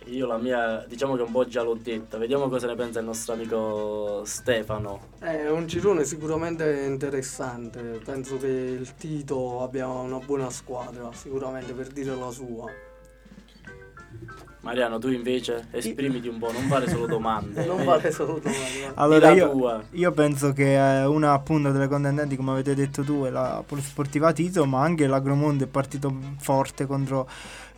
Io 0.06 0.26
la 0.26 0.38
mia, 0.38 0.84
diciamo 0.86 1.16
che 1.16 1.22
un 1.22 1.32
po' 1.32 1.46
già 1.46 1.62
l'ho 1.62 1.74
detta, 1.74 2.16
vediamo 2.16 2.48
cosa 2.48 2.68
ne 2.68 2.76
pensa 2.76 3.00
il 3.00 3.06
nostro 3.06 3.32
amico 3.32 4.22
Stefano. 4.24 5.08
È 5.18 5.50
un 5.50 5.66
girone 5.66 6.04
sicuramente 6.04 6.84
interessante, 6.86 8.00
penso 8.04 8.36
che 8.36 8.46
il 8.46 8.94
Tito 8.94 9.62
abbia 9.62 9.88
una 9.88 10.18
buona 10.18 10.48
squadra, 10.50 11.10
sicuramente 11.12 11.72
per 11.72 11.88
dire 11.88 12.14
la 12.14 12.30
sua. 12.30 12.70
Mariano, 14.60 14.98
tu 14.98 15.08
invece 15.08 15.66
esprimiti 15.72 16.28
un 16.28 16.38
po', 16.38 16.50
non 16.52 16.62
fare 16.62 16.88
solo 16.88 17.06
domande. 17.06 17.64
Non 17.66 17.80
Eh, 17.80 17.84
vale 17.84 18.10
solo 18.12 18.40
domani. 18.40 18.84
Allora 18.94 19.30
io, 19.30 19.50
tua. 19.50 19.82
io 19.90 20.12
penso 20.12 20.52
che 20.52 20.74
eh, 20.74 21.04
una 21.04 21.32
appunto 21.32 21.72
delle 21.72 21.88
contendenti, 21.88 22.36
come 22.36 22.52
avete 22.52 22.74
detto 22.74 23.02
tu, 23.02 23.24
è 23.24 23.30
la 23.30 23.62
Polisportiva 23.66 24.32
Tito, 24.32 24.64
ma 24.66 24.82
anche 24.82 25.06
l'Agromonte 25.06 25.64
è 25.64 25.68
partito 25.68 26.12
forte 26.38 26.86
contro 26.86 27.28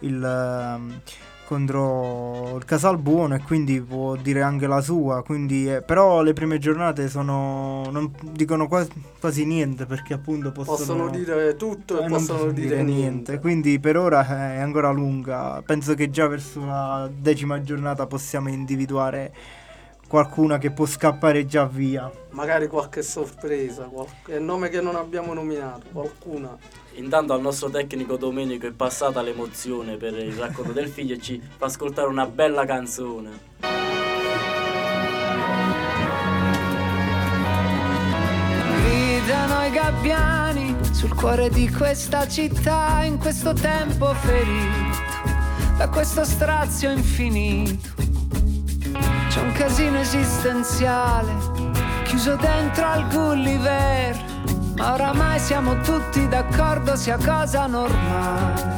il, 0.00 0.22
ehm, 0.22 1.00
contro 1.48 2.56
il 2.58 2.66
Casalbuono 2.66 3.34
e 3.34 3.40
quindi 3.40 3.80
può 3.80 4.16
dire 4.16 4.42
anche 4.42 4.66
la 4.66 4.82
sua. 4.82 5.22
Quindi, 5.22 5.72
eh, 5.72 5.80
però 5.80 6.20
le 6.20 6.34
prime 6.34 6.58
giornate 6.58 7.08
sono 7.08 7.88
non 7.90 8.12
dicono 8.32 8.68
quasi, 8.68 8.90
quasi 9.18 9.46
niente 9.46 9.86
perché 9.86 10.12
appunto 10.12 10.52
possono, 10.52 10.76
Possono 10.76 11.08
dire 11.08 11.56
tutto 11.56 12.02
eh, 12.02 12.04
e 12.04 12.08
possono 12.08 12.50
dire 12.50 12.82
niente. 12.82 13.38
Quindi 13.38 13.80
per 13.80 13.96
ora 13.96 14.22
eh, 14.26 14.56
è 14.56 14.60
ancora 14.60 14.90
lunga. 14.90 15.62
Penso 15.64 15.94
che 15.94 16.10
già 16.10 16.26
verso 16.26 16.62
la 16.66 17.08
decima 17.10 17.62
giornata 17.62 18.06
possiamo 18.06 18.50
individuare 18.50 19.32
qualcuna 20.06 20.58
che 20.58 20.70
può 20.70 20.84
scappare 20.84 21.46
già 21.46 21.64
via. 21.64 22.10
Magari 22.30 22.66
qualche 22.66 23.00
sorpresa, 23.00 23.84
qualche 23.84 24.38
nome 24.38 24.68
che 24.68 24.82
non 24.82 24.96
abbiamo 24.96 25.32
nominato, 25.32 25.86
qualcuna. 25.92 26.56
Intanto 26.98 27.32
al 27.32 27.40
nostro 27.40 27.70
tecnico 27.70 28.16
Domenico 28.16 28.66
è 28.66 28.72
passata 28.72 29.22
l'emozione 29.22 29.96
per 29.96 30.14
il 30.14 30.32
racconto 30.32 30.72
del 30.72 30.88
figlio 30.88 31.14
e 31.14 31.20
ci 31.20 31.40
fa 31.56 31.66
ascoltare 31.66 32.08
una 32.08 32.26
bella 32.26 32.64
canzone. 32.64 33.30
Gridano 38.82 39.64
i 39.64 39.70
gabbiani 39.70 40.76
sul 40.90 41.14
cuore 41.14 41.48
di 41.50 41.70
questa 41.70 42.26
città 42.26 43.04
in 43.04 43.18
questo 43.18 43.52
tempo 43.52 44.12
ferito 44.14 45.06
da 45.76 45.88
questo 45.88 46.24
strazio 46.24 46.90
infinito. 46.90 47.94
C'è 49.28 49.40
un 49.40 49.52
casino 49.52 50.00
esistenziale 50.00 51.32
chiuso 52.02 52.34
dentro 52.34 52.84
al 52.84 53.06
Gulliver, 53.06 54.27
ma 54.78 54.94
oramai 54.94 55.40
siamo 55.40 55.80
tutti 55.80 56.26
d'accordo 56.28 56.96
sia 56.96 57.18
cosa 57.18 57.66
normale. 57.66 58.76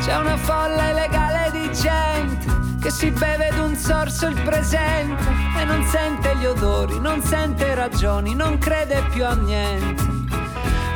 C'è 0.00 0.16
una 0.16 0.36
folla 0.36 0.90
illegale 0.90 1.50
di 1.52 1.70
gente 1.72 2.46
che 2.80 2.90
si 2.90 3.10
beve 3.10 3.50
d'un 3.54 3.76
sorso 3.76 4.26
il 4.26 4.40
presente 4.40 5.22
e 5.58 5.64
non 5.64 5.84
sente 5.84 6.34
gli 6.36 6.46
odori, 6.46 6.98
non 6.98 7.22
sente 7.22 7.74
ragioni, 7.74 8.34
non 8.34 8.58
crede 8.58 9.04
più 9.10 9.24
a 9.24 9.34
niente. 9.34 10.02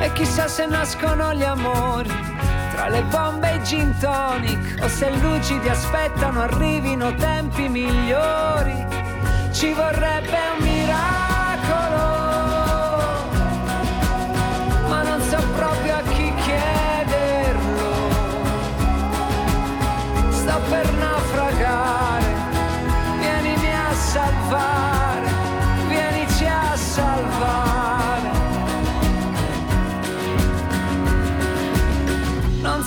E 0.00 0.12
chissà 0.12 0.48
se 0.48 0.66
nascono 0.66 1.32
gli 1.34 1.44
amori 1.44 2.10
tra 2.74 2.88
le 2.88 3.02
bombe 3.04 3.52
e 3.52 3.56
i 3.56 3.64
gin 3.64 3.96
tonic 3.98 4.82
o 4.82 4.88
se 4.88 5.10
lucidi 5.20 5.68
aspettano 5.68 6.42
arrivino 6.42 7.14
tempi 7.14 7.68
migliori. 7.68 8.84
Ci 9.52 9.72
vorrebbe 9.72 10.38
un 10.58 10.64
miracolo, 10.64 11.15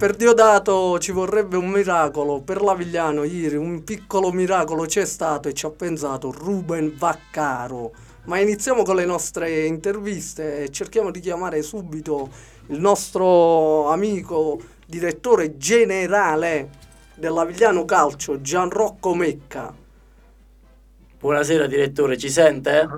per 0.00 0.16
Diodato 0.16 0.98
ci 0.98 1.12
vorrebbe 1.12 1.58
un 1.58 1.68
miracolo, 1.68 2.40
per 2.40 2.62
l'Avigliano 2.62 3.22
ieri 3.22 3.56
un 3.56 3.84
piccolo 3.84 4.32
miracolo 4.32 4.86
c'è 4.86 5.04
stato 5.04 5.48
e 5.48 5.52
ci 5.52 5.66
ha 5.66 5.70
pensato 5.70 6.32
Ruben 6.32 6.94
Vaccaro. 6.96 7.92
Ma 8.24 8.38
iniziamo 8.38 8.82
con 8.82 8.96
le 8.96 9.04
nostre 9.04 9.66
interviste 9.66 10.62
e 10.62 10.70
cerchiamo 10.70 11.10
di 11.10 11.20
chiamare 11.20 11.60
subito 11.60 12.30
il 12.68 12.80
nostro 12.80 13.90
amico 13.90 14.58
direttore 14.86 15.58
generale 15.58 16.70
dell'Avigliano 17.16 17.84
Calcio, 17.84 18.40
Gianrocco 18.40 19.14
Mecca. 19.14 19.70
Buonasera 21.18 21.66
direttore, 21.66 22.16
ci 22.16 22.30
sente? 22.30 22.88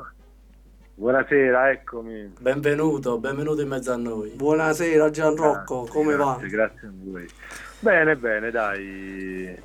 Buonasera, 0.95 1.71
eccomi. 1.71 2.33
Benvenuto, 2.39 3.19
benvenuto 3.19 3.63
in 3.63 3.69
mezzo 3.69 3.93
a 3.93 3.97
noi. 3.97 4.31
Buonasera 4.31 5.11
Gianrocco, 5.11 5.83
Grazie, 5.85 5.93
come 6.01 6.17
va? 6.17 6.33
grazie, 6.39 6.49
Grazie 6.49 6.87
a 6.89 6.91
voi. 6.95 7.29
Bene, 7.81 8.17
bene, 8.17 8.51
dai. 8.51 9.57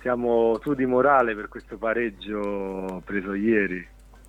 Siamo 0.00 0.58
su 0.62 0.74
di 0.74 0.86
morale 0.86 1.34
per 1.34 1.48
questo 1.48 1.76
pareggio 1.76 3.02
preso 3.04 3.34
ieri. 3.34 3.84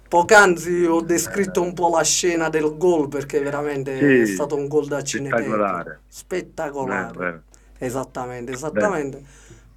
Poc'anzi 0.07 0.85
ho 0.85 1.01
descritto 1.01 1.61
un 1.61 1.73
po' 1.73 1.89
la 1.95 2.03
scena 2.03 2.49
del 2.49 2.75
gol 2.77 3.07
perché 3.07 3.39
veramente 3.39 3.97
Sì, 3.97 4.31
è 4.31 4.33
stato 4.33 4.55
un 4.55 4.67
gol 4.67 4.87
da 4.87 5.01
cineteca. 5.03 5.41
spettacolare. 5.43 5.99
Spettacolare. 6.07 7.11
Bene, 7.11 7.17
bene. 7.31 7.41
Esattamente, 7.77 8.51
esattamente. 8.53 9.23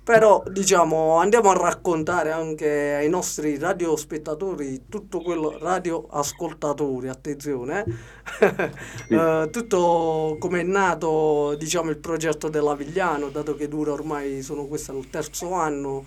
Però 0.09 0.43
diciamo 0.51 1.17
andiamo 1.19 1.51
a 1.51 1.53
raccontare 1.55 2.31
anche 2.31 2.95
ai 2.95 3.11
nostri 3.11 3.59
radiospettatori 3.59 4.87
tutto 4.89 5.21
quello 5.21 5.59
radioascoltatori, 5.59 7.09
attenzione, 7.09 7.85
eh? 7.85 8.73
Eh, 9.11 9.49
tutto 9.51 10.37
come 10.39 10.61
è 10.61 10.63
nato 10.63 11.55
diciamo 11.59 11.91
il 11.91 11.99
progetto 11.99 12.49
dell'Avigliano, 12.49 13.29
dato 13.29 13.55
che 13.55 13.69
dura 13.69 13.93
ormai 13.93 14.41
sono 14.41 14.65
questo 14.67 14.93
è 14.93 14.97
il 14.97 15.11
terzo 15.11 15.53
anno. 15.53 16.05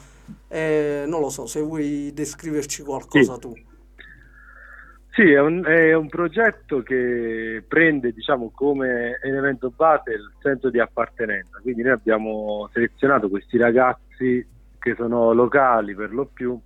eh, 0.47 1.04
non 1.08 1.20
lo 1.22 1.30
so 1.30 1.45
se 1.45 1.62
vuoi 1.62 2.12
descriverci 2.14 2.82
qualcosa 2.84 3.34
Sì. 3.36 3.39
tu. 3.39 3.54
Sì, 5.14 5.30
è 5.30 5.41
un, 5.41 5.62
è 5.66 5.93
un 5.93 6.07
progetto 6.07 6.82
che 6.84 7.62
prende 7.68 8.14
diciamo, 8.14 8.49
come 8.55 9.20
elemento 9.22 9.70
base 9.76 10.12
il 10.12 10.32
senso 10.39 10.70
di 10.70 10.80
appartenenza. 10.80 11.59
Quindi 11.62 11.82
noi 11.82 11.91
abbiamo 11.91 12.70
selezionato 12.72 13.28
questi 13.28 13.57
ragazzi 13.57 14.47
che 14.80 14.95
sono 14.95 15.34
locali 15.34 15.93
per 15.93 16.14
lo 16.14 16.26
più 16.26 16.57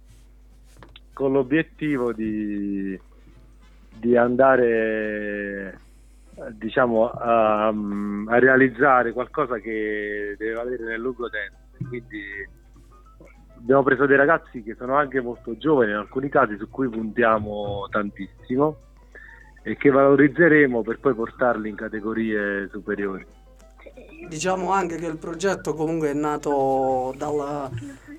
con 1.12 1.32
l'obiettivo 1.32 2.14
di, 2.14 3.00
di 3.98 4.16
andare 4.16 5.80
diciamo, 6.52 7.10
a, 7.10 7.68
a 7.68 8.40
realizzare 8.40 9.12
qualcosa 9.12 9.58
che 9.58 10.36
deve 10.38 10.54
valere 10.54 10.84
nel 10.84 11.00
lungo 11.00 11.30
tempo. 11.30 11.88
Quindi 11.90 12.22
abbiamo 13.66 13.82
preso 13.82 14.06
dei 14.06 14.16
ragazzi 14.16 14.62
che 14.62 14.76
sono 14.78 14.96
anche 14.96 15.20
molto 15.22 15.58
giovani 15.58 15.90
in 15.90 15.98
alcuni 15.98 16.30
casi 16.30 16.56
su 16.58 16.70
cui 16.70 16.88
puntiamo 16.88 17.88
tantissimo 17.90 18.78
e 19.64 19.76
che 19.76 19.90
valorizzeremo 19.90 20.84
per 20.84 21.00
poi 21.00 21.16
portarli 21.16 21.70
in 21.70 21.76
categorie 21.76 22.70
superiori. 22.72 23.26
Diciamo 24.28 24.72
anche 24.72 24.98
che 24.98 25.06
il 25.08 25.18
progetto 25.18 25.74
comunque 25.74 26.10
è 26.10 26.14
nato 26.14 27.14
dalla- 27.18 27.70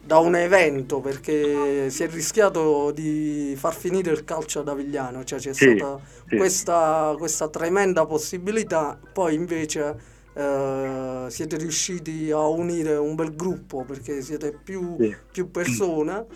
da 0.03 0.19
un 0.19 0.37
evento 0.37 1.01
perché 1.01 1.91
si 1.91 2.05
è 2.05 2.09
rischiato 2.09 2.93
di 2.93 3.55
far 3.57 3.75
finire 3.75 4.11
il 4.13 4.25
calcio 4.25 4.61
ad 4.61 4.69
Avigliano, 4.69 5.25
cioè 5.25 5.39
c'è 5.39 5.53
Sì, 5.53 5.77
stata 5.77 5.99
sì. 6.29 6.37
questa, 6.37 7.15
questa 7.19 7.49
tremenda 7.49 8.07
possibilità, 8.07 8.99
poi 9.13 9.35
invece 9.35 10.15
eh, 10.37 11.27
siete 11.31 11.57
riusciti 11.57 12.31
a 12.31 12.47
unire 12.47 12.97
un 12.97 13.15
bel 13.15 13.35
gruppo 13.35 13.85
perché 13.85 14.21
siete 14.23 14.53
più, 14.53 14.97
Sì. 14.99 15.17
più 15.33 15.51
persone 15.51 16.27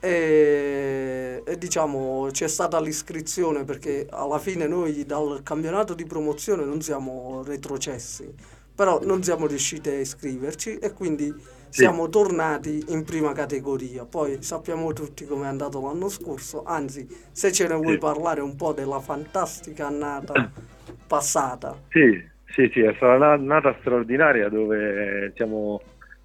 e, 0.00 1.42
e 1.44 1.58
diciamo 1.58 2.28
c'è 2.30 2.48
stata 2.48 2.80
l'iscrizione 2.80 3.64
perché 3.64 4.06
alla 4.10 4.38
fine 4.38 4.66
noi 4.66 5.04
dal 5.04 5.40
campionato 5.42 5.94
di 5.94 6.04
promozione 6.06 6.64
non 6.64 6.80
siamo 6.82 7.42
retrocessi, 7.44 8.32
però 8.74 9.00
non 9.02 9.22
siamo 9.22 9.46
riusciti 9.46 9.88
a 9.88 9.98
iscriverci 9.98 10.76
e 10.78 10.92
quindi 10.92 11.34
siamo 11.68 12.08
tornati 12.08 12.84
in 12.88 13.04
prima 13.04 13.32
categoria. 13.32 14.04
Poi 14.06 14.42
sappiamo 14.42 14.92
tutti 14.92 15.26
come 15.26 15.44
è 15.44 15.48
andato 15.48 15.80
l'anno 15.80 16.08
scorso, 16.08 16.62
anzi 16.64 17.06
se 17.32 17.52
ce 17.52 17.66
ne 17.68 17.74
vuoi 17.74 17.94
Sì. 17.94 17.98
parlare 17.98 18.40
un 18.40 18.56
po' 18.56 18.72
della 18.72 19.00
fantastica 19.00 19.86
annata 19.88 20.50
passata. 21.06 21.76
Sì, 21.88 22.30
sì, 22.50 22.70
sì, 22.72 22.80
è 22.80 22.92
stata 22.96 23.14
una 23.14 23.36
nata 23.36 23.76
straordinaria 23.80 24.48
dove 24.48 25.32
siamo 25.34 25.80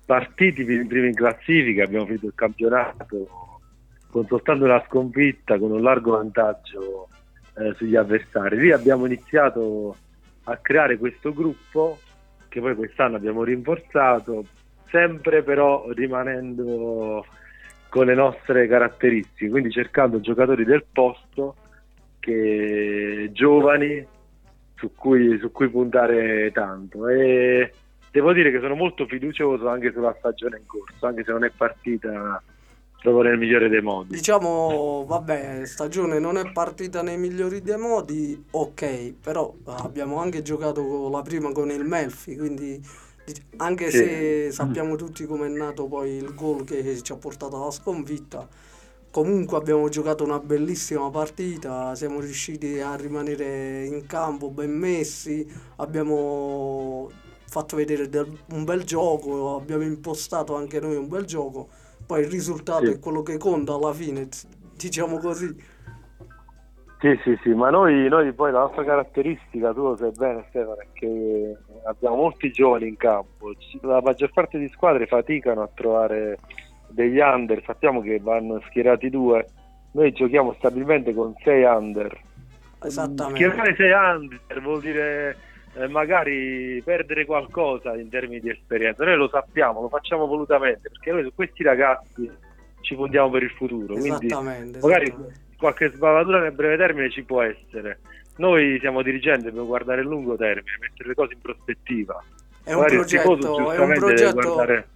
partiti 0.05 0.63
primi 0.63 1.07
in 1.07 1.13
classifica, 1.13 1.83
abbiamo 1.83 2.05
finito 2.05 2.27
il 2.27 2.33
campionato 2.35 3.27
con 4.09 4.25
soltanto 4.27 4.65
una 4.65 4.83
sconfitta, 4.87 5.57
con 5.57 5.71
un 5.71 5.81
largo 5.81 6.11
vantaggio 6.11 7.07
eh, 7.57 7.73
sugli 7.75 7.95
avversari. 7.95 8.59
Lì 8.59 8.71
abbiamo 8.71 9.05
iniziato 9.05 9.95
a 10.43 10.57
creare 10.57 10.97
questo 10.97 11.33
gruppo 11.33 11.99
che 12.47 12.59
poi 12.59 12.75
quest'anno 12.75 13.15
abbiamo 13.15 13.43
rinforzato, 13.43 14.45
sempre 14.89 15.41
però 15.41 15.89
rimanendo 15.89 17.25
con 17.89 18.05
le 18.05 18.13
nostre 18.13 18.67
caratteristiche, 18.67 19.49
quindi 19.49 19.71
cercando 19.71 20.19
giocatori 20.19 20.63
del 20.63 20.85
posto 20.91 21.55
che 22.19 23.29
giovani 23.33 24.05
su 24.75 24.91
cui, 24.95 25.37
su 25.39 25.51
cui 25.51 25.69
puntare 25.69 26.51
tanto 26.51 27.07
e 27.07 27.73
devo 28.11 28.33
dire 28.33 28.51
che 28.51 28.59
sono 28.59 28.75
molto 28.75 29.05
fiducioso 29.05 29.67
anche 29.67 29.91
sulla 29.91 30.15
stagione 30.17 30.57
in 30.57 30.65
corso, 30.65 31.05
anche 31.05 31.23
se 31.23 31.31
non 31.31 31.43
è 31.43 31.51
partita 31.55 32.41
proprio 33.01 33.23
nel 33.23 33.37
migliore 33.37 33.67
dei 33.69 33.81
modi. 33.81 34.15
Diciamo, 34.15 35.03
vabbè, 35.05 35.65
stagione 35.65 36.19
non 36.19 36.37
è 36.37 36.51
partita 36.51 37.01
nei 37.01 37.17
migliori 37.17 37.61
dei 37.61 37.77
modi, 37.77 38.41
ok, 38.51 39.15
però 39.21 39.53
abbiamo 39.65 40.19
anche 40.19 40.41
giocato 40.41 41.09
la 41.09 41.21
prima 41.21 41.51
con 41.51 41.69
il 41.69 41.83
Melfi, 41.83 42.37
quindi 42.37 42.81
anche 43.57 43.89
Sì. 43.89 43.97
se 43.97 44.51
sappiamo 44.51 44.95
tutti 44.95 45.25
come 45.25 45.47
è 45.47 45.49
nato 45.49 45.87
poi 45.87 46.11
il 46.11 46.33
gol 46.33 46.65
che 46.65 47.01
ci 47.01 47.11
ha 47.11 47.15
portato 47.17 47.55
alla 47.55 47.71
sconfitta, 47.71 48.47
comunque 49.13 49.57
abbiamo 49.57 49.89
giocato 49.89 50.23
una 50.23 50.39
bellissima 50.39 51.07
partita, 51.11 51.93
siamo 51.93 52.19
riusciti 52.19 52.79
a 52.79 52.95
rimanere 52.95 53.85
in 53.85 54.07
campo 54.07 54.49
ben 54.49 54.71
messi, 54.71 55.47
abbiamo 55.75 57.11
fatto 57.45 57.75
vedere 57.75 58.09
del- 58.09 58.35
un 58.53 58.63
bel 58.63 58.83
gioco, 58.83 59.55
abbiamo 59.55 59.83
impostato 59.83 60.55
anche 60.55 60.79
noi 60.79 60.95
un 60.95 61.07
bel 61.07 61.25
gioco, 61.25 61.67
poi 62.07 62.21
il 62.21 62.27
risultato 62.31 62.85
Sì. 62.85 62.93
è 62.93 62.99
quello 62.99 63.21
che 63.21 63.37
conta 63.37 63.75
alla 63.75 63.93
fine, 63.93 64.27
diciamo 64.75 65.19
così. 65.19 65.55
Sì, 66.99 67.19
sì, 67.23 67.37
sì, 67.43 67.49
ma 67.49 67.69
noi, 67.69 68.09
noi 68.09 68.33
poi 68.33 68.51
la 68.51 68.61
nostra 68.61 68.83
caratteristica, 68.83 69.73
tu 69.73 69.83
lo 69.83 69.95
sai 69.95 70.09
bene 70.17 70.45
Stefano, 70.49 70.79
è 70.79 70.87
che 70.93 71.55
abbiamo 71.85 72.15
molti 72.15 72.49
giovani 72.49 72.87
in 72.87 72.97
campo, 72.97 73.51
la 73.81 74.01
maggior 74.01 74.31
parte 74.31 74.57
di 74.57 74.69
squadre 74.69 75.05
faticano 75.05 75.61
a 75.61 75.69
trovare 75.71 76.39
degli 76.93 77.19
under, 77.19 77.61
sappiamo 77.65 78.01
che 78.01 78.19
vanno 78.19 78.61
schierati 78.67 79.09
due, 79.09 79.45
noi 79.91 80.11
giochiamo 80.11 80.53
stabilmente 80.57 81.13
con 81.13 81.33
sei 81.43 81.63
under. 81.63 82.17
Esattamente. 82.83 83.43
Schierare 83.43 83.75
sei 83.75 83.91
under 83.91 84.61
vuol 84.61 84.81
dire 84.81 85.37
eh, 85.75 85.87
magari 85.87 86.81
perdere 86.83 87.25
qualcosa 87.25 87.95
in 87.95 88.09
termini 88.09 88.39
di 88.39 88.49
esperienza, 88.49 89.03
noi 89.03 89.15
lo 89.15 89.27
sappiamo, 89.27 89.81
lo 89.81 89.89
facciamo 89.89 90.27
volutamente, 90.27 90.89
perché 90.89 91.11
noi 91.11 91.23
su 91.23 91.33
questi 91.33 91.63
ragazzi 91.63 92.29
ci 92.81 92.95
puntiamo 92.95 93.29
per 93.29 93.43
il 93.43 93.51
futuro, 93.51 93.95
quindi 93.95 94.25
Esattamente, 94.27 94.79
magari 94.79 95.15
qualche 95.57 95.89
sbavatura 95.89 96.39
nel 96.39 96.51
breve 96.51 96.77
termine 96.77 97.09
ci 97.09 97.23
può 97.23 97.41
essere. 97.41 97.99
Noi 98.35 98.77
siamo 98.79 99.01
dirigenti, 99.01 99.45
dobbiamo 99.45 99.67
guardare 99.67 100.01
il 100.01 100.07
lungo 100.07 100.35
termine, 100.35 100.77
mettere 100.79 101.09
le 101.09 101.15
cose 101.15 101.33
in 101.33 101.39
prospettiva. 101.39 102.21
È 102.63 102.73
un 102.73 102.79
Magari 102.79 102.95
il 102.95 103.05
tifoso 103.05 103.37
progetto, 103.37 103.71
è 103.71 103.77
un 103.79 103.93
giustamente 103.93 103.99
deve 103.99 104.15
progetto, 104.15 104.53
guardare- 104.53 104.87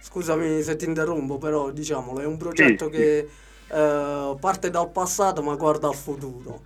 scusami 0.00 0.62
se 0.62 0.76
ti 0.76 0.84
interrompo, 0.86 1.38
però 1.38 1.70
diciamolo, 1.70 2.20
è 2.20 2.26
un 2.26 2.36
progetto 2.36 2.86
sì. 2.86 2.90
che 2.90 3.28
eh, 3.68 4.36
parte 4.40 4.70
dal 4.70 4.90
passato 4.90 5.42
ma 5.42 5.54
guarda 5.54 5.88
al 5.88 5.94
futuro. 5.94 6.60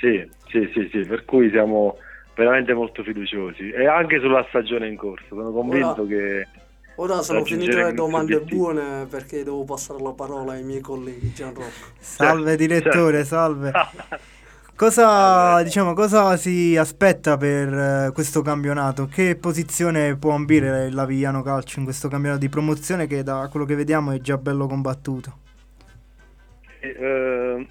Sì, 0.00 0.28
sì, 0.48 0.68
sì, 0.74 0.88
sì, 0.90 1.04
per 1.06 1.24
cui 1.24 1.48
siamo 1.50 1.96
veramente 2.34 2.72
molto 2.74 3.02
fiduciosi 3.02 3.70
e 3.70 3.86
anche 3.86 4.18
sulla 4.18 4.44
stagione 4.48 4.88
in 4.88 4.96
corso. 4.96 5.26
Sono 5.28 5.52
convinto 5.52 6.02
Ora- 6.02 6.08
che 6.08 6.46
Ora 6.96 7.22
sono 7.22 7.44
finite 7.44 7.74
le 7.74 7.94
domande 7.94 8.34
obiettivi. 8.34 8.56
buone 8.56 9.06
perché 9.06 9.42
devo 9.44 9.64
passare 9.64 10.02
la 10.02 10.12
parola 10.12 10.52
ai 10.52 10.62
miei 10.62 10.80
colleghi 10.80 11.32
Gianrocco. 11.32 11.70
Salve 11.98 12.56
direttore, 12.56 13.24
salve. 13.24 13.72
Cosa, 14.82 15.62
diciamo, 15.62 15.94
cosa 15.94 16.36
si 16.36 16.76
aspetta 16.76 17.36
per 17.36 17.72
eh, 17.72 18.10
questo 18.12 18.42
campionato? 18.42 19.06
Che 19.06 19.36
posizione 19.36 20.16
può 20.16 20.32
ambire 20.32 20.90
l'Avigliano 20.90 21.40
Calcio 21.40 21.78
in 21.78 21.84
questo 21.84 22.08
campionato 22.08 22.40
di 22.40 22.48
promozione 22.48 23.06
che 23.06 23.22
da 23.22 23.46
quello 23.48 23.64
che 23.64 23.76
vediamo 23.76 24.10
è 24.10 24.18
già 24.18 24.36
bello 24.38 24.66
combattuto? 24.66 25.38
Eh, 26.80 27.64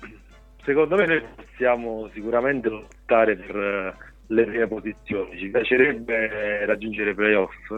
secondo 0.64 0.96
me 0.96 1.06
noi 1.06 1.22
possiamo 1.36 2.10
sicuramente 2.14 2.70
lottare 2.70 3.36
per 3.36 3.56
eh, 3.58 3.94
le 4.28 4.46
prime 4.46 4.68
posizioni. 4.68 5.38
Ci 5.38 5.50
piacerebbe 5.50 6.66
raggiungere 6.66 7.10
i 7.10 7.16
playoff, 7.16 7.72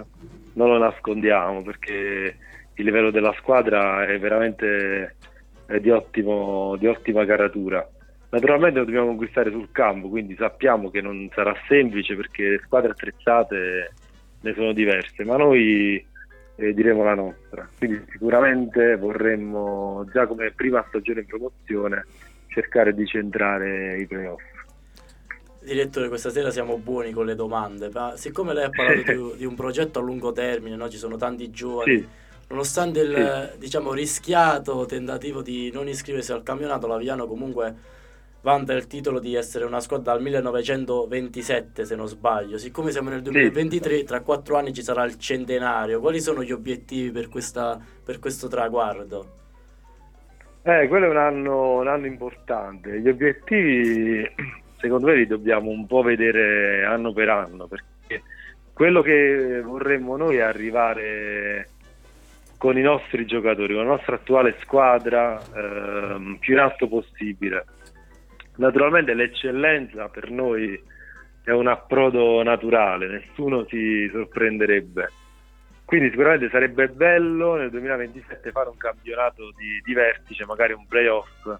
non 0.54 0.70
lo 0.70 0.78
nascondiamo 0.78 1.64
perché 1.64 2.38
il 2.72 2.86
livello 2.86 3.10
della 3.10 3.34
squadra 3.40 4.06
è 4.06 4.20
veramente 4.20 5.16
è 5.66 5.80
di, 5.80 5.90
ottimo, 5.90 6.76
di 6.78 6.86
ottima 6.86 7.26
caratura. 7.26 7.84
Naturalmente 8.34 8.80
lo 8.80 8.86
dobbiamo 8.86 9.08
conquistare 9.10 9.52
sul 9.52 9.70
campo, 9.72 10.10
quindi 10.10 10.36
sappiamo 10.36 10.90
che 10.90 11.02
non 11.02 11.30
sarà 11.36 11.56
semplice 11.68 12.16
perché 12.16 12.50
le 12.50 12.62
squadre 12.66 12.90
attrezzate 12.90 13.94
ne 14.42 14.54
sono 14.56 14.74
diverse, 14.74 15.24
ma 15.24 15.38
noi 15.38 16.04
eh, 16.56 16.74
diremo 16.74 17.04
la 17.04 17.14
nostra. 17.14 17.70
Quindi 17.78 18.04
sicuramente 18.10 18.96
vorremmo 18.98 20.08
già 20.12 20.26
come 20.26 20.50
prima 20.50 20.84
stagione 20.88 21.20
in 21.20 21.26
promozione 21.28 22.08
cercare 22.48 22.96
di 22.96 23.06
centrare 23.06 24.00
i 24.00 24.08
playoff. 24.08 24.42
Direttore, 25.62 26.08
questa 26.08 26.32
sera 26.32 26.50
siamo 26.50 26.80
buoni 26.80 27.12
con 27.12 27.28
le 27.28 27.36
domande, 27.36 27.92
ma 27.94 28.18
siccome 28.18 28.56
lei 28.56 28.64
ha 28.64 28.70
parlato 28.72 29.30
di, 29.34 29.38
di, 29.38 29.46
un 29.46 29.54
progetto 29.54 30.00
a 30.00 30.02
lungo 30.02 30.32
termine, 30.32 30.76
no? 30.76 30.90
ci 30.90 30.98
sono 30.98 31.18
tanti 31.18 31.52
giovani, 31.52 32.00
sì. 32.00 32.08
nonostante 32.48 33.00
il 33.00 33.50
sì. 33.52 33.60
diciamo, 33.60 33.94
rischiato 33.94 34.88
tentativo 34.88 35.44
di 35.44 35.70
non 35.72 35.88
iscriversi 35.88 36.32
al 36.32 36.42
campionato, 36.42 36.88
l'Aviano 36.88 37.28
comunque 37.28 38.02
vanta 38.44 38.74
il 38.74 38.88
titolo 38.88 39.20
di 39.20 39.36
essere 39.36 39.64
una 39.64 39.80
squadra 39.80 40.12
dal 40.12 40.22
1927 40.22 41.86
se 41.86 41.96
non 41.96 42.08
sbaglio 42.08 42.58
siccome 42.58 42.92
siamo 42.92 43.10
nel 43.10 43.22
2023 43.22 43.98
sì. 43.98 44.04
tra 44.04 44.20
quattro 44.20 44.58
anni 44.58 44.74
ci 44.74 44.84
sarà 44.84 45.06
il 45.06 45.18
centenario 45.18 46.02
quali 46.02 46.20
sono 46.20 46.44
gli 46.44 46.52
obiettivi 46.52 47.12
per, 47.12 47.30
questa, 47.30 47.80
per 48.04 48.20
questo 48.20 48.50
traguardo? 48.50 49.42
Eh, 50.64 50.88
quello 50.90 51.06
è 51.06 51.10
un 51.10 51.18
anno, 51.18 51.80
un 51.80 51.88
anno 51.88 52.06
importante 52.06 53.00
gli 53.00 53.08
obiettivi 53.08 54.30
secondo 54.78 55.08
me 55.08 55.16
li 55.16 55.26
dobbiamo 55.26 55.70
un 55.70 55.88
po' 55.88 56.02
vedere 56.02 56.84
anno 56.84 57.14
per 57.14 57.30
anno 57.30 57.68
perché 57.68 58.24
quello 58.74 59.02
che 59.02 59.62
vorremmo 59.64 60.18
noi 60.18 60.38
è 60.38 60.42
arrivare 60.42 61.70
con 62.58 62.78
i 62.78 62.82
nostri 62.82 63.26
giocatori, 63.26 63.74
con 63.74 63.86
la 63.86 63.92
nostra 63.92 64.16
attuale 64.16 64.56
squadra 64.62 65.40
ehm, 65.54 66.38
più 66.40 66.54
in 66.54 66.60
alto 66.60 66.88
possibile 66.88 67.66
Naturalmente 68.56 69.14
l'eccellenza 69.14 70.10
per 70.10 70.30
noi 70.30 70.80
è 71.44 71.52
un 71.52 71.68
approdo 71.68 72.42
naturale, 72.44 73.08
nessuno 73.08 73.66
si 73.68 74.10
sorprenderebbe. 74.12 75.12
Quindi 75.86 76.10
sicuramente 76.10 76.50
sarebbe 76.50 76.88
bello 76.88 77.56
nel 77.56 77.70
2027 77.70 78.52
fare 78.52 78.70
un 78.70 78.78
campionato 78.78 79.52
di, 79.58 79.82
di 79.84 79.94
vertice, 79.94 80.46
magari 80.46 80.74
un 80.74 80.88
playoff, 80.88 81.58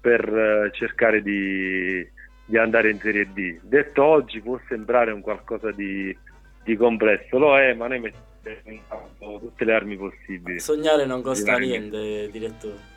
per 0.00 0.28
eh, 0.28 0.70
cercare 0.72 1.22
di, 1.22 2.06
di, 2.44 2.56
andare 2.56 2.90
in 2.90 3.00
Serie 3.00 3.26
D. 3.32 3.58
Detto 3.62 4.04
oggi 4.04 4.40
può 4.40 4.60
sembrare 4.68 5.10
un 5.10 5.20
qualcosa 5.20 5.72
di, 5.72 6.16
di 6.62 6.76
complesso, 6.76 7.38
lo 7.38 7.58
è, 7.58 7.74
ma 7.74 7.88
noi 7.88 8.00
mettiamo 8.00 8.74
in 8.74 8.80
campo 8.88 9.38
tutte 9.40 9.64
le 9.64 9.74
armi 9.74 9.96
possibili. 9.96 10.60
Sognare 10.60 11.04
non 11.04 11.20
costa 11.20 11.58
niente, 11.58 12.30
direttore. 12.30 12.96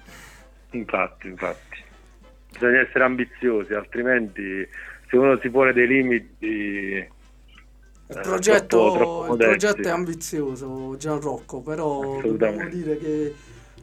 Infatti, 0.71 1.27
infatti 1.27 1.80
bisogna 2.51 2.81
essere 2.81 3.03
ambiziosi, 3.03 3.73
altrimenti 3.73 4.67
se 5.09 5.17
uno 5.17 5.37
si 5.39 5.49
pone 5.49 5.73
dei 5.73 5.87
limiti... 5.87 6.47
Il 8.07 8.17
eh, 8.17 8.21
progetto, 8.21 8.67
troppo, 8.67 8.97
troppo 8.97 9.33
il 9.33 9.37
progetto 9.37 9.87
è 9.87 9.91
ambizioso, 9.91 10.95
Gianrocco, 10.97 11.61
però 11.61 12.21
dobbiamo 12.21 12.67
dire 12.67 12.97
che 12.97 13.33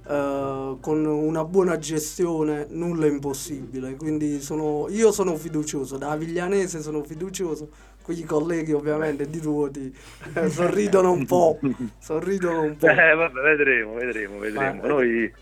uh, 0.05 0.79
con 0.81 1.05
una 1.05 1.45
buona 1.45 1.79
gestione 1.79 2.67
nulla 2.71 3.07
è 3.07 3.09
impossibile. 3.09 3.95
Quindi 3.97 4.41
sono, 4.41 4.87
io 4.91 5.13
sono 5.13 5.37
fiducioso, 5.37 5.97
da 5.97 6.11
Aviglianese 6.11 6.81
sono 6.81 7.03
fiducioso, 7.03 7.71
qui 8.03 8.19
i 8.21 8.25
colleghi 8.25 8.73
ovviamente 8.73 9.29
di 9.29 9.39
Ruoti 9.39 9.95
eh, 10.35 10.49
sorridono 10.49 11.13
un 11.13 11.27
po', 11.27 11.59
sorridono 11.99 12.63
un 12.63 12.77
po'. 12.77 12.87
Eh, 12.87 13.15
vabbè, 13.15 13.41
vedremo, 13.41 13.95
vedremo, 13.95 14.39
vedremo. 14.39 14.81
Ma, 14.81 14.89
Noi 14.89 15.33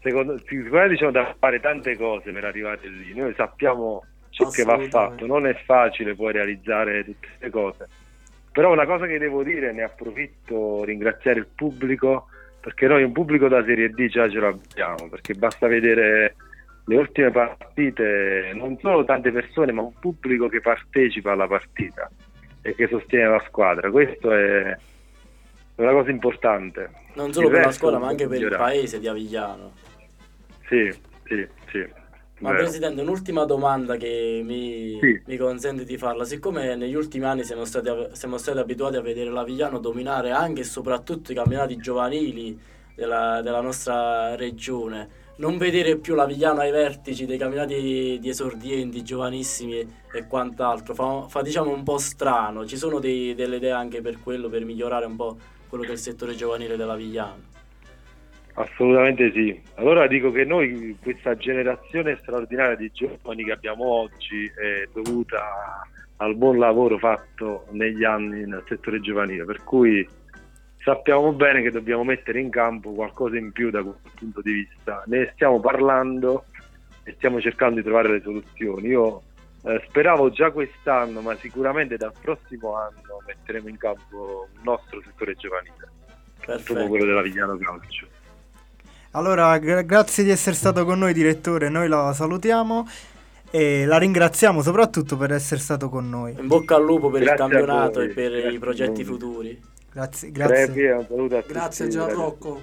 secondo, 0.00 0.38
sicuramente 0.46 0.94
diciamo 0.94 1.10
da 1.10 1.34
fare 1.38 1.60
tante 1.60 1.96
cose 1.96 2.30
per 2.30 2.44
arrivare 2.44 2.80
lì. 2.88 3.14
Noi 3.14 3.34
sappiamo 3.34 4.04
ciò 4.30 4.48
che 4.50 4.64
va 4.64 4.78
fatto, 4.88 5.26
non 5.26 5.46
è 5.46 5.54
facile 5.64 6.14
poi 6.14 6.32
realizzare 6.32 7.04
tutte 7.04 7.26
queste 7.26 7.50
cose. 7.50 7.88
Però 8.52 8.72
una 8.72 8.86
cosa 8.86 9.06
che 9.06 9.18
devo 9.18 9.42
dire, 9.42 9.72
ne 9.72 9.82
approfitto, 9.82 10.82
ringraziare 10.84 11.38
il 11.38 11.48
pubblico, 11.54 12.26
perché 12.60 12.86
noi 12.86 13.04
un 13.04 13.12
pubblico 13.12 13.48
da 13.48 13.64
Serie 13.64 13.90
D 13.90 14.08
già 14.08 14.28
ce 14.28 14.40
l'abbiamo, 14.40 15.08
perché 15.08 15.34
basta 15.34 15.68
vedere 15.68 16.34
le 16.84 16.96
ultime 16.96 17.30
partite, 17.30 18.50
non 18.54 18.78
solo 18.80 19.04
tante 19.04 19.30
persone, 19.30 19.72
ma 19.72 19.82
un 19.82 19.92
pubblico 20.00 20.48
che 20.48 20.60
partecipa 20.60 21.32
alla 21.32 21.46
partita 21.46 22.10
e 22.62 22.74
che 22.74 22.88
sostiene 22.88 23.28
la 23.28 23.44
squadra. 23.46 23.90
Questo 23.90 24.32
è 24.32 24.76
una 25.76 25.92
cosa 25.92 26.10
importante. 26.10 26.90
Non 27.14 27.32
solo 27.32 27.50
per 27.50 27.66
la 27.66 27.72
scuola, 27.72 27.98
ma 27.98 28.08
anche 28.08 28.26
per 28.26 28.40
il 28.40 28.54
paese 28.56 28.98
di 28.98 29.06
Avigliano. 29.06 29.72
Sì, 30.68 30.90
sì, 31.24 31.48
sì. 31.70 31.86
Ma 32.40 32.50
Vero. 32.50 32.62
Presidente, 32.62 33.00
un'ultima 33.00 33.44
domanda 33.44 33.96
che 33.96 34.42
mi, 34.44 34.98
sì. 35.00 35.20
mi, 35.26 35.36
consente 35.36 35.84
di 35.84 35.96
farla. 35.96 36.24
Siccome 36.24 36.76
negli 36.76 36.94
ultimi 36.94 37.24
anni 37.24 37.42
siamo 37.42 37.64
stati, 37.64 37.90
siamo 38.12 38.38
stati 38.38 38.58
abituati 38.58 38.96
a 38.96 39.00
vedere 39.00 39.30
l'Avigliano 39.30 39.80
dominare 39.80 40.30
anche 40.30 40.60
e 40.60 40.64
soprattutto 40.64 41.32
i 41.32 41.34
campionati 41.34 41.76
giovanili 41.78 42.56
della, 42.94 43.42
della 43.42 43.60
nostra 43.60 44.36
regione, 44.36 45.26
non 45.36 45.58
vedere 45.58 45.96
più 45.96 46.14
l'Avigliano 46.14 46.60
ai 46.60 46.70
vertici 46.70 47.26
dei 47.26 47.38
campionati 47.38 48.18
di 48.20 48.28
esordienti, 48.28 49.02
giovanissimi 49.02 49.78
e 50.12 50.26
quant'altro 50.28 50.94
fa, 50.94 51.26
fa 51.28 51.42
diciamo 51.42 51.72
un 51.72 51.82
po' 51.82 51.98
strano. 51.98 52.64
Ci 52.66 52.76
sono 52.76 53.00
dei, 53.00 53.34
delle 53.34 53.56
idee 53.56 53.72
anche 53.72 54.00
per 54.00 54.20
quello, 54.20 54.48
per 54.48 54.64
migliorare 54.64 55.06
un 55.06 55.16
po' 55.16 55.36
quello 55.68 55.82
che 55.82 55.90
è 55.90 55.94
il 55.94 55.98
settore 55.98 56.36
giovanile 56.36 56.76
dell'Avigliano? 56.76 57.56
Assolutamente 58.58 59.30
sì. 59.32 59.60
Allora 59.76 60.08
dico 60.08 60.32
che 60.32 60.44
noi, 60.44 60.96
questa 61.00 61.36
generazione 61.36 62.16
straordinaria 62.20 62.74
di 62.74 62.90
giovani 62.92 63.44
che 63.44 63.52
abbiamo 63.52 63.84
oggi 63.84 64.46
è 64.46 64.88
dovuta 64.92 65.86
al 66.16 66.34
buon 66.34 66.58
lavoro 66.58 66.98
fatto 66.98 67.66
negli 67.70 68.02
anni 68.02 68.44
nel 68.46 68.64
settore 68.66 68.98
giovanile, 69.00 69.44
per 69.44 69.62
cui 69.62 70.06
sappiamo 70.78 71.32
bene 71.32 71.62
che 71.62 71.70
dobbiamo 71.70 72.02
mettere 72.02 72.40
in 72.40 72.50
campo 72.50 72.90
qualcosa 72.94 73.36
in 73.36 73.52
più 73.52 73.70
da 73.70 73.84
questo 73.84 74.10
punto 74.16 74.40
di 74.42 74.52
vista. 74.52 75.04
Ne 75.06 75.30
stiamo 75.34 75.60
parlando 75.60 76.46
e 77.04 77.12
stiamo 77.16 77.40
cercando 77.40 77.76
di 77.76 77.82
trovare 77.82 78.10
le 78.10 78.20
soluzioni. 78.22 78.88
Io 78.88 79.22
eh, 79.62 79.84
speravo 79.86 80.30
già 80.30 80.50
quest'anno, 80.50 81.20
ma 81.20 81.36
sicuramente 81.36 81.96
dal 81.96 82.12
prossimo 82.20 82.74
anno 82.74 83.22
metteremo 83.24 83.68
in 83.68 83.76
campo 83.76 84.48
un 84.52 84.62
nostro 84.64 85.00
settore 85.02 85.36
giovanile, 85.36 85.92
Perfetto. 86.44 86.88
quello 86.88 87.04
della 87.04 87.22
Vigliano 87.22 87.56
Calcio. 87.56 88.17
Allora, 89.18 89.58
gra- 89.58 89.82
grazie 89.82 90.22
di 90.22 90.30
essere 90.30 90.54
stato 90.54 90.84
con 90.84 90.96
noi, 90.96 91.12
direttore. 91.12 91.68
Noi 91.68 91.88
la 91.88 92.12
salutiamo 92.12 92.86
e 93.50 93.84
la 93.84 93.98
ringraziamo 93.98 94.62
soprattutto 94.62 95.16
per 95.16 95.32
essere 95.32 95.58
stato 95.60 95.88
con 95.88 96.08
noi. 96.08 96.36
In 96.38 96.46
bocca 96.46 96.76
al 96.76 96.84
lupo 96.84 97.10
per 97.10 97.22
grazie 97.22 97.44
il 97.44 97.50
campionato 97.50 98.00
e 98.00 98.08
per 98.08 98.30
grazie 98.30 98.50
i 98.52 98.58
progetti 98.60 99.02
futuri. 99.02 99.60
Grazie, 99.92 100.30
grazie. 100.30 100.72
Crepi, 100.72 101.48
grazie 101.48 101.88
Gianrocco. 101.88 102.62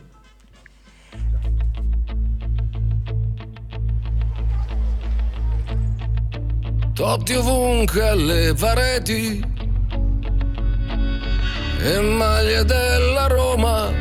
Totti 6.93 7.33
ovunque 7.33 8.07
alle 8.07 8.53
pareti 8.57 9.43
e 11.81 11.99
maglie 11.99 12.63
della 12.63 13.27
Roma 13.27 13.91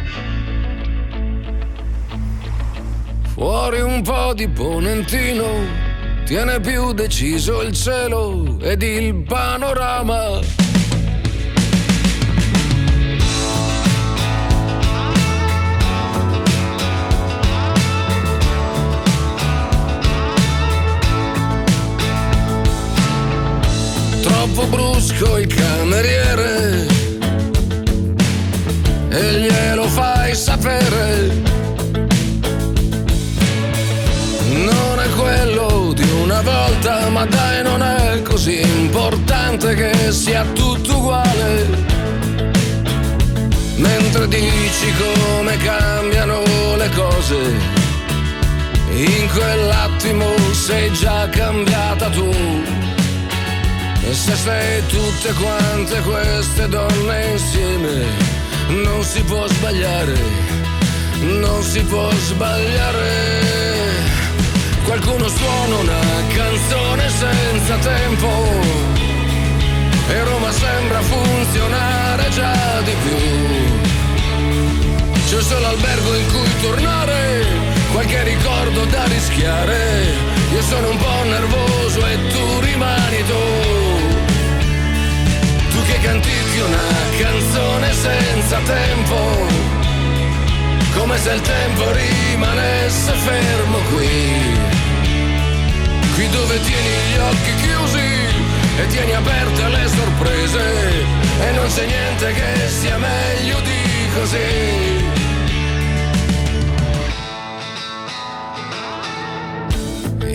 Fuori 3.35 3.81
un 3.81 4.01
po' 4.03 4.33
di 4.33 4.47
ponentino, 4.47 5.45
tiene 6.25 6.61
più 6.61 6.93
deciso 6.93 7.63
il 7.63 7.73
cielo 7.73 8.61
ed 8.61 8.81
il 8.83 9.25
panorama. 9.25 10.39
Troppo 24.23 24.67
brusco 24.67 25.39
il 25.39 25.53
cameriere 25.53 27.04
importante 39.65 39.75
che 39.75 40.13
sia 40.13 40.45
tutto 40.53 40.97
uguale. 40.99 41.69
Mentre 43.77 44.29
dici 44.29 44.93
come 44.99 45.57
cambiano 45.57 46.43
le 46.77 46.89
cose, 46.91 47.37
in 48.91 49.29
quell'attimo 49.33 50.27
sei 50.53 50.93
già 50.93 51.29
cambiata 51.31 52.09
tu. 52.11 52.31
Se 54.11 54.37
sei 54.37 54.87
tutte 54.87 55.33
quante 55.33 56.01
queste 56.01 56.69
donne 56.69 57.33
insieme, 57.33 58.05
non 58.69 59.03
si 59.03 59.23
può 59.23 59.47
sbagliare, 59.49 60.19
non 61.21 61.63
si 61.63 61.81
può 61.83 62.11
sbagliare. 62.11 63.33
Qualcuno 64.85 65.27
suona 65.27 65.77
una 65.77 66.01
canzone 66.35 67.09
senza 67.09 67.77
tempo 67.77 68.94
e 70.09 70.25
Roma 70.25 70.51
sembra 70.53 71.01
funzionare 71.01 72.29
già 72.31 72.81
di 72.83 72.95
più. 73.05 73.17
C'è 75.29 75.41
solo 75.43 75.67
albergo 75.67 76.15
in 76.15 76.27
cui 76.33 76.61
tornare, 76.61 77.47
qualche 77.93 78.23
ricordo 78.23 78.85
da 78.87 79.05
rischiare. 79.05 80.13
Io 80.53 80.63
sono 80.63 80.91
un 80.91 80.97
po' 80.97 81.23
nervoso 81.25 82.07
e 82.07 82.29
tu 82.29 82.61
rimani 82.61 83.25
tu. 83.27 83.43
Tu 85.71 85.83
che 85.87 85.99
cantichi 86.01 86.59
una 86.59 86.89
canzone 87.19 87.93
senza 87.93 88.59
tempo, 88.59 89.17
come 90.97 91.19
se 91.19 91.33
il 91.33 91.41
tempo 91.41 91.91
rimanesse 91.91 93.13
fermo 93.13 93.79
qui 93.93 94.73
qui 96.15 96.29
dove 96.29 96.61
tieni 96.61 96.89
gli 96.89 97.19
occhi 97.19 97.55
chiusi 97.63 98.24
e 98.79 98.87
tieni 98.89 99.13
aperte 99.13 99.69
le 99.69 99.89
sorprese 99.89 100.63
e 101.41 101.51
non 101.53 101.67
c'è 101.69 101.87
niente 101.87 102.33
che 102.33 102.69
sia 102.69 102.99
meglio 102.99 103.61
di 103.61 104.09
così. 104.15 104.73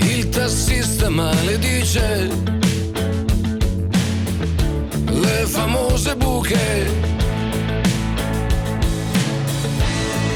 Il 0.07 0.29
tassista 0.29 1.09
maledice 1.09 2.29
le 5.05 5.45
famose 5.45 6.15
buche 6.15 7.07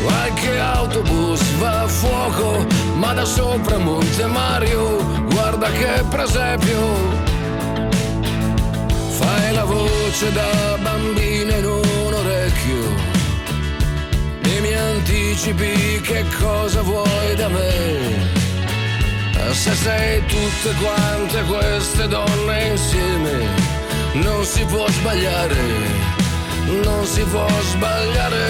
Qualche 0.03 0.59
autobus 0.59 1.41
va 1.59 1.83
a 1.83 1.87
fuoco, 1.87 2.65
ma 2.95 3.13
da 3.13 3.23
sopra 3.23 3.77
Monte 3.77 4.25
Mario, 4.25 4.97
guarda 5.29 5.69
che 5.71 6.03
presepio. 6.09 7.32
La 9.53 9.65
voce 9.65 10.31
da 10.31 10.77
bambina 10.81 11.55
in 11.55 11.65
un 11.65 12.13
orecchio 12.13 12.85
e 14.41 14.59
mi 14.61 14.73
anticipi 14.73 16.01
che 16.01 16.25
cosa 16.39 16.81
vuoi 16.81 17.35
da 17.35 17.47
me. 17.49 18.31
Se 19.51 19.73
sei 19.75 20.25
tutte 20.25 20.73
quante 20.81 21.43
queste 21.43 22.07
donne 22.07 22.67
insieme, 22.69 23.47
non 24.13 24.43
si 24.43 24.65
può 24.65 24.87
sbagliare, 24.89 25.61
non 26.81 27.05
si 27.05 27.21
può 27.21 27.47
sbagliare. 27.71 28.41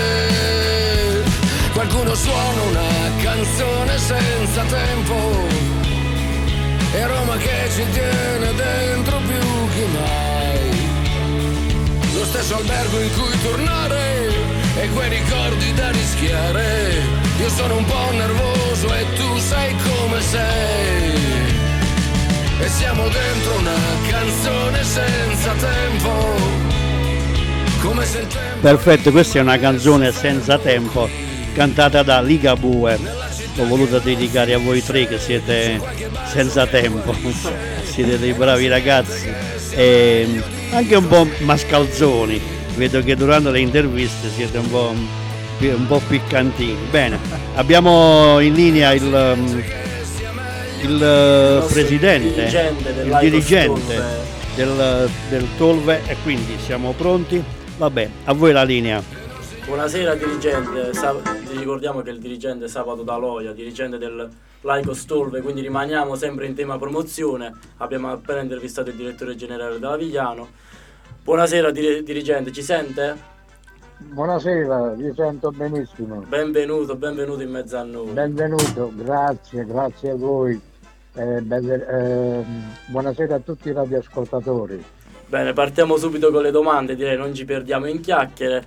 Qualcuno 1.73 2.15
suona 2.15 2.61
una 2.61 3.11
canzone 3.21 3.97
senza 3.97 4.63
tempo 4.63 5.15
e 6.95 7.07
Roma 7.07 7.35
che 7.37 7.69
ci 7.75 7.83
tiene 7.91 8.32
stesso 12.33 12.55
albergo 12.55 12.99
in 12.99 13.11
cui 13.13 13.41
tornare 13.43 14.27
e 14.81 14.89
quei 14.89 15.09
ricordi 15.09 15.71
da 15.75 15.91
rischiare. 15.91 16.95
Io 17.39 17.49
sono 17.49 17.77
un 17.77 17.85
po' 17.85 18.11
nervoso 18.11 18.91
e 18.91 19.05
tu 19.15 19.37
sai 19.37 19.75
come 19.83 20.19
sei. 20.19 21.13
E 22.59 22.67
siamo 22.69 23.03
dentro 23.03 23.57
una 23.59 23.79
canzone 24.09 24.83
senza 24.83 25.51
tempo. 25.53 26.61
Se. 28.03 28.25
Perfetto, 28.59 29.11
questa 29.11 29.37
è 29.37 29.41
una 29.41 29.59
canzone 29.59 30.11
senza 30.11 30.57
tempo 30.57 31.07
cantata 31.53 32.01
da 32.01 32.19
Ligabue. 32.21 32.99
L'ho 33.55 33.67
voluta 33.67 33.99
dedicare 33.99 34.55
a 34.55 34.57
voi 34.57 34.83
tre 34.83 35.07
che 35.07 35.19
siete 35.19 35.79
senza 36.25 36.65
tempo, 36.65 37.13
siete 37.85 38.17
dei 38.17 38.33
bravi 38.33 38.67
ragazzi 38.67 39.52
e 39.75 40.41
anche 40.71 40.95
un 40.95 41.07
po' 41.07 41.27
mascalzoni. 41.39 42.41
Vedo 42.75 43.01
che 43.01 43.15
durante 43.15 43.51
le 43.51 43.59
interviste 43.59 44.29
siete 44.29 44.57
un 44.57 44.69
po', 44.69 44.93
un 45.59 45.87
po 45.87 46.01
piccantini. 46.07 46.77
Bene, 46.89 47.19
abbiamo 47.55 48.39
in 48.39 48.53
linea 48.53 48.93
il, 48.93 49.37
il 50.81 51.65
presidente, 51.69 52.43
il 53.03 53.17
dirigente 53.19 54.01
del, 54.55 55.09
del 55.29 55.47
Tolve 55.57 56.01
e 56.07 56.15
quindi 56.23 56.57
siamo 56.63 56.93
pronti. 56.93 57.43
Vabbè, 57.77 58.09
a 58.25 58.33
voi 58.33 58.51
la 58.51 58.63
linea. 58.63 59.01
Buonasera 59.65 60.15
dirigente, 60.15 60.91
ti 60.91 61.57
ricordiamo 61.57 62.01
che 62.01 62.09
il 62.09 62.19
dirigente 62.19 62.65
è 62.65 62.67
Sabato 62.67 63.01
Daloia, 63.03 63.53
dirigente 63.53 63.97
del 63.97 64.29
Laico 64.63 64.93
Stolve, 64.93 65.41
quindi 65.41 65.61
rimaniamo 65.61 66.15
sempre 66.15 66.45
in 66.45 66.55
tema 66.55 66.77
promozione. 66.77 67.53
Abbiamo 67.77 68.09
appena 68.11 68.39
intervistato 68.39 68.89
il 68.89 68.95
direttore 68.95 69.35
generale 69.35 69.77
della 69.77 69.97
Vigliano. 69.97 70.47
Buonasera 71.21 71.69
dir- 71.71 72.01
dirigente, 72.01 72.51
ci 72.53 72.61
sente? 72.61 73.31
Buonasera, 73.97 74.93
vi 74.95 75.11
sento 75.15 75.51
benissimo. 75.51 76.23
Benvenuto, 76.27 76.95
benvenuto 76.95 77.41
in 77.41 77.51
mezzo 77.51 77.77
a 77.77 77.83
noi. 77.83 78.11
Benvenuto, 78.11 78.91
grazie, 78.95 79.65
grazie 79.65 80.11
a 80.11 80.15
voi. 80.15 80.59
Eh, 81.15 81.41
belle, 81.41 81.87
eh, 81.87 82.43
buonasera 82.87 83.35
a 83.35 83.39
tutti 83.39 83.67
i 83.67 83.73
radioascoltatori. 83.73 84.81
Bene, 85.27 85.51
partiamo 85.51 85.97
subito 85.97 86.31
con 86.31 86.41
le 86.41 86.51
domande, 86.51 86.95
direi 86.95 87.17
non 87.17 87.33
ci 87.33 87.43
perdiamo 87.43 87.85
in 87.87 87.99
chiacchiere. 87.99 88.63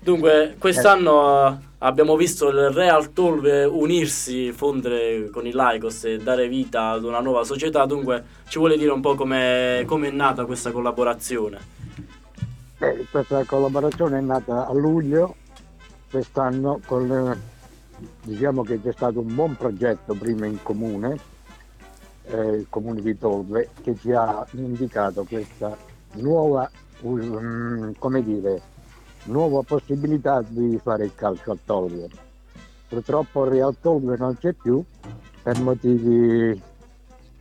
Dunque, 0.00 0.56
quest'anno. 0.58 1.72
Abbiamo 1.84 2.16
visto 2.16 2.48
il 2.48 2.70
Real 2.70 3.12
Tolve 3.12 3.64
unirsi, 3.64 4.52
fondere 4.52 5.28
con 5.30 5.46
il 5.46 5.54
Lycos 5.54 6.04
e 6.04 6.18
dare 6.18 6.48
vita 6.48 6.90
ad 6.90 7.04
una 7.04 7.20
nuova 7.20 7.44
società. 7.44 7.84
Dunque, 7.84 8.24
ci 8.48 8.58
vuole 8.58 8.76
dire 8.76 8.90
un 8.90 9.00
po' 9.00 9.14
come 9.14 9.80
è 9.80 10.10
nata 10.10 10.46
questa 10.46 10.70
collaborazione? 10.70 11.72
Eh, 12.78 13.06
questa 13.10 13.44
collaborazione 13.44 14.18
è 14.18 14.20
nata 14.20 14.66
a 14.66 14.72
luglio 14.72 15.36
quest'anno 16.10 16.80
con, 16.86 17.40
diciamo 18.22 18.62
che 18.62 18.80
c'è 18.80 18.92
stato 18.92 19.20
un 19.20 19.34
buon 19.34 19.56
progetto 19.56 20.14
prima 20.14 20.46
in 20.46 20.62
comune, 20.62 21.18
eh, 22.26 22.48
il 22.56 22.66
comune 22.70 23.02
di 23.02 23.18
Tolve, 23.18 23.70
che 23.82 23.94
ci 24.00 24.12
ha 24.12 24.46
indicato 24.52 25.24
questa 25.24 25.76
nuova, 26.14 26.70
um, 27.02 27.92
come 27.98 28.22
dire, 28.22 28.72
nuova 29.24 29.62
possibilità 29.62 30.42
di 30.46 30.78
fare 30.82 31.04
il 31.04 31.14
calcio 31.14 31.52
al 31.52 31.58
Tolve. 31.64 32.08
Purtroppo 32.88 33.44
il 33.44 33.50
Real 33.50 33.76
Tolve 33.80 34.16
non 34.16 34.36
c'è 34.38 34.52
più 34.52 34.82
per 35.42 35.60
motivi 35.60 36.60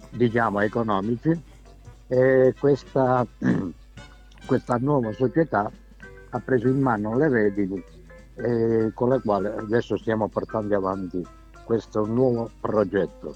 diciamo 0.09 0.59
economici 0.61 1.41
e 2.07 2.53
questa, 2.59 3.25
questa 4.45 4.77
nuova 4.77 5.11
società 5.13 5.69
ha 6.29 6.39
preso 6.39 6.67
in 6.67 6.79
mano 6.79 7.17
le 7.17 7.29
redini 7.29 7.83
eh, 8.35 8.91
con 8.93 9.09
le 9.09 9.21
quali 9.21 9.47
adesso 9.47 9.97
stiamo 9.97 10.27
portando 10.27 10.75
avanti 10.75 11.25
questo 11.63 12.05
nuovo 12.05 12.49
progetto. 12.59 13.35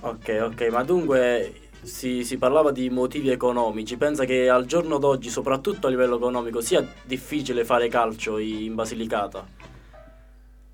Ok, 0.00 0.38
ok, 0.42 0.68
ma 0.70 0.84
dunque 0.84 1.63
si, 1.84 2.24
si, 2.24 2.38
parlava 2.38 2.70
di 2.70 2.90
motivi 2.90 3.30
economici, 3.30 3.96
pensa 3.96 4.24
che 4.24 4.48
al 4.48 4.66
giorno 4.66 4.98
d'oggi, 4.98 5.28
soprattutto 5.28 5.86
a 5.86 5.90
livello 5.90 6.16
economico, 6.16 6.60
sia 6.60 6.86
difficile 7.04 7.64
fare 7.64 7.88
calcio 7.88 8.38
in 8.38 8.74
Basilicata? 8.74 9.46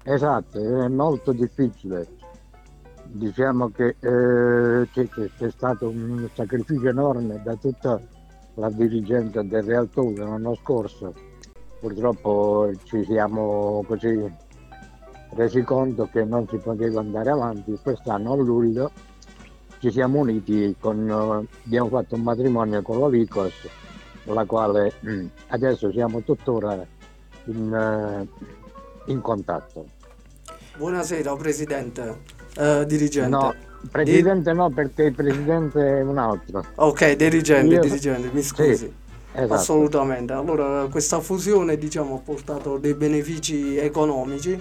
Esatto, 0.03 0.59
è 0.59 0.89
molto 0.89 1.33
difficile. 1.33 2.07
Diciamo 3.05 3.71
che 3.71 3.97
eh, 3.99 4.89
c'è, 4.93 5.09
c'è, 5.09 5.51
stato 5.51 5.89
un 5.89 6.29
sacrificio 6.33 6.89
enorme 6.89 7.41
da 7.43 7.55
tutta 7.57 8.01
la 8.55 8.71
dirigenza 8.71 9.43
del 9.43 9.63
Real 9.63 9.91
Tour 9.91 10.17
l'anno 10.19 10.55
scorso. 10.55 11.13
Purtroppo 11.81 12.71
ci 12.85 13.05
siamo 13.05 13.85
così 13.87 14.49
resi 15.31 15.63
conto 15.63 16.09
che 16.11 16.25
non 16.25 16.47
si 16.49 16.57
poteva 16.59 17.01
andare 17.01 17.31
avanti. 17.31 17.79
Quest'anno 17.83 18.33
a 18.33 18.37
luglio 18.37 18.91
ci 19.81 19.91
siamo 19.91 20.19
uniti 20.19 20.75
con, 20.79 21.09
eh, 21.09 21.57
abbiamo 21.65 21.89
fatto 21.89 22.15
un 22.15 22.23
matrimonio 22.23 22.83
con 22.83 23.01
la 23.01 23.09
Vicos, 23.09 23.55
con 24.25 24.35
la 24.35 24.45
quale 24.45 24.93
mm, 25.07 25.27
adesso 25.49 25.91
siamo 25.91 26.21
tuttora 26.21 26.87
in, 27.47 27.73
eh, 27.73 29.11
in 29.11 29.21
contatto. 29.23 29.87
Buonasera 30.77 31.35
Presidente, 31.35 32.19
eh, 32.59 32.85
dirigente. 32.87 33.31
No, 33.31 33.55
Presidente 33.91 34.51
Di... 34.51 34.57
no 34.57 34.69
perché 34.69 35.05
il 35.05 35.15
Presidente 35.15 35.99
è 35.99 36.03
un 36.03 36.19
altro. 36.19 36.63
Ok, 36.75 37.17
dirigente, 37.17 37.75
Io... 37.75 37.81
dirigente, 37.81 38.31
mi 38.33 38.43
scusi. 38.43 38.77
Sì. 38.77 38.93
Esatto. 39.33 39.55
Assolutamente. 39.55 40.33
Allora, 40.33 40.89
questa 40.91 41.21
fusione 41.21 41.79
diciamo, 41.79 42.17
ha 42.17 42.19
portato 42.19 42.79
dei 42.79 42.95
benefici 42.95 43.77
economici 43.77 44.61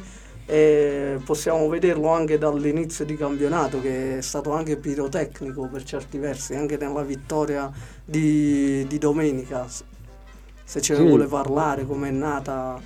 e 0.50 1.20
possiamo 1.24 1.70
vederlo 1.70 2.10
anche 2.10 2.40
dall'inizio 2.40 3.06
di 3.06 3.16
campionato 3.16 3.80
che 3.80 4.18
è 4.18 4.22
stato 4.22 4.52
anche 4.52 4.78
pirotecnico 4.78 5.68
per 5.68 5.84
certi 5.84 6.18
versi, 6.18 6.56
anche 6.56 6.76
nella 6.76 7.04
vittoria 7.04 7.72
di, 8.04 8.84
di 8.88 8.98
domenica. 8.98 9.68
Se 10.64 10.82
ce 10.82 10.94
ne 10.94 11.00
Sì. 11.02 11.06
vuole 11.06 11.28
parlare, 11.28 11.86
com'è 11.86 12.10
nata. 12.10 12.82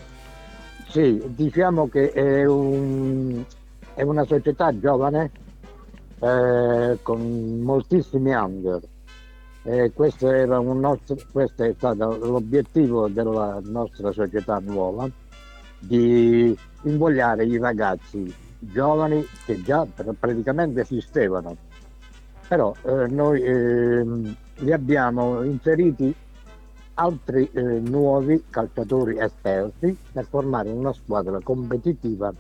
Sì, 0.90 1.22
diciamo 1.26 1.88
che 1.88 2.12
è, 2.12 2.44
un- 2.44 3.42
è 3.94 4.02
una 4.02 4.26
società 4.26 4.78
giovane 4.78 5.32
eh, 6.20 6.98
con 7.02 7.62
moltissimi 7.62 8.34
under. 8.34 8.82
E 9.64 9.94
questo, 9.94 10.30
era 10.30 10.60
un 10.60 10.82
nostro, 10.82 11.16
questo 11.32 11.64
è 11.64 11.74
stato 11.78 12.18
l'obiettivo 12.18 13.08
della 13.08 13.62
nostra 13.64 14.12
società 14.12 14.60
nuova, 14.60 15.10
di 15.80 16.54
invogliare 16.84 17.46
i 17.46 17.58
ragazzi 17.58 18.34
giovani 18.60 19.26
che 19.46 19.62
già 19.62 19.86
pr- 19.86 20.14
praticamente 20.18 20.82
esistevano. 20.82 21.56
Però 22.48 22.74
eh, 22.84 23.08
noi 23.08 23.42
ehm, 23.42 24.36
li 24.58 24.72
abbiamo 24.72 25.44
inseriti 25.44 26.14
altri 26.96 27.50
eh, 27.52 27.62
nuovi 27.62 28.44
calciatori 28.50 29.18
esperti 29.18 29.98
per 30.12 30.26
formare 30.26 30.70
una 30.70 30.94
squadra 30.94 31.40
competitiva 31.42 32.32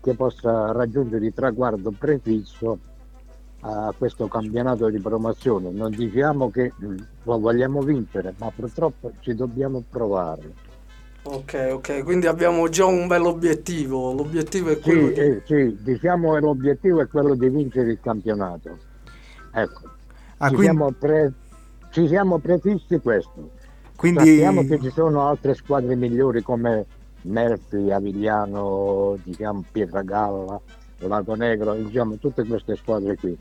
che 0.00 0.14
possa 0.14 0.72
raggiungere 0.72 1.26
il 1.26 1.32
traguardo 1.32 1.90
prefisso 1.90 2.78
a 3.60 3.92
questo 3.96 4.28
campionato 4.28 4.88
di 4.88 5.00
promozione. 5.00 5.70
Non 5.70 5.90
diciamo 5.90 6.50
che 6.50 6.72
mm, 6.82 6.96
lo 7.24 7.38
vogliamo 7.38 7.80
vincere, 7.80 8.34
ma 8.38 8.50
purtroppo 8.54 9.12
ci 9.20 9.34
dobbiamo 9.34 9.82
provare. 9.88 10.67
Ok, 11.30 11.68
ok, 11.72 12.04
quindi 12.04 12.26
abbiamo 12.26 12.68
già 12.70 12.86
un 12.86 13.06
bel 13.06 13.22
obiettivo. 13.26 14.12
L'obiettivo 14.14 14.70
è 14.70 14.78
quello 14.78 15.08
Sì, 15.08 15.12
di... 15.12 15.20
eh, 15.20 15.42
sì, 15.44 15.76
diciamo 15.82 16.32
che 16.32 16.40
l'obiettivo 16.40 17.00
è 17.02 17.06
quello 17.06 17.34
di 17.34 17.48
vincere 17.50 17.90
il 17.90 17.98
campionato. 18.00 18.78
Ecco, 19.52 19.80
Ah, 20.38 20.48
ci, 20.48 20.54
quindi- 20.54 20.74
siamo 20.76 20.92
pre- 20.98 21.32
ci 21.90 22.06
siamo 22.08 22.38
prefissi 22.38 22.98
questo. 23.00 23.50
Quindi- 23.94 24.20
Sappiamo 24.20 24.64
che 24.64 24.80
ci 24.80 24.90
sono 24.90 25.26
altre 25.28 25.54
squadre 25.54 25.96
migliori 25.96 26.40
come 26.42 26.86
Melfi, 27.22 27.90
Avigliano, 27.90 29.18
diciamo 29.22 29.64
Pietragalla, 29.70 30.58
Lago 31.00 31.34
Negro, 31.34 31.74
diciamo 31.74 32.16
tutte 32.16 32.44
queste 32.44 32.74
squadre 32.76 33.16
qui. 33.16 33.36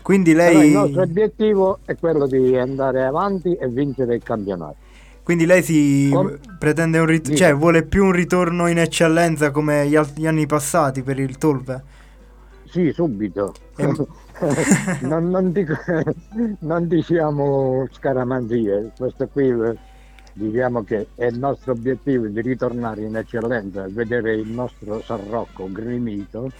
Quindi 0.00 0.32
Però 0.34 0.50
il 0.50 0.58
lei, 0.58 0.72
nostro 0.72 1.02
obiettivo 1.02 1.78
è 1.86 1.96
quello 1.96 2.26
di 2.28 2.56
andare 2.56 3.04
avanti 3.04 3.54
e 3.54 3.66
vincere 3.68 4.14
il 4.16 4.22
campionato. 4.22 4.76
Quindi 5.24 5.46
lei 5.46 5.62
si 5.62 6.10
Com- 6.12 6.38
pretende 6.58 6.98
un 6.98 7.06
rit- 7.06 7.30
Dica. 7.30 7.36
cioè 7.36 7.54
vuole 7.54 7.82
più 7.82 8.04
un 8.04 8.12
ritorno 8.12 8.68
in 8.68 8.78
eccellenza 8.78 9.50
come 9.50 9.88
gli, 9.88 9.96
al- 9.96 10.12
gli 10.14 10.26
anni 10.26 10.46
passati 10.46 11.02
per 11.02 11.18
il 11.18 11.38
Tolve? 11.38 11.82
Sì, 12.66 12.92
subito. 12.92 13.54
Ehm. 13.76 14.06
non, 15.02 15.30
non 15.30 15.50
dico- 15.52 15.74
non 16.60 16.86
diciamo 16.88 17.88
scaramanzie, 17.90 18.92
questo 18.98 19.26
qui 19.28 19.52
diciamo 20.34 20.82
che 20.82 21.06
è 21.14 21.26
il 21.26 21.38
nostro 21.38 21.72
obiettivo 21.72 22.26
di 22.26 22.40
ritornare 22.42 23.02
in 23.02 23.16
eccellenza, 23.16 23.86
vedere 23.88 24.34
il 24.34 24.48
nostro 24.48 25.00
San 25.02 25.20
Rocco 25.30 25.70
grimito, 25.70 26.50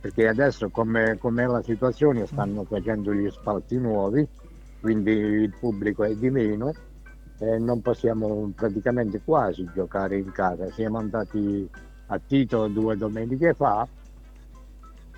perché 0.00 0.26
adesso 0.28 0.70
come 0.70 1.18
come 1.18 1.42
è 1.42 1.46
la 1.46 1.62
situazione 1.62 2.26
stanno 2.26 2.64
facendo 2.64 3.12
gli 3.12 3.28
spalti 3.28 3.76
nuovi, 3.76 4.26
quindi 4.80 5.10
il 5.10 5.52
pubblico 5.58 6.04
è 6.04 6.14
di 6.14 6.30
meno 6.30 6.72
e 7.40 7.58
non 7.58 7.80
possiamo 7.80 8.52
praticamente 8.54 9.22
quasi 9.24 9.66
giocare 9.74 10.18
in 10.18 10.30
casa. 10.30 10.70
Siamo 10.72 10.98
andati 10.98 11.68
a 12.06 12.20
Tito 12.24 12.66
due 12.68 12.96
domeniche 12.98 13.54
fa 13.54 13.88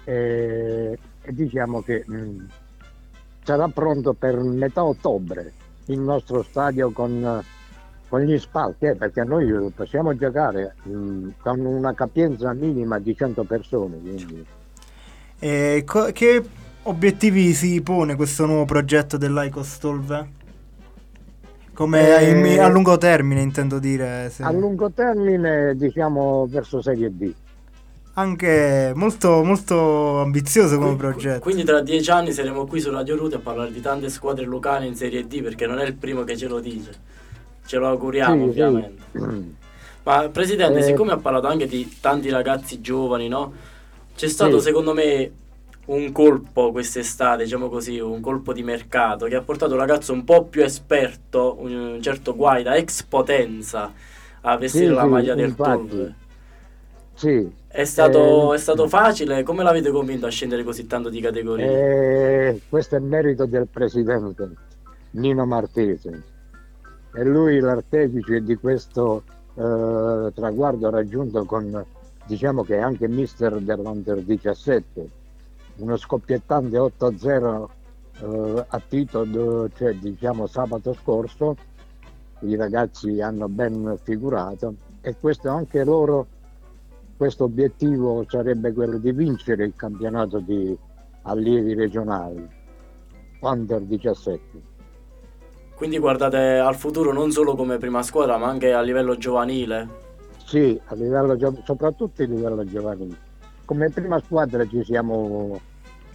e, 0.04 0.98
e 1.20 1.32
diciamo 1.34 1.82
che 1.82 2.04
mh, 2.06 2.46
sarà 3.42 3.66
pronto 3.68 4.12
per 4.12 4.38
metà 4.40 4.84
ottobre 4.84 5.52
il 5.86 5.98
nostro 5.98 6.44
stadio 6.44 6.92
con, 6.92 7.42
con 8.08 8.20
gli 8.20 8.38
spalti, 8.38 8.86
eh, 8.86 8.94
perché 8.94 9.24
noi 9.24 9.72
possiamo 9.74 10.16
giocare 10.16 10.76
mh, 10.84 11.28
con 11.40 11.58
una 11.58 11.92
capienza 11.92 12.52
minima 12.52 13.00
di 13.00 13.16
100 13.16 13.42
persone. 13.42 13.98
Quindi. 13.98 14.46
E 15.40 15.82
co- 15.84 16.12
che 16.12 16.40
obiettivi 16.82 17.52
si 17.52 17.82
pone 17.82 18.14
questo 18.14 18.46
nuovo 18.46 18.64
progetto 18.64 19.16
dell'Aicos 19.16 19.78
Tolve? 19.78 20.40
Come 21.74 22.20
Eh, 22.20 22.58
a 22.58 22.68
lungo 22.68 22.98
termine 22.98 23.40
intendo 23.40 23.78
dire. 23.78 24.30
se- 24.30 24.42
A 24.42 24.52
lungo 24.52 24.90
termine 24.90 25.74
diciamo 25.74 26.46
verso 26.48 26.82
Serie 26.82 27.08
B. 27.08 27.32
Anche 28.14 28.92
molto, 28.94 29.42
molto 29.42 30.20
ambizioso 30.20 30.76
come 30.78 30.96
progetto. 30.96 31.40
Quindi 31.40 31.64
tra 31.64 31.80
dieci 31.80 32.10
anni 32.10 32.32
saremo 32.32 32.66
qui 32.66 32.78
su 32.78 32.90
Radio 32.90 33.16
Ruti 33.16 33.36
a 33.36 33.38
parlare 33.38 33.72
di 33.72 33.80
tante 33.80 34.10
squadre 34.10 34.44
locali 34.44 34.86
in 34.86 34.94
Serie 34.94 35.26
D 35.26 35.40
perché 35.42 35.66
non 35.66 35.78
è 35.78 35.84
il 35.86 35.94
primo 35.94 36.22
che 36.24 36.36
ce 36.36 36.46
lo 36.46 36.60
dice. 36.60 36.90
Ce 37.64 37.78
lo 37.78 37.88
auguriamo 37.88 38.48
Sì, 38.48 38.52
sì. 38.52 38.60
ovviamente. 38.60 39.02
Ma 40.02 40.28
Presidente, 40.28 40.80
Eh. 40.80 40.82
siccome 40.82 41.12
ha 41.12 41.16
parlato 41.16 41.46
anche 41.46 41.66
di 41.66 41.96
tanti 42.00 42.28
ragazzi 42.28 42.82
giovani, 42.82 43.28
no? 43.28 43.52
C'è 44.14 44.28
stato 44.28 44.58
Sì. 44.58 44.64
secondo 44.66 44.92
me 44.92 45.30
un 45.86 46.12
colpo 46.12 46.70
quest'estate, 46.72 47.44
diciamo 47.44 47.68
così, 47.68 47.98
un 47.98 48.20
colpo 48.20 48.52
di 48.52 48.62
mercato 48.62 49.26
che 49.26 49.34
ha 49.36 49.42
portato 49.42 49.72
un 49.72 49.78
ragazzo 49.80 50.12
un 50.12 50.24
po' 50.24 50.46
più 50.46 50.62
esperto, 50.62 51.56
un 51.60 51.98
certo 52.00 52.34
Guaida, 52.36 52.76
ex 52.76 53.02
potenza, 53.04 53.92
a 54.42 54.56
vestire 54.56 54.92
Sì, 54.92 54.94
la 54.94 55.04
sì, 55.04 55.06
maglia 55.06 55.34
del 55.34 55.56
infatti. 55.56 55.60
Tolve. 55.60 56.16
Sì. 57.14 57.50
È 57.66 57.84
stato, 57.84 58.52
Eh, 58.52 58.54
è 58.54 58.58
stato 58.58 58.86
facile? 58.86 59.42
Come 59.42 59.64
l'avete 59.64 59.90
convinto 59.90 60.26
a 60.26 60.30
scendere 60.30 60.62
così 60.62 60.86
tanto 60.86 61.08
di 61.08 61.20
categoria? 61.20 61.76
Eh, 62.48 62.62
questo 62.68 62.96
è 62.96 62.98
merito 62.98 63.46
del 63.46 63.68
presidente 63.68 64.58
Nino 65.10 65.46
Martese. 65.46 66.26
È 67.10 67.22
lui 67.22 67.60
l'artefice 67.60 68.42
di 68.42 68.56
questo 68.56 69.26
eh, 69.54 70.32
traguardo 70.34 70.90
raggiunto 70.90 71.44
con, 71.44 71.86
diciamo 72.24 72.64
che 72.64 72.76
è 72.76 72.80
anche 72.80 73.08
mister 73.08 73.60
dell'Under 73.60 74.22
17, 74.22 75.12
uno 75.76 75.96
scoppiettante 75.96 76.76
8-0 76.78 77.66
eh, 78.20 78.64
a 78.68 78.82
Tito, 78.86 79.68
cioè 79.74 79.94
diciamo 79.94 80.46
sabato 80.46 80.94
scorso. 80.94 81.56
I 82.40 82.56
ragazzi 82.56 83.20
hanno 83.20 83.48
ben 83.48 83.96
figurato 84.02 84.74
e 85.00 85.16
questo 85.18 85.48
anche 85.48 85.84
loro 85.84 86.26
questo 87.16 87.44
obiettivo 87.44 88.24
sarebbe 88.26 88.72
quello 88.72 88.98
di 88.98 89.12
vincere 89.12 89.64
il 89.64 89.74
campionato 89.76 90.40
di 90.40 90.76
allievi 91.22 91.74
regionali 91.74 92.44
under 93.40 93.80
17 93.82 94.40
Quindi 95.76 95.98
guardate 95.98 96.58
al 96.58 96.74
futuro 96.74 97.12
non 97.12 97.30
solo 97.30 97.54
come 97.54 97.78
prima 97.78 98.02
squadra, 98.02 98.38
ma 98.38 98.48
anche 98.48 98.72
a 98.72 98.80
livello 98.80 99.16
giovanile. 99.16 99.88
sì 100.44 100.80
a 100.86 100.94
livello 100.94 101.36
soprattutto 101.64 102.22
a 102.22 102.26
livello 102.26 102.64
giovanile 102.64 103.30
come 103.64 103.90
prima 103.90 104.18
squadra 104.20 104.66
ci 104.66 104.82
siamo 104.84 105.60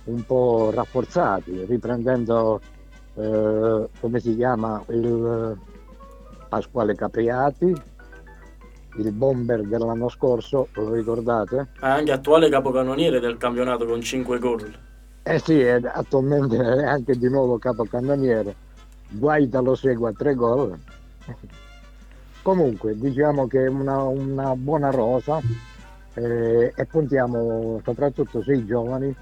un 0.06 0.26
po' 0.26 0.72
rafforzati 0.72 1.66
riprendendo 1.66 2.62
eh, 3.16 3.90
come 4.00 4.20
si 4.20 4.36
chiama 4.36 4.84
il 4.90 5.58
Pasquale 6.50 6.96
Capriati 6.96 7.96
il 8.98 9.12
bomber 9.12 9.62
dell'anno 9.64 10.10
scorso 10.10 10.70
lo 10.74 10.94
ricordate? 10.94 11.68
È 11.80 11.86
anche 11.86 12.12
attuale 12.12 12.50
capocannoniere 12.50 13.20
del 13.20 13.38
campionato 13.38 13.86
con 13.86 14.02
5 14.02 14.40
gol. 14.40 14.74
Eh 15.24 15.40
sì, 15.40 15.60
è- 15.60 15.80
attualmente 15.84 16.58
è 16.58 16.84
anche 16.86 17.16
di 17.18 17.30
nuovo 17.30 17.58
capocannoniere. 17.58 18.56
Guaita 19.10 19.60
lo 19.60 19.76
segue 19.76 20.10
a 20.10 20.14
tre 20.14 20.34
gol. 20.34 20.78
Comunque, 22.42 22.98
diciamo 22.98 23.46
che 23.48 23.66
è 23.66 23.68
una, 23.68 24.04
una 24.04 24.56
buona 24.56 24.90
rosa 24.90 25.40
eh, 26.18 26.74
e 26.76 26.86
puntiamo 26.86 27.80
soprattutto 27.84 28.42
sui 28.42 28.66
giovani 28.66 29.14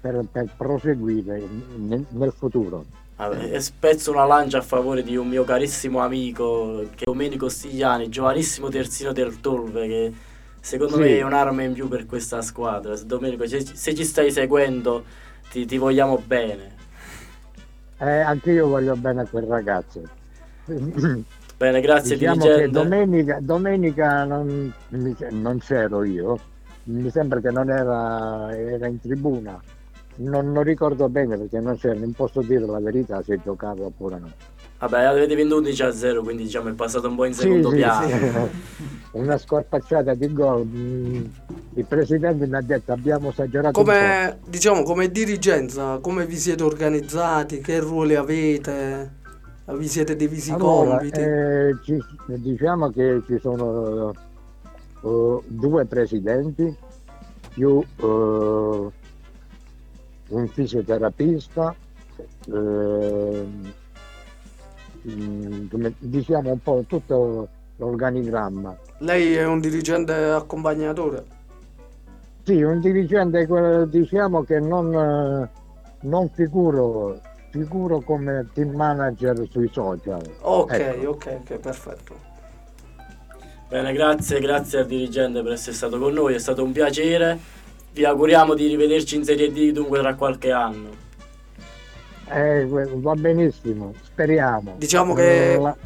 per, 0.00 0.24
per 0.30 0.48
proseguire 0.56 1.42
nel, 1.76 2.04
nel 2.08 2.32
futuro. 2.36 2.84
E 3.18 3.60
spezzo 3.60 4.10
una 4.10 4.26
lancia 4.26 4.58
a 4.58 4.62
favore 4.62 5.02
di 5.02 5.16
un 5.16 5.26
mio 5.28 5.44
carissimo 5.44 6.00
amico 6.00 6.84
che 6.94 7.04
è 7.04 7.06
Domenico 7.06 7.48
Stigliani, 7.48 8.10
giovanissimo 8.10 8.68
terzino 8.68 9.12
del 9.12 9.40
Tolve, 9.40 9.86
che 9.86 10.12
secondo 10.60 10.96
Sì. 10.96 11.00
me 11.00 11.18
è 11.18 11.22
un'arma 11.22 11.62
in 11.62 11.72
più 11.72 11.88
per 11.88 12.04
questa 12.04 12.42
squadra. 12.42 12.94
Domenico, 13.04 13.46
se, 13.46 13.64
se 13.64 13.94
ci 13.94 14.04
stai 14.04 14.30
seguendo, 14.30 15.04
ti, 15.50 15.64
ti 15.64 15.78
vogliamo 15.78 16.20
bene. 16.26 16.74
Eh, 17.98 18.20
anche 18.20 18.50
io 18.50 18.66
voglio 18.68 18.94
bene 18.96 19.22
a 19.22 19.26
quel 19.26 19.44
ragazzo. 19.44 20.02
Bene, 21.56 21.80
grazie 21.80 22.16
diciamo 22.16 22.42
che 22.44 22.48
dirigente. 22.54 22.70
domenica, 22.70 23.38
domenica 23.40 24.24
non, 24.24 24.72
non 24.88 25.58
c'ero 25.58 26.04
io, 26.04 26.38
mi 26.84 27.10
sembra 27.10 27.40
che 27.40 27.50
non 27.50 27.70
era, 27.70 28.54
era 28.56 28.86
in 28.86 29.00
tribuna. 29.00 29.60
Non, 30.18 30.50
non 30.52 30.62
ricordo 30.62 31.08
bene 31.08 31.36
perché 31.36 31.60
non 31.60 31.76
c'era, 31.78 31.98
non 31.98 32.12
posso 32.12 32.40
dire 32.40 32.64
la 32.66 32.80
verità 32.80 33.22
se 33.22 33.38
giocavo 33.42 33.86
oppure 33.86 34.18
no. 34.18 34.30
Vabbè, 34.78 35.04
avete 35.04 35.34
vinto 35.34 35.56
11 35.56 35.82
a 35.84 35.90
0, 35.92 36.22
quindi 36.22 36.42
diciamo 36.44 36.68
è 36.68 36.72
passato 36.72 37.08
un 37.08 37.16
po' 37.16 37.24
in 37.24 37.32
Sì, 37.32 37.40
secondo 37.42 37.70
sì, 37.70 37.76
piano. 37.76 38.08
sì. 38.08 38.84
Una 39.12 39.38
scorpacciata 39.38 40.12
di 40.14 40.30
gol. 40.34 40.66
Mm, 40.66 41.24
Il 41.76 41.84
presidente 41.86 42.46
mi 42.46 42.56
ha 42.56 42.60
detto 42.60 42.92
abbiamo 42.92 43.30
esagerato 43.30 43.78
un 43.78 43.84
Come, 43.84 44.38
diciamo, 44.46 44.82
come 44.82 45.10
dirigenza, 45.10 45.98
come 46.02 46.26
vi 46.26 46.36
siete 46.36 46.62
organizzati, 46.62 47.60
che 47.60 47.78
ruoli 47.80 48.14
avete, 48.16 49.10
vi 49.74 49.88
siete 49.88 50.16
divisi 50.16 50.50
i 50.50 50.54
Allora, 50.54 50.96
compiti? 50.96 51.20
eh, 51.20 51.76
ci- 51.82 52.02
diciamo 52.26 52.90
che 52.90 53.22
ci 53.26 53.38
sono 53.40 54.12
eh, 55.02 55.38
due 55.46 55.84
presidenti 55.86 56.74
più 57.52 57.82
eh, 57.96 58.90
un 60.28 60.48
fisioterapista, 60.48 61.74
come- 62.44 63.64
diciamo 65.98 66.52
un 66.52 66.62
po' 66.62 66.84
tutto 66.86 67.48
l'organigramma. 67.76 68.76
Lei 68.98 69.34
è 69.34 69.44
un 69.44 69.60
dirigente 69.60 70.12
accompagnatore? 70.12 71.24
Sì, 72.44 72.62
un 72.62 72.80
dirigente 72.80 73.46
diciamo 73.88 74.42
che 74.44 74.60
non, 74.60 75.48
non 76.00 76.28
figuro, 76.30 77.20
figuro 77.56 78.00
come 78.00 78.46
team 78.52 78.74
manager 78.74 79.46
sui 79.50 79.68
social. 79.72 80.20
Ok, 80.40 80.72
Ecco. 80.72 81.08
ok, 81.10 81.38
ok, 81.40 81.58
perfetto. 81.58 82.14
Bene, 83.68 83.92
grazie, 83.92 84.38
grazie 84.40 84.80
al 84.80 84.86
dirigente 84.86 85.42
per 85.42 85.52
essere 85.52 85.74
stato 85.74 85.98
con 85.98 86.12
noi, 86.12 86.34
è 86.34 86.38
stato 86.38 86.62
un 86.62 86.72
piacere. 86.72 87.38
Vi 87.92 88.04
auguriamo 88.04 88.54
di 88.54 88.66
rivederci 88.66 89.16
in 89.16 89.24
Serie 89.24 89.50
D 89.50 89.72
dunque 89.72 89.98
tra 90.00 90.14
qualche 90.14 90.52
anno. 90.52 91.04
Eh, 92.28 92.66
va 92.66 93.14
benissimo, 93.14 93.94
speriamo. 94.02 94.74
Diciamo 94.76 95.14
che 95.14 95.56
la- 95.60 95.76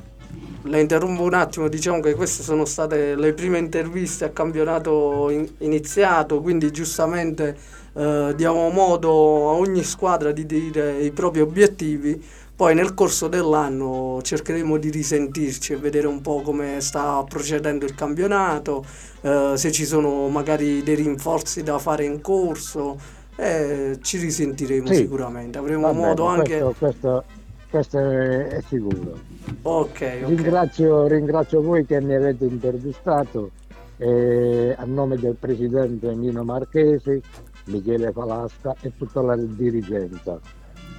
le 0.65 0.81
interrompo 0.81 1.23
un 1.23 1.35
attimo, 1.35 1.69
diciamo 1.69 2.01
che 2.01 2.15
queste 2.15 2.43
sono 2.43 2.65
state 2.65 3.15
le 3.15 3.33
prime 3.33 3.59
interviste 3.59 4.25
a 4.25 4.31
campionato 4.31 5.31
in- 5.31 5.49
iniziato, 5.59 6.41
quindi 6.41 6.71
giustamente 6.71 7.57
eh, 7.95 8.33
diamo 8.37 8.69
modo 8.71 9.09
a 9.51 9.53
ogni 9.53 9.83
squadra 9.83 10.33
di 10.33 10.47
dire 10.47 11.03
i 11.03 11.11
propri 11.11 11.41
obiettivi. 11.41 12.23
Poi 12.61 12.75
nel 12.75 12.93
corso 12.93 13.27
dell'anno 13.29 14.21
cercheremo 14.23 14.77
di 14.77 14.91
risentirci 14.91 15.73
e 15.73 15.77
vedere 15.77 16.07
un 16.07 16.21
po' 16.21 16.43
come 16.43 16.81
sta 16.83 17.25
procedendo 17.27 17.87
il 17.87 17.95
campionato, 17.95 18.85
eh, 19.23 19.53
se 19.57 19.73
ci 19.73 19.87
sono 19.87 20.29
magari 20.29 20.83
dei 20.83 20.95
rinforzi 20.97 21.63
da 21.63 21.79
fare 21.79 22.05
in 22.05 22.21
corso. 22.21 22.99
E 23.37 23.97
ci 24.03 24.19
risentiremo 24.19 24.89
Sì. 24.89 24.97
sicuramente. 24.97 25.57
Avremo 25.57 25.87
bene, 25.87 25.99
modo 26.07 26.25
anche. 26.27 26.59
questo, 26.59 26.75
questo- 26.79 27.25
questo 27.71 27.99
è, 27.99 28.61
sicuro. 28.69 29.19
Ok, 29.63 30.19
ok. 30.23 30.29
Ringrazio, 30.29 31.07
ringrazio 31.07 31.63
voi 31.63 31.87
che 31.87 31.99
mi 32.03 32.15
avete 32.15 32.45
intervistato 32.45 33.53
eh, 33.97 34.75
a 34.77 34.85
nome 34.85 35.17
del 35.17 35.37
presidente 35.41 36.13
Nino 36.15 36.43
Marchesi, 36.45 37.23
Michele 37.71 38.13
Falasca 38.13 38.75
e 38.81 38.93
tutta 38.97 39.23
la 39.23 39.37
dirigenza. 39.37 40.39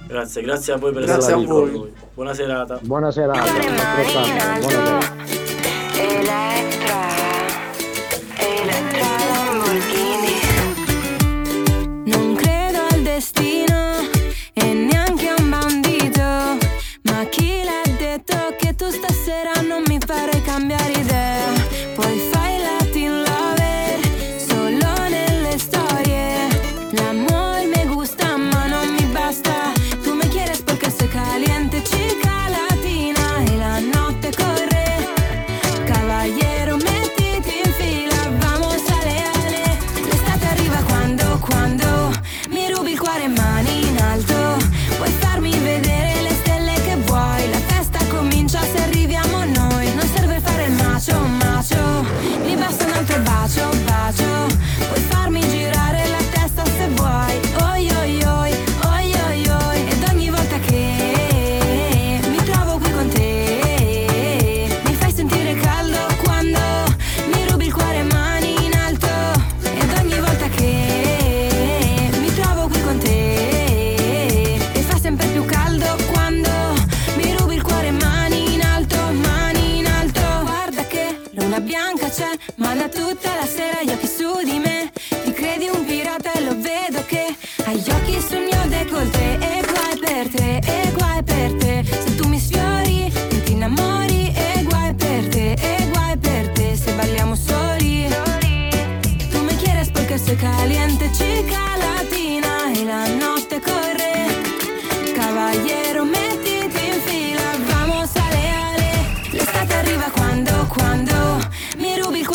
Grazie, 0.06 0.42
grazie 0.42 0.72
a 0.72 0.76
voi 0.76 0.92
per 0.92 1.04
Grazie 1.04 1.18
essere 1.18 1.34
a 1.34 1.44
stati 1.44 1.52
con 1.52 1.70
noi. 1.70 1.92
Buona 2.14 2.34
serata. 2.34 2.78
Buona 2.82 3.10
serata, 3.10 3.40
buona 3.40 4.24
serata. 4.60 5.14
Elettra, 5.94 7.12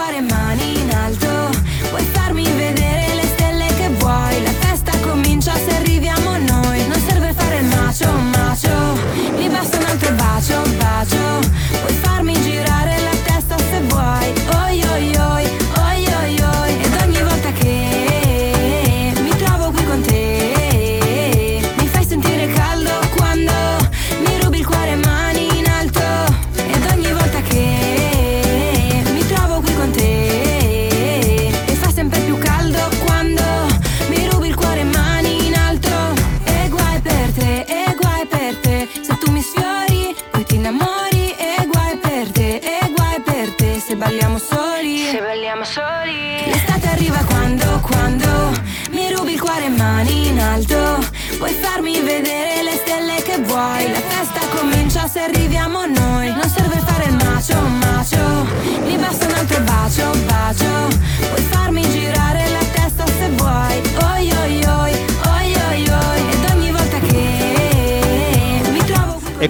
cuore 0.07 0.21
mani 0.21 0.76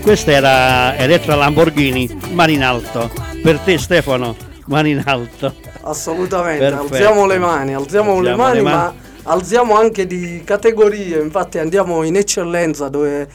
questa 0.07 0.31
era 0.31 0.95
Elettra 0.95 1.35
Lamborghini, 1.35 2.17
mani 2.31 2.53
in 2.53 2.63
alto. 2.63 3.11
Per 3.43 3.59
te 3.59 3.77
Stefano, 3.77 4.37
mani 4.67 4.91
in 4.91 5.03
alto. 5.05 5.53
Assolutamente, 5.81 6.63
Perfetto. 6.63 6.93
alziamo 6.93 7.25
le 7.25 7.37
mani, 7.37 7.73
alziamo, 7.73 8.21
le 8.21 8.29
Alziamo 8.29 8.41
mani, 8.41 8.55
le 8.55 8.61
ma 8.61 8.75
mani. 8.77 8.97
alziamo 9.23 9.75
anche 9.77 10.07
di 10.07 10.43
categorie, 10.45 11.19
infatti 11.19 11.57
andiamo 11.59 12.03
in 12.03 12.15
eccellenza 12.15 12.87
dove 12.87 13.27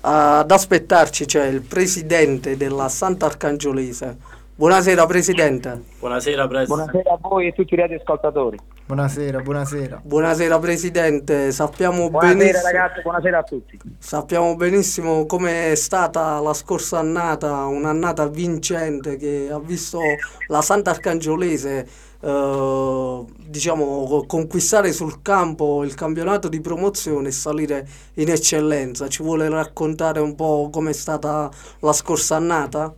ad 0.00 0.50
aspettarci 0.50 1.26
c'è 1.26 1.46
il 1.46 1.60
presidente 1.60 2.56
della 2.56 2.88
Sant'Arcangiolese. 2.88 4.16
Buonasera 4.58 5.04
Presidente. 5.04 5.82
Buonasera 5.98 6.48
Presidente. 6.48 6.90
Buonasera 6.90 7.12
a 7.12 7.18
voi 7.20 7.44
e 7.44 7.48
a 7.50 7.52
tutti 7.52 7.74
i 7.74 7.76
radioascoltatori. 7.76 8.58
Buonasera, 8.86 9.40
buonasera. 9.40 10.00
Buonasera 10.02 10.58
Presidente, 10.58 11.52
sappiamo 11.52 12.08
Buonasera 12.08 12.38
benissimo, 12.38 12.62
ragazzi, 12.62 13.02
buonasera 13.02 13.38
a 13.38 13.42
tutti. 13.42 13.78
sappiamo 13.98 14.56
benissimo 14.56 15.26
come 15.26 15.72
è 15.72 15.74
stata 15.74 16.40
la 16.40 16.54
scorsa 16.54 17.00
annata, 17.00 17.66
un'annata 17.66 18.28
vincente 18.28 19.16
che 19.16 19.50
ha 19.52 19.58
visto 19.58 20.00
la 20.46 20.62
Sant'Arcangiolese 20.62 21.86
eh, 22.18 23.24
diciamo, 23.46 24.24
conquistare 24.26 24.90
sul 24.92 25.20
campo 25.20 25.84
il 25.84 25.92
campionato 25.92 26.48
di 26.48 26.62
promozione 26.62 27.28
e 27.28 27.32
salire 27.32 27.86
in 28.14 28.30
eccellenza. 28.30 29.06
Ci 29.08 29.22
vuole 29.22 29.50
raccontare 29.50 30.20
un 30.20 30.34
po' 30.34 30.70
com'è 30.72 30.94
stata 30.94 31.50
la 31.80 31.92
scorsa 31.92 32.36
annata? 32.36 32.94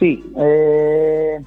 Sì, 0.00 0.32
eh, 0.34 1.44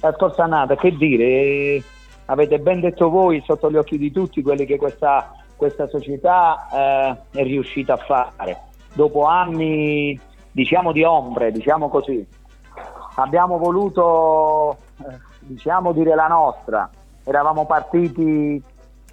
la 0.00 0.12
scorsa 0.14 0.42
annata, 0.42 0.74
che 0.74 0.96
dire, 0.96 1.24
eh, 1.24 1.82
avete 2.24 2.58
ben 2.58 2.80
detto 2.80 3.08
voi, 3.08 3.40
sotto 3.46 3.70
gli 3.70 3.76
occhi 3.76 3.98
di 3.98 4.10
tutti, 4.10 4.42
quelli 4.42 4.66
che 4.66 4.76
questa, 4.78 5.32
questa 5.54 5.86
società 5.86 6.66
eh, 6.72 7.38
è 7.38 7.44
riuscita 7.44 7.92
a 7.92 7.98
fare. 7.98 8.62
Dopo 8.94 9.26
anni, 9.26 10.18
diciamo, 10.50 10.90
di 10.90 11.04
ombre, 11.04 11.52
diciamo 11.52 11.88
così, 11.88 12.26
abbiamo 13.14 13.58
voluto, 13.58 14.76
eh, 14.98 15.16
diciamo, 15.38 15.92
dire 15.92 16.16
la 16.16 16.26
nostra. 16.26 16.90
Eravamo 17.22 17.64
partiti 17.64 18.60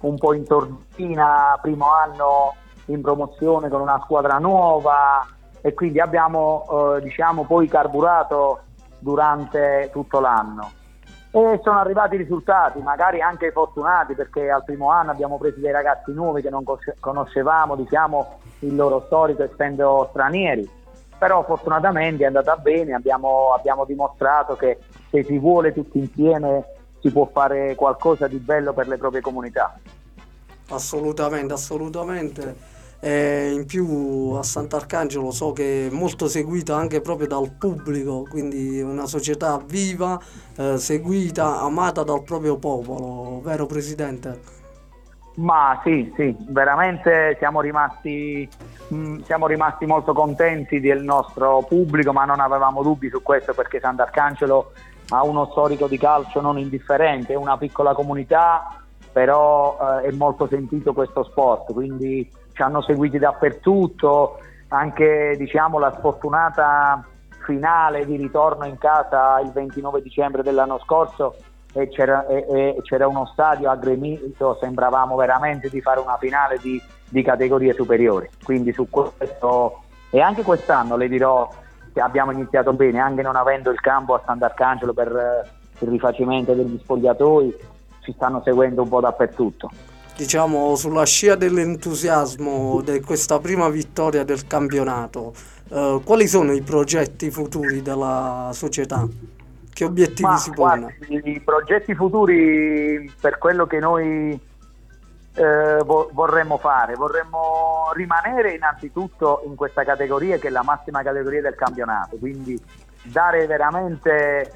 un 0.00 0.18
po' 0.18 0.34
in 0.34 0.44
sordina, 0.44 1.56
primo 1.62 1.86
anno 1.88 2.54
in 2.86 3.00
promozione 3.00 3.68
con 3.68 3.80
una 3.80 4.00
squadra 4.02 4.38
nuova 4.38 5.24
e 5.60 5.72
quindi 5.72 6.00
abbiamo, 6.00 6.96
eh, 6.96 7.02
diciamo, 7.02 7.44
poi 7.44 7.68
carburato 7.68 8.62
durante 9.02 9.90
tutto 9.92 10.20
l'anno. 10.20 10.70
E 11.34 11.60
sono 11.62 11.78
arrivati 11.78 12.14
i 12.14 12.18
risultati, 12.18 12.80
magari 12.80 13.20
anche 13.20 13.52
fortunati, 13.52 14.14
perché 14.14 14.50
al 14.50 14.64
primo 14.64 14.90
anno 14.90 15.10
abbiamo 15.10 15.38
preso 15.38 15.60
dei 15.60 15.72
ragazzi 15.72 16.12
nuovi 16.12 16.42
che 16.42 16.50
non 16.50 16.62
conoscevamo, 17.00 17.74
diciamo, 17.74 18.38
il 18.60 18.76
loro 18.76 19.02
storico 19.06 19.42
essendo 19.42 20.08
stranieri. 20.10 20.68
Però 21.18 21.42
fortunatamente 21.44 22.24
è 22.24 22.26
andata 22.26 22.56
bene, 22.56 22.94
abbiamo, 22.94 23.54
abbiamo 23.54 23.84
dimostrato 23.84 24.56
che 24.56 24.78
se 25.10 25.24
si 25.24 25.38
vuole 25.38 25.72
tutti 25.72 25.98
insieme 25.98 26.64
si 27.00 27.10
può 27.10 27.28
fare 27.32 27.74
qualcosa 27.76 28.26
di 28.26 28.38
bello 28.38 28.72
per 28.72 28.88
le 28.88 28.98
proprie 28.98 29.20
comunità. 29.20 29.78
Assolutamente, 30.68 31.52
assolutamente. 31.54 32.71
E 33.04 33.50
in 33.52 33.66
più 33.66 34.34
a 34.38 34.44
Sant'Arcangelo 34.44 35.32
so 35.32 35.52
che 35.52 35.88
è 35.88 35.90
molto 35.90 36.28
seguita 36.28 36.76
anche 36.76 37.00
proprio 37.00 37.26
dal 37.26 37.50
pubblico, 37.58 38.24
quindi 38.30 38.80
una 38.80 39.06
società 39.06 39.60
viva, 39.66 40.20
eh, 40.56 40.78
seguita, 40.78 41.58
amata 41.62 42.04
dal 42.04 42.22
proprio 42.22 42.58
popolo, 42.58 43.40
vero 43.42 43.66
Presidente? 43.66 44.40
Ma 45.34 45.80
sì, 45.82 46.12
sì, 46.14 46.36
veramente 46.50 47.34
siamo 47.40 47.60
rimasti, 47.60 48.48
mh, 48.86 49.22
siamo 49.22 49.48
rimasti 49.48 49.84
molto 49.84 50.12
contenti 50.12 50.78
del 50.78 51.02
nostro 51.02 51.64
pubblico, 51.66 52.12
ma 52.12 52.24
non 52.24 52.38
avevamo 52.38 52.84
dubbi 52.84 53.08
su 53.08 53.20
questo 53.20 53.52
perché 53.52 53.80
Sant'Arcangelo 53.80 54.70
ha 55.08 55.24
uno 55.24 55.48
storico 55.50 55.88
di 55.88 55.98
calcio 55.98 56.40
non 56.40 56.56
indifferente, 56.56 57.32
è 57.32 57.36
una 57.36 57.58
piccola 57.58 57.94
comunità, 57.94 58.80
però 59.10 59.76
eh, 59.98 60.08
è 60.08 60.10
molto 60.12 60.46
sentito 60.46 60.92
questo 60.92 61.24
sport, 61.24 61.72
quindi 61.72 62.30
ci 62.52 62.62
hanno 62.62 62.82
seguiti 62.82 63.18
dappertutto, 63.18 64.38
anche 64.68 65.34
diciamo, 65.36 65.78
la 65.78 65.94
sfortunata 65.96 67.04
finale 67.44 68.06
di 68.06 68.16
ritorno 68.16 68.64
in 68.66 68.78
casa 68.78 69.40
il 69.40 69.50
29 69.50 70.00
dicembre 70.00 70.42
dell'anno 70.42 70.78
scorso 70.78 71.36
e 71.74 71.88
c'era, 71.88 72.26
e- 72.26 72.46
e 72.48 72.78
c'era 72.82 73.08
uno 73.08 73.26
stadio 73.26 73.70
aggremito, 73.70 74.58
sembravamo 74.60 75.16
veramente 75.16 75.68
di 75.68 75.80
fare 75.80 76.00
una 76.00 76.16
finale 76.18 76.58
di, 76.58 76.80
di 77.08 77.22
categorie 77.22 77.72
superiori. 77.72 78.28
Quindi 78.42 78.72
su 78.72 78.88
questo 78.88 79.82
e 80.10 80.20
anche 80.20 80.42
quest'anno 80.42 80.96
le 80.96 81.08
dirò 81.08 81.48
che 81.92 82.00
abbiamo 82.00 82.32
iniziato 82.32 82.74
bene, 82.74 83.00
anche 83.00 83.22
non 83.22 83.34
avendo 83.34 83.70
il 83.70 83.80
campo 83.80 84.14
a 84.14 84.22
Sant'Arcangelo 84.24 84.92
per 84.92 85.08
eh, 85.08 85.48
il 85.78 85.88
rifacimento 85.88 86.52
degli 86.52 86.78
spogliatoi, 86.78 87.56
ci 88.00 88.12
stanno 88.12 88.42
seguendo 88.44 88.82
un 88.82 88.88
po' 88.88 89.00
dappertutto. 89.00 89.70
Diciamo 90.16 90.76
sulla 90.76 91.04
scia 91.04 91.34
dell'entusiasmo 91.34 92.82
di 92.82 93.00
questa 93.00 93.38
prima 93.40 93.68
vittoria 93.70 94.24
del 94.24 94.46
campionato, 94.46 95.32
eh, 95.70 96.00
quali 96.04 96.28
sono 96.28 96.52
i 96.52 96.60
progetti 96.60 97.30
futuri 97.30 97.80
della 97.82 98.50
società? 98.52 99.08
Che 99.72 99.84
obiettivi 99.84 100.28
Ma 100.28 100.36
si 100.36 100.50
pone? 100.50 100.96
guardi, 100.98 101.30
i 101.30 101.40
progetti 101.40 101.94
futuri 101.94 103.10
per 103.20 103.38
quello 103.38 103.66
che 103.66 103.78
noi 103.78 104.38
eh, 105.34 105.78
vo- 105.82 106.10
vorremmo 106.12 106.58
fare, 106.58 106.94
vorremmo 106.94 107.90
rimanere 107.94 108.52
innanzitutto 108.52 109.42
in 109.46 109.54
questa 109.54 109.82
categoria 109.82 110.36
che 110.36 110.48
è 110.48 110.50
la 110.50 110.62
massima 110.62 111.02
categoria 111.02 111.40
del 111.40 111.54
campionato, 111.54 112.16
quindi 112.18 112.60
dare 113.04 113.46
veramente 113.46 114.52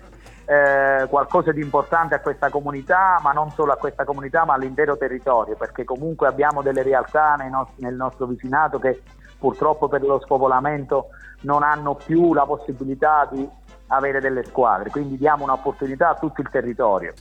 eh, 0.47 1.07
qualcosa 1.09 1.51
di 1.51 1.61
importante 1.61 2.15
a 2.15 2.21
questa 2.21 2.51
comunità, 2.51 3.19
ma 3.21 3.33
non 3.33 3.51
solo 3.51 3.73
a 3.73 3.77
questa 3.77 4.05
comunità, 4.05 4.45
ma 4.45 4.55
all'intero 4.55 4.97
territorio, 4.97 5.57
perché 5.57 5.85
comunque 5.85 6.29
abbiamo 6.29 6.63
delle 6.63 6.83
realtà 6.83 7.35
nos- 7.51 7.73
nel 7.77 7.95
nostro 7.95 8.27
vicinato 8.27 8.79
che 8.79 9.03
purtroppo 9.39 9.89
per 9.89 10.03
lo 10.03 10.21
spopolamento 10.21 11.09
non 11.43 11.63
hanno 11.63 11.95
più 11.95 12.33
la 12.33 12.47
possibilità 12.47 13.29
di 13.31 13.49
avere 13.89 14.21
delle 14.21 14.45
squadre, 14.45 14.91
quindi 14.91 15.17
diamo 15.17 15.45
un'opportunità 15.45 16.11
a 16.11 16.15
tutto 16.15 16.41
il 16.41 16.49
territorio. 16.49 17.13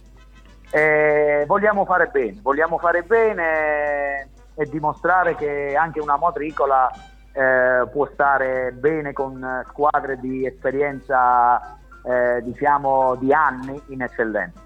Eh, 0.71 1.43
vogliamo 1.47 1.86
fare 1.86 2.07
bene, 2.07 2.39
vogliamo 2.41 2.78
fare 2.78 3.03
bene 3.03 4.30
e 4.55 4.65
dimostrare 4.69 5.36
che 5.36 5.76
anche 5.76 5.99
una 5.99 6.17
matricola 6.17 6.89
eh, 7.32 7.88
può 7.91 8.07
stare 8.13 8.71
bene 8.71 9.13
con 9.13 9.63
squadre 9.67 10.17
di 10.17 10.45
esperienza 10.45 11.78
eh, 12.05 12.41
diciamo 12.43 13.15
di 13.15 13.33
anni 13.33 13.79
in 13.87 14.01
eccellenza. 14.01 14.63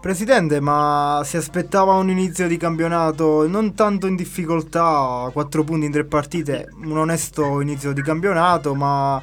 Presidente, 0.00 0.60
ma 0.60 1.22
si 1.24 1.38
aspettava 1.38 1.94
un 1.94 2.10
inizio 2.10 2.46
di 2.46 2.58
campionato 2.58 3.48
non 3.48 3.74
tanto 3.74 4.06
in 4.06 4.16
difficoltà, 4.16 5.30
4 5.32 5.64
punti 5.64 5.86
in 5.86 5.92
tre 5.92 6.04
partite, 6.04 6.68
un 6.82 6.98
onesto 6.98 7.60
inizio 7.62 7.92
di 7.92 8.02
campionato, 8.02 8.74
ma 8.74 9.22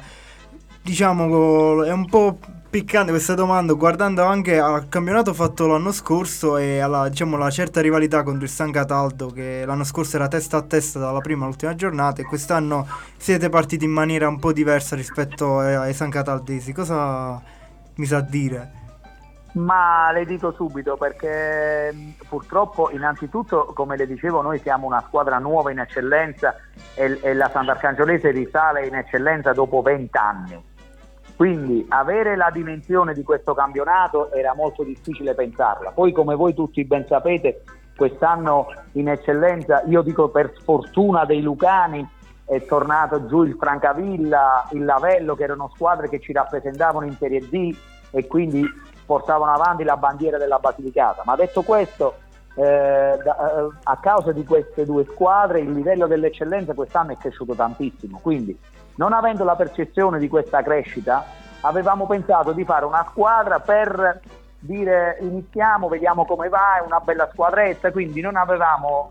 diciamo 0.82 1.84
è 1.84 1.92
un 1.92 2.06
po' 2.06 2.36
piccante 2.72 3.10
questa 3.10 3.34
domanda 3.34 3.74
guardando 3.74 4.24
anche 4.24 4.58
al 4.58 4.88
campionato 4.88 5.34
fatto 5.34 5.66
l'anno 5.66 5.92
scorso 5.92 6.56
e 6.56 6.78
alla 6.78 7.06
diciamo, 7.10 7.36
la 7.36 7.50
certa 7.50 7.82
rivalità 7.82 8.22
contro 8.22 8.44
il 8.44 8.48
San 8.48 8.70
Cataldo 8.70 9.26
che 9.26 9.64
l'anno 9.66 9.84
scorso 9.84 10.16
era 10.16 10.26
testa 10.26 10.56
a 10.56 10.62
testa 10.62 10.98
dalla 10.98 11.20
prima 11.20 11.44
all'ultima 11.44 11.74
giornata 11.74 12.22
e 12.22 12.24
quest'anno 12.24 12.86
siete 13.18 13.50
partiti 13.50 13.84
in 13.84 13.90
maniera 13.90 14.26
un 14.26 14.38
po' 14.38 14.54
diversa 14.54 14.96
rispetto 14.96 15.58
ai 15.58 15.74
ai 15.74 15.92
San 15.92 16.08
Cataldesi. 16.08 16.72
Cosa 16.72 17.42
mi 17.96 18.06
sa 18.06 18.20
dire? 18.22 18.72
Ma 19.52 20.10
le 20.10 20.24
dico 20.24 20.52
subito 20.52 20.96
perché 20.96 22.14
purtroppo 22.26 22.88
innanzitutto 22.90 23.72
come 23.74 23.98
le 23.98 24.06
dicevo 24.06 24.40
noi 24.40 24.58
siamo 24.60 24.86
una 24.86 25.04
squadra 25.06 25.36
nuova 25.38 25.70
in 25.70 25.80
eccellenza 25.80 26.56
e, 26.94 27.18
e 27.20 27.34
la 27.34 27.50
Sant'Arcangiolese 27.52 28.30
risale 28.30 28.86
in 28.86 28.94
eccellenza 28.94 29.52
dopo 29.52 29.82
20 29.82 30.16
anni. 30.16 30.70
Quindi 31.42 31.84
avere 31.88 32.36
la 32.36 32.50
dimensione 32.52 33.14
di 33.14 33.24
questo 33.24 33.52
campionato 33.52 34.30
era 34.30 34.54
molto 34.54 34.84
difficile 34.84 35.34
pensarla. 35.34 35.90
Poi 35.90 36.12
come 36.12 36.36
voi 36.36 36.54
tutti 36.54 36.84
ben 36.84 37.04
sapete 37.08 37.64
quest'anno 37.96 38.68
in 38.92 39.08
eccellenza, 39.08 39.82
io 39.86 40.02
dico 40.02 40.28
per 40.28 40.52
sfortuna 40.56 41.24
dei 41.24 41.42
Lucani, 41.42 42.08
è 42.44 42.64
tornato 42.64 43.26
giù 43.26 43.42
il 43.42 43.56
Francavilla, 43.58 44.68
il 44.70 44.84
Lavello 44.84 45.34
che 45.34 45.42
erano 45.42 45.68
squadre 45.74 46.08
che 46.08 46.20
ci 46.20 46.32
rappresentavano 46.32 47.06
in 47.06 47.16
Serie 47.16 47.40
D 47.40 47.76
e 48.12 48.24
quindi 48.28 48.64
portavano 49.04 49.52
avanti 49.52 49.82
la 49.82 49.96
bandiera 49.96 50.38
della 50.38 50.60
Basilicata. 50.60 51.22
Ma 51.24 51.34
detto 51.34 51.62
questo, 51.62 52.18
eh, 52.54 53.18
da- 53.20 53.64
eh, 53.64 53.68
a 53.82 53.96
causa 53.96 54.30
di 54.30 54.44
queste 54.44 54.84
due 54.84 55.04
squadre 55.10 55.58
il 55.58 55.72
livello 55.72 56.06
dell'eccellenza 56.06 56.72
quest'anno 56.72 57.10
è 57.10 57.16
cresciuto 57.16 57.54
tantissimo. 57.54 58.20
Quindi, 58.22 58.56
non 58.96 59.12
avendo 59.12 59.44
la 59.44 59.56
percezione 59.56 60.18
di 60.18 60.28
questa 60.28 60.62
crescita, 60.62 61.24
avevamo 61.60 62.06
pensato 62.06 62.52
di 62.52 62.64
fare 62.64 62.84
una 62.84 63.06
squadra 63.10 63.60
per 63.60 64.20
dire 64.58 65.18
iniziamo, 65.20 65.88
vediamo 65.88 66.24
come 66.24 66.48
va, 66.48 66.78
è 66.78 66.86
una 66.86 67.00
bella 67.00 67.28
squadretta, 67.32 67.90
quindi 67.90 68.20
non 68.20 68.36
avevamo 68.36 69.10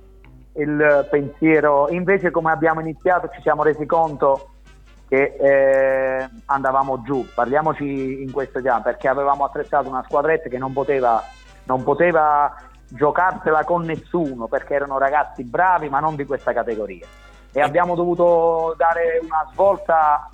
il 0.54 1.08
pensiero, 1.10 1.90
invece 1.90 2.32
come 2.32 2.52
abbiamo 2.52 2.82
iniziato 2.82 3.30
ci 3.34 3.42
siamo 3.42 3.64
resi 3.64 3.86
conto 3.86 4.50
che 5.08 5.36
eh, 5.38 6.30
andavamo 6.46 7.02
giù, 7.02 7.26
parliamoci 7.34 8.22
in 8.22 8.32
questo 8.32 8.62
già, 8.62 8.80
perché 8.80 9.10
avevamo 9.10 9.44
attrezzato 9.44 9.90
una 9.90 10.04
squadretta 10.04 10.48
che 10.48 10.58
non 10.58 10.72
poteva, 10.72 11.22
non 11.66 11.84
poteva 11.84 12.56
giocarsela 12.88 13.66
con 13.66 13.84
nessuno, 13.84 14.48
perché 14.48 14.74
erano 14.74 14.98
ragazzi 14.98 15.44
bravi 15.44 15.90
ma 15.90 16.00
non 16.00 16.16
di 16.16 16.26
questa 16.26 16.54
categoria. 16.54 17.06
E 17.52 17.62
abbiamo 17.62 17.96
dovuto 17.96 18.74
dare 18.78 19.20
una 19.22 19.48
svolta 19.52 20.30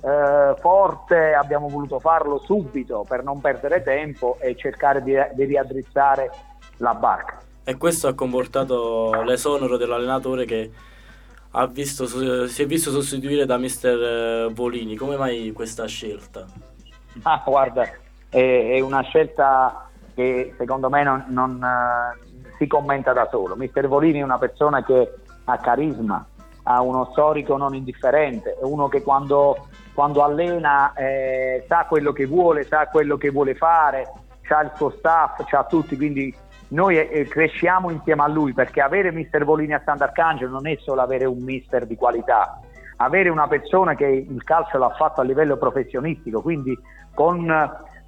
eh, 0.00 0.54
forte, 0.58 1.34
abbiamo 1.34 1.68
voluto 1.68 1.98
farlo 1.98 2.38
subito 2.44 3.04
per 3.06 3.22
non 3.22 3.40
perdere 3.40 3.82
tempo 3.82 4.36
e 4.40 4.56
cercare 4.56 5.02
di, 5.02 5.14
di 5.34 5.44
riaddrizzare 5.44 6.30
la 6.78 6.94
barca. 6.94 7.38
E 7.64 7.76
questo 7.76 8.08
ha 8.08 8.14
comportato 8.14 9.22
l'esonero 9.22 9.76
dell'allenatore 9.76 10.44
che 10.44 10.70
visto, 11.70 12.06
si 12.48 12.62
è 12.62 12.66
visto 12.66 12.90
sostituire 12.90 13.46
da 13.46 13.56
mister 13.56 14.02
eh, 14.02 14.48
Volini. 14.52 14.96
Come 14.96 15.16
mai 15.16 15.52
questa 15.52 15.86
scelta? 15.86 16.46
Ah, 17.24 17.42
guarda, 17.44 17.82
è, 18.30 18.70
è 18.72 18.80
una 18.80 19.02
scelta 19.02 19.90
che 20.14 20.54
secondo 20.56 20.88
me 20.88 21.02
non, 21.02 21.26
non 21.28 21.60
uh, 21.62 22.46
si 22.56 22.66
commenta 22.66 23.12
da 23.12 23.28
solo. 23.30 23.54
Mister 23.54 23.86
Volini 23.86 24.20
è 24.20 24.22
una 24.22 24.38
persona 24.38 24.82
che 24.82 25.12
ha 25.44 25.58
carisma, 25.58 26.24
ha 26.64 26.80
uno 26.80 27.08
storico 27.12 27.56
non 27.56 27.74
indifferente, 27.74 28.56
uno 28.62 28.88
che 28.88 29.02
quando, 29.02 29.68
quando 29.94 30.22
allena 30.22 30.92
eh, 30.94 31.64
sa 31.68 31.86
quello 31.88 32.12
che 32.12 32.26
vuole, 32.26 32.64
sa 32.64 32.86
quello 32.88 33.16
che 33.16 33.30
vuole 33.30 33.54
fare, 33.54 34.12
ha 34.48 34.60
il 34.62 34.72
suo 34.74 34.90
staff, 34.90 35.40
ha 35.52 35.64
tutti, 35.64 35.96
quindi 35.96 36.34
noi 36.68 36.98
eh, 36.98 37.26
cresciamo 37.26 37.90
insieme 37.90 38.22
a 38.22 38.28
lui 38.28 38.52
perché 38.52 38.80
avere 38.80 39.12
mister 39.12 39.44
Volini 39.44 39.74
a 39.74 39.82
Sant'Arcangelo 39.84 40.50
non 40.50 40.66
è 40.66 40.76
solo 40.80 41.00
avere 41.00 41.24
un 41.24 41.42
mister 41.42 41.86
di 41.86 41.96
qualità, 41.96 42.60
avere 42.96 43.28
una 43.28 43.48
persona 43.48 43.94
che 43.94 44.06
il 44.06 44.42
calcio 44.44 44.78
l'ha 44.78 44.90
fatto 44.90 45.20
a 45.20 45.24
livello 45.24 45.56
professionistico, 45.56 46.42
quindi 46.42 46.78
con 47.14 47.50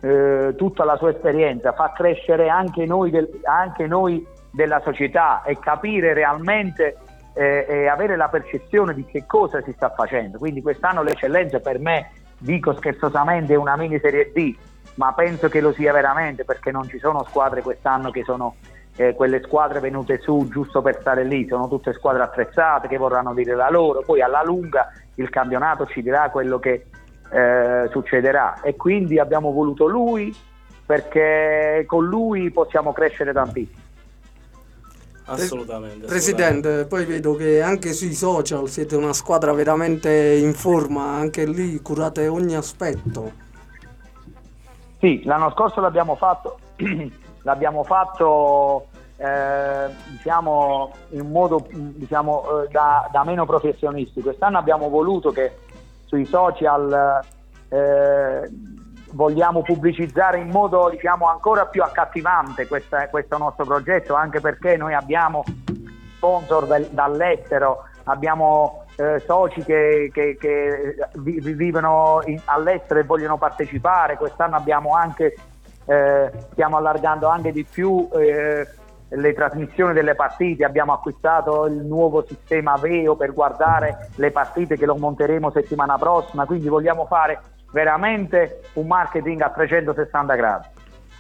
eh, 0.01 0.55
tutta 0.57 0.85
la 0.85 0.97
sua 0.97 1.11
esperienza 1.11 1.73
fa 1.73 1.93
crescere 1.93 2.49
anche 2.49 2.85
noi, 2.87 3.11
del, 3.11 3.41
anche 3.45 3.87
noi 3.87 4.27
della 4.51 4.81
società 4.85 5.43
e 5.43 5.59
capire 5.59 6.13
realmente 6.13 6.97
eh, 7.35 7.67
e 7.69 7.87
avere 7.89 8.17
la 8.17 8.29
percezione 8.29 8.95
di 8.95 9.05
che 9.05 9.25
cosa 9.27 9.63
si 9.63 9.73
sta 9.73 9.91
facendo. 9.91 10.39
Quindi 10.39 10.63
quest'anno 10.63 11.03
l'eccellenza 11.03 11.61
per 11.61 11.79
me, 11.79 12.11
dico 12.39 12.73
scherzosamente, 12.75 13.55
è 13.55 13.57
una 13.57 13.77
mini 13.77 13.99
serie 13.99 14.33
D 14.33 14.55
ma 14.95 15.13
penso 15.13 15.49
che 15.49 15.61
lo 15.61 15.73
sia 15.73 15.93
veramente 15.93 16.45
perché 16.45 16.71
non 16.71 16.89
ci 16.89 16.99
sono 16.99 17.25
squadre 17.25 17.63
quest'anno 17.63 18.11
che 18.11 18.23
sono 18.25 18.55
eh, 18.97 19.15
quelle 19.15 19.43
squadre 19.43 19.81
venute 19.81 20.21
su 20.21 20.47
giusto 20.51 20.81
per 20.83 20.99
stare 21.01 21.25
lì, 21.25 21.47
sono 21.49 21.69
tutte 21.69 21.93
squadre 21.93 22.23
attrezzate 22.23 22.87
che 22.87 22.97
vorranno 22.97 23.35
dire 23.35 23.55
la 23.55 23.71
loro, 23.71 24.03
poi 24.03 24.23
alla 24.23 24.43
lunga 24.45 24.93
il 25.17 25.31
campionato 25.31 25.87
ci 25.87 26.03
dirà 26.03 26.31
quello 26.31 26.59
che 26.61 26.87
eh, 27.31 27.89
succederà 27.91 28.61
e 28.63 28.77
quindi 28.77 29.19
abbiamo 29.19 29.51
voluto 29.51 29.87
lui 29.87 30.35
perché 30.87 31.85
con 31.87 32.05
lui 32.05 32.51
possiamo 32.51 32.93
crescere 32.93 33.33
tantissimo. 33.33 33.83
Assolutamente, 35.27 36.07
Presidente, 36.07 36.85
poi 36.85 37.07
vedo 37.07 37.35
che 37.35 37.63
anche 37.63 37.95
sui 37.95 38.13
social 38.13 38.69
siete 38.69 38.95
una 38.95 39.15
squadra 39.15 39.53
veramente 39.53 40.35
in 40.37 40.53
forma, 40.53 41.15
anche 41.15 41.47
lì 41.47 41.81
curate 41.81 42.29
ogni 42.29 42.55
aspetto. 42.55 43.33
Sì, 44.99 45.23
l'anno 45.25 45.51
scorso 45.53 45.81
l'abbiamo 45.81 46.15
fatto, 46.15 46.59
l'abbiamo 47.43 47.85
fatto 47.85 48.89
eh, 49.17 49.89
diciamo, 50.11 50.93
in 51.11 51.31
modo 51.31 51.67
diciamo, 51.71 52.63
eh, 52.63 52.69
da, 52.69 53.09
da, 53.11 53.25
meno 53.25 53.47
professionisti. 53.47 54.21
Quest'anno 54.21 54.59
abbiamo 54.59 54.91
voluto 54.91 55.31
che 55.31 55.57
sui 56.05 56.27
social 56.27 57.23
eh, 57.69 58.51
vogliamo 59.15 59.63
pubblicizzare 59.63 60.39
in 60.39 60.49
modo 60.49 60.89
diciamo, 60.91 61.29
ancora 61.29 61.67
più 61.67 61.83
accattivante 61.83 62.67
questa, 62.67 63.09
questo 63.09 63.39
nostro 63.39 63.65
progetto, 63.65 64.15
anche 64.15 64.41
perché 64.41 64.77
noi 64.77 64.93
abbiamo 64.93 65.45
sponsor 66.17 66.67
del, 66.67 66.89
dall'estero, 66.91 67.85
abbiamo 68.05 68.85
eh, 68.97 69.21
soci 69.21 69.63
che, 69.63 70.11
che, 70.13 70.37
che 70.39 70.97
vivono 71.15 72.23
in, 72.27 72.41
all'estero 72.47 73.01
e 73.01 73.05
vogliono 73.05 73.39
partecipare. 73.39 74.17
Quest'anno 74.17 74.63
anche, 74.93 75.35
eh, 75.87 76.33
stiamo 76.53 76.77
allargando 76.77 77.29
anche 77.29 77.53
di 77.53 77.65
più 77.65 78.09
eh, 78.15 78.67
le 79.09 79.33
trasmissioni 79.33 79.93
delle 79.93 80.15
partite. 80.15 80.65
Abbiamo 80.65 80.93
acquistato 80.93 81.67
il 81.67 81.85
nuovo 81.85 82.25
sistema 82.27 82.77
Veo 82.77 83.15
per 83.15 83.33
guardare 83.33 84.09
le 84.17 84.31
partite 84.33 84.77
che 84.77 84.87
lo 84.87 84.97
monteremo 84.97 85.51
settimana 85.51 85.99
prossima. 85.99 86.47
Quindi 86.47 86.69
vogliamo 86.69 87.07
fare 87.07 87.41
veramente 87.75 88.61
un 88.75 88.87
marketing 88.87 89.41
a 89.41 89.51
360 89.51 90.35
gradi. 90.37 90.69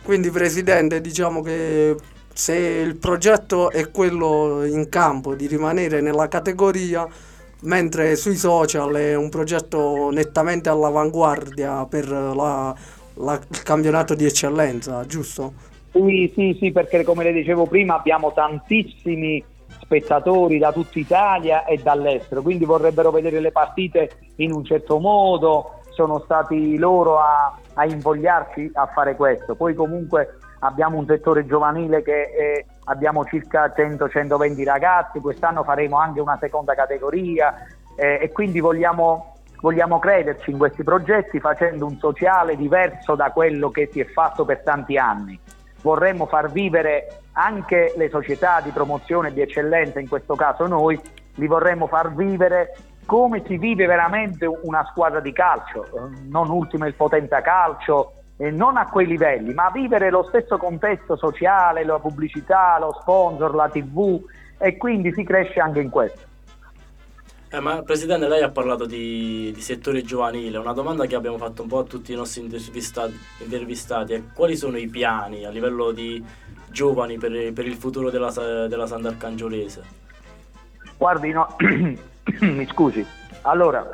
Quindi 0.04 0.30
Presidente, 0.30 1.00
diciamo 1.00 1.42
che 1.42 1.96
se 2.32 2.54
il 2.54 2.96
progetto 2.96 3.70
è 3.70 3.90
quello 3.90 4.64
in 4.64 4.88
campo 4.88 5.34
di 5.34 5.48
rimanere 5.48 6.00
nella 6.00 6.28
categoria, 6.28 7.06
mentre 7.62 8.14
sui 8.14 8.36
social 8.36 8.94
è 8.94 9.16
un 9.16 9.28
progetto 9.30 10.10
nettamente 10.10 10.68
all'avanguardia 10.68 11.86
per 11.86 12.08
la, 12.08 12.74
la, 13.14 13.40
il 13.50 13.62
campionato 13.64 14.14
di 14.14 14.24
eccellenza, 14.24 15.04
giusto? 15.06 15.72
Sì, 15.90 16.32
sì, 16.36 16.56
sì, 16.60 16.70
perché 16.70 17.02
come 17.02 17.24
le 17.24 17.32
dicevo 17.32 17.66
prima 17.66 17.96
abbiamo 17.96 18.32
tantissimi 18.32 19.42
spettatori 19.80 20.58
da 20.58 20.72
tutta 20.72 20.98
Italia 20.98 21.64
e 21.64 21.78
dall'estero, 21.78 22.42
quindi 22.42 22.64
vorrebbero 22.64 23.10
vedere 23.10 23.40
le 23.40 23.50
partite 23.50 24.10
in 24.36 24.52
un 24.52 24.64
certo 24.64 24.98
modo, 24.98 25.82
sono 25.94 26.20
stati 26.20 26.76
loro 26.76 27.18
a, 27.18 27.56
a 27.74 27.84
invogliarci 27.86 28.70
a 28.74 28.86
fare 28.86 29.16
questo. 29.16 29.54
Poi 29.54 29.74
comunque 29.74 30.38
abbiamo 30.60 30.98
un 30.98 31.06
settore 31.06 31.46
giovanile 31.46 32.02
che 32.02 32.22
eh, 32.22 32.66
abbiamo 32.84 33.24
circa 33.24 33.72
100-120 33.74 34.64
ragazzi, 34.64 35.20
quest'anno 35.20 35.62
faremo 35.62 35.98
anche 35.98 36.20
una 36.20 36.38
seconda 36.40 36.74
categoria 36.74 37.54
eh, 37.96 38.18
e 38.20 38.32
quindi 38.32 38.60
vogliamo, 38.60 39.36
vogliamo 39.60 39.98
crederci 39.98 40.50
in 40.50 40.58
questi 40.58 40.82
progetti 40.82 41.38
facendo 41.38 41.86
un 41.86 41.98
sociale 41.98 42.56
diverso 42.56 43.14
da 43.14 43.30
quello 43.30 43.70
che 43.70 43.88
si 43.92 44.00
è 44.00 44.04
fatto 44.06 44.44
per 44.44 44.62
tanti 44.62 44.96
anni. 44.96 45.38
Vorremmo 45.82 46.26
far 46.26 46.50
vivere 46.50 47.20
anche 47.32 47.92
le 47.96 48.08
società 48.08 48.60
di 48.60 48.70
promozione 48.70 49.32
di 49.32 49.42
eccellenza, 49.42 50.00
in 50.00 50.08
questo 50.08 50.34
caso 50.34 50.66
noi, 50.66 50.98
li 51.36 51.46
vorremmo 51.46 51.86
far 51.86 52.14
vivere 52.14 52.74
come 53.04 53.42
si 53.46 53.58
vive 53.58 53.86
veramente 53.86 54.46
una 54.46 54.84
squadra 54.90 55.20
di 55.20 55.32
calcio, 55.32 56.10
non 56.28 56.50
ultimo 56.50 56.86
il 56.86 56.94
Potenza 56.94 57.40
Calcio, 57.40 58.14
eh, 58.36 58.50
non 58.50 58.76
a 58.76 58.88
quei 58.88 59.06
livelli, 59.06 59.54
ma 59.54 59.70
vivere 59.70 60.10
lo 60.10 60.24
stesso 60.24 60.56
contesto 60.56 61.16
sociale, 61.16 61.84
la 61.84 61.98
pubblicità, 61.98 62.78
lo 62.78 62.96
sponsor, 63.00 63.54
la 63.54 63.68
tv 63.68 64.20
e 64.58 64.76
quindi 64.76 65.12
si 65.12 65.22
cresce 65.22 65.60
anche 65.60 65.80
in 65.80 65.90
questo. 65.90 66.32
Eh, 67.50 67.60
ma 67.60 67.82
Presidente, 67.82 68.26
lei 68.26 68.42
ha 68.42 68.50
parlato 68.50 68.84
di, 68.84 69.52
di, 69.54 69.60
settore 69.60 70.02
giovanile, 70.02 70.58
una 70.58 70.72
domanda 70.72 71.06
che 71.06 71.14
abbiamo 71.14 71.38
fatto 71.38 71.62
un 71.62 71.68
po' 71.68 71.78
a 71.78 71.84
tutti 71.84 72.12
i 72.12 72.16
nostri 72.16 72.40
intervistati, 72.40 73.16
intervistati 73.38 74.14
è 74.14 74.22
quali 74.34 74.56
sono 74.56 74.76
i 74.76 74.88
piani 74.88 75.44
a 75.44 75.50
livello 75.50 75.92
di 75.92 76.24
giovani 76.70 77.16
per, 77.16 77.52
per 77.52 77.64
il 77.66 77.76
futuro 77.76 78.10
della, 78.10 78.32
della 78.66 78.88
Sant'Arcangiolese? 78.88 79.82
Guardi, 80.96 81.30
no, 81.30 81.54
mi 82.40 82.66
scusi, 82.66 83.06
allora 83.42 83.86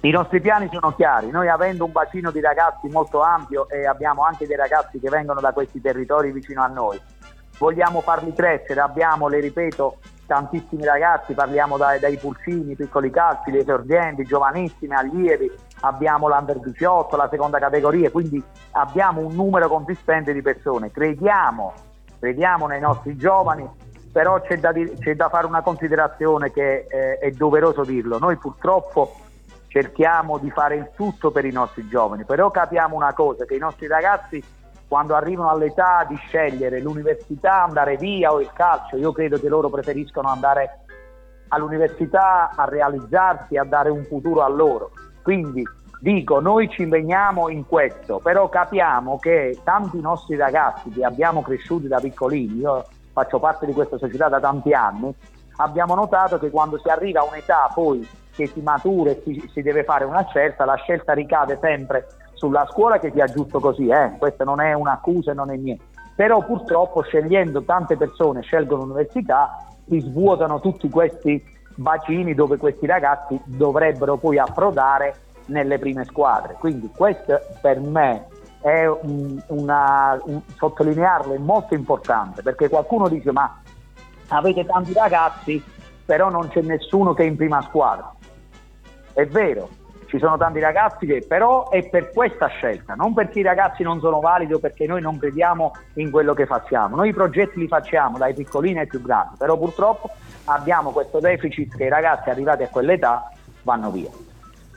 i 0.00 0.10
nostri 0.10 0.40
piani 0.40 0.68
sono 0.70 0.94
chiari, 0.94 1.30
noi 1.30 1.48
avendo 1.48 1.86
un 1.86 1.92
bacino 1.92 2.30
di 2.30 2.40
ragazzi 2.40 2.88
molto 2.88 3.22
ampio 3.22 3.68
e 3.70 3.86
abbiamo 3.86 4.22
anche 4.22 4.46
dei 4.46 4.56
ragazzi 4.56 5.00
che 5.00 5.08
vengono 5.08 5.40
da 5.40 5.52
questi 5.52 5.80
territori 5.80 6.30
vicino 6.30 6.62
a 6.62 6.66
noi, 6.66 7.00
vogliamo 7.58 8.02
farli 8.02 8.34
crescere, 8.34 8.80
abbiamo, 8.80 9.28
le 9.28 9.40
ripeto, 9.40 9.96
tantissimi 10.26 10.84
ragazzi, 10.84 11.32
parliamo 11.32 11.78
dai, 11.78 11.98
dai 12.00 12.18
pulcini, 12.18 12.74
piccoli 12.74 13.10
calci, 13.10 13.50
gli 13.50 13.56
esordienti, 13.56 14.24
giovanissimi, 14.24 14.94
allievi, 14.94 15.50
abbiamo 15.80 16.28
l'under 16.28 16.60
18, 16.60 17.16
la 17.16 17.28
seconda 17.30 17.58
categoria, 17.58 18.10
quindi 18.10 18.42
abbiamo 18.72 19.20
un 19.20 19.34
numero 19.34 19.68
consistente 19.68 20.34
di 20.34 20.42
persone, 20.42 20.90
crediamo, 20.90 21.72
crediamo 22.18 22.66
nei 22.66 22.80
nostri 22.80 23.16
giovani, 23.16 23.66
però 24.14 24.40
c'è 24.42 24.58
da, 24.60 24.72
c'è 24.72 25.16
da 25.16 25.28
fare 25.28 25.44
una 25.44 25.60
considerazione 25.60 26.52
che 26.52 26.86
eh, 26.88 27.18
è 27.18 27.32
doveroso 27.32 27.82
dirlo, 27.82 28.16
noi 28.20 28.36
purtroppo 28.36 29.12
cerchiamo 29.66 30.38
di 30.38 30.52
fare 30.52 30.76
il 30.76 30.90
tutto 30.94 31.32
per 31.32 31.44
i 31.44 31.50
nostri 31.50 31.88
giovani, 31.88 32.24
però 32.24 32.48
capiamo 32.52 32.94
una 32.94 33.12
cosa, 33.12 33.44
che 33.44 33.56
i 33.56 33.58
nostri 33.58 33.88
ragazzi 33.88 34.40
quando 34.86 35.16
arrivano 35.16 35.48
all'età 35.48 36.06
di 36.08 36.14
scegliere 36.14 36.80
l'università, 36.80 37.64
andare 37.64 37.96
via 37.96 38.32
o 38.32 38.40
il 38.40 38.52
calcio, 38.54 38.96
io 38.96 39.10
credo 39.10 39.40
che 39.40 39.48
loro 39.48 39.68
preferiscono 39.68 40.28
andare 40.28 40.84
all'università 41.48 42.50
a 42.54 42.66
realizzarsi, 42.66 43.56
a 43.56 43.64
dare 43.64 43.90
un 43.90 44.04
futuro 44.04 44.42
a 44.42 44.48
loro. 44.48 44.92
Quindi 45.24 45.64
dico, 46.00 46.38
noi 46.38 46.68
ci 46.68 46.82
impegniamo 46.82 47.48
in 47.48 47.66
questo, 47.66 48.20
però 48.22 48.48
capiamo 48.48 49.18
che 49.18 49.58
tanti 49.64 50.00
nostri 50.00 50.36
ragazzi 50.36 50.88
che 50.90 51.04
abbiamo 51.04 51.42
cresciuti 51.42 51.88
da 51.88 51.98
piccolini, 51.98 52.58
io 52.58 52.84
faccio 53.14 53.38
parte 53.38 53.64
di 53.64 53.72
questa 53.72 53.96
società 53.96 54.28
da 54.28 54.40
tanti 54.40 54.72
anni, 54.72 55.14
abbiamo 55.56 55.94
notato 55.94 56.38
che 56.38 56.50
quando 56.50 56.78
si 56.78 56.88
arriva 56.88 57.20
a 57.20 57.24
un'età 57.24 57.70
poi 57.72 58.06
che 58.32 58.48
si 58.48 58.60
matura 58.60 59.12
e 59.12 59.22
si, 59.24 59.50
si, 59.52 59.62
deve 59.62 59.84
fare 59.84 60.04
una 60.04 60.26
scelta, 60.26 60.64
la 60.64 60.74
scelta 60.74 61.12
ricade 61.12 61.56
sempre 61.60 62.06
sulla 62.32 62.66
scuola 62.68 62.98
che 62.98 63.12
sia 63.12 63.26
giusto 63.26 63.60
così, 63.60 63.88
eh? 63.88 64.16
questa 64.18 64.42
non 64.42 64.60
è 64.60 64.72
un'accusa 64.72 65.30
e 65.30 65.34
non 65.34 65.50
è 65.52 65.56
niente. 65.56 65.84
Però 66.16 66.44
purtroppo 66.44 67.02
scegliendo 67.02 67.62
tante 67.62 67.96
persone 67.96 68.42
scelgono 68.42 68.82
l'università, 68.82 69.64
si 69.88 70.00
svuotano 70.00 70.60
tutti 70.60 70.88
questi 70.88 71.42
bacini 71.76 72.34
dove 72.34 72.56
questi 72.56 72.86
ragazzi 72.86 73.40
dovrebbero 73.44 74.16
poi 74.16 74.38
approdare 74.38 75.14
nelle 75.46 75.78
prime 75.78 76.04
squadre. 76.04 76.56
Quindi 76.58 76.90
questo 76.94 77.40
per 77.60 77.80
me 77.80 78.26
è 78.64 78.86
un, 78.86 79.38
una, 79.48 80.18
un, 80.24 80.40
sottolinearlo 80.56 81.34
è 81.34 81.38
molto 81.38 81.74
importante 81.74 82.40
perché 82.40 82.70
qualcuno 82.70 83.08
dice 83.08 83.30
ma 83.30 83.60
avete 84.28 84.64
tanti 84.64 84.94
ragazzi 84.94 85.62
però 86.02 86.30
non 86.30 86.48
c'è 86.48 86.62
nessuno 86.62 87.12
che 87.12 87.24
è 87.24 87.26
in 87.26 87.36
prima 87.36 87.60
squadra. 87.60 88.10
È 89.12 89.26
vero, 89.26 89.68
ci 90.06 90.18
sono 90.18 90.38
tanti 90.38 90.60
ragazzi 90.60 91.04
che 91.04 91.24
però 91.28 91.68
è 91.68 91.86
per 91.90 92.10
questa 92.10 92.46
scelta, 92.46 92.94
non 92.94 93.12
perché 93.12 93.40
i 93.40 93.42
ragazzi 93.42 93.82
non 93.82 94.00
sono 94.00 94.20
validi 94.20 94.54
o 94.54 94.58
perché 94.58 94.86
noi 94.86 95.02
non 95.02 95.18
crediamo 95.18 95.72
in 95.94 96.10
quello 96.10 96.32
che 96.32 96.46
facciamo. 96.46 96.96
Noi 96.96 97.10
i 97.10 97.14
progetti 97.14 97.58
li 97.58 97.68
facciamo 97.68 98.16
dai 98.16 98.32
piccolini 98.32 98.78
ai 98.78 98.86
più 98.86 99.02
grandi, 99.02 99.36
però 99.36 99.58
purtroppo 99.58 100.10
abbiamo 100.46 100.90
questo 100.90 101.20
deficit 101.20 101.76
che 101.76 101.84
i 101.84 101.90
ragazzi 101.90 102.30
arrivati 102.30 102.62
a 102.62 102.68
quell'età 102.68 103.30
vanno 103.62 103.90
via. 103.90 104.10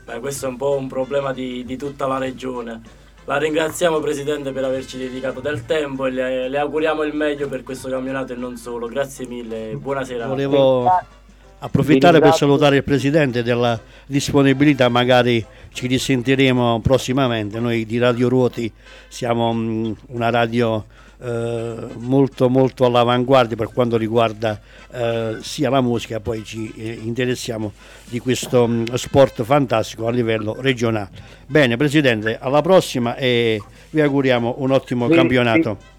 Beh, 0.03 0.19
questo 0.19 0.45
è 0.45 0.49
un 0.49 0.57
po' 0.57 0.75
un 0.75 0.87
problema 0.87 1.31
di, 1.31 1.63
di 1.65 1.77
tutta 1.77 2.05
la 2.05 2.17
regione. 2.17 3.05
La 3.27 3.37
ringraziamo 3.37 3.99
Presidente 3.99 4.53
per 4.53 4.63
averci 4.63 4.97
dedicato 4.97 5.41
del 5.41 5.65
tempo 5.65 6.05
e 6.05 6.11
le, 6.11 6.47
le, 6.47 6.57
auguriamo 6.59 7.03
il 7.03 7.13
meglio 7.13 7.49
per 7.49 7.61
questo 7.61 7.89
campionato 7.89 8.31
e 8.31 8.37
non 8.37 8.55
solo. 8.55 8.87
Grazie 8.87 9.27
mille, 9.27 9.75
buonasera. 9.75 10.27
Volevo 10.27 10.89
approfittare 11.59 12.21
per 12.21 12.33
salutare 12.35 12.77
il 12.77 12.85
Presidente 12.85 13.43
della 13.43 13.77
disponibilità, 14.05 14.87
magari 14.87 15.45
ci 15.73 15.87
risentiremo 15.87 16.79
prossimamente. 16.79 17.59
Noi 17.59 17.85
di 17.85 17.97
Radio 17.97 18.29
Ruoti 18.29 18.71
siamo 19.09 19.53
mm, 19.53 19.91
una 20.11 20.29
radio 20.29 20.85
eh, 21.19 21.75
molto 21.97 22.49
molto 22.49 22.85
all'avanguardia 22.85 23.55
per 23.55 23.71
quanto 23.73 23.97
riguarda 23.97 24.59
eh, 24.91 25.37
sia 25.41 25.69
la 25.69 25.81
musica, 25.81 26.19
poi 26.19 26.43
ci 26.43 26.71
eh, 26.75 26.91
interessiamo 26.91 27.71
di 28.05 28.19
questo 28.19 28.67
mh, 28.67 28.73
mm, 28.73 28.83
sport 28.93 29.43
fantastico 29.43 30.07
a 30.07 30.11
livello 30.11 30.55
regionale. 30.59 31.09
Bene 31.45 31.77
Presidente, 31.77 32.37
alla 32.39 32.61
prossima 32.61 33.15
e 33.15 33.61
vi 33.89 34.01
auguriamo 34.01 34.55
un 34.59 34.71
ottimo 34.71 35.07
Sì, 35.07 35.15
campionato. 35.15 35.77
sì. 35.79 35.95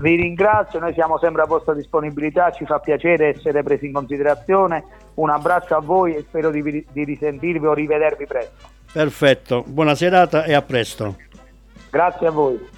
Vi 0.00 0.14
ringrazio, 0.14 0.78
noi 0.78 0.92
siamo 0.92 1.18
sempre 1.18 1.42
a 1.42 1.46
vostra 1.46 1.74
disponibilità, 1.74 2.52
ci 2.52 2.64
fa 2.64 2.78
piacere 2.78 3.34
essere 3.34 3.64
presi 3.64 3.86
in 3.86 3.92
considerazione. 3.92 4.84
Un 5.14 5.28
abbraccio 5.30 5.74
a 5.74 5.80
voi 5.80 6.14
e 6.14 6.20
spero 6.20 6.50
di, 6.50 6.84
di 6.92 7.04
risentirvi 7.04 7.66
o 7.66 7.74
rivedervi 7.74 8.24
presto. 8.26 8.68
Perfetto, 8.92 9.64
buona 9.66 9.96
serata 9.96 10.44
e 10.44 10.54
a 10.54 10.62
presto. 10.62 11.16
Grazie 11.90 12.26
a 12.28 12.30
voi. 12.30 12.76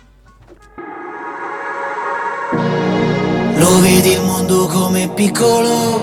Lo 3.61 3.79
vedi 3.81 4.13
il 4.13 4.23
mondo 4.23 4.67
come 4.69 5.09
piccolo, 5.09 6.01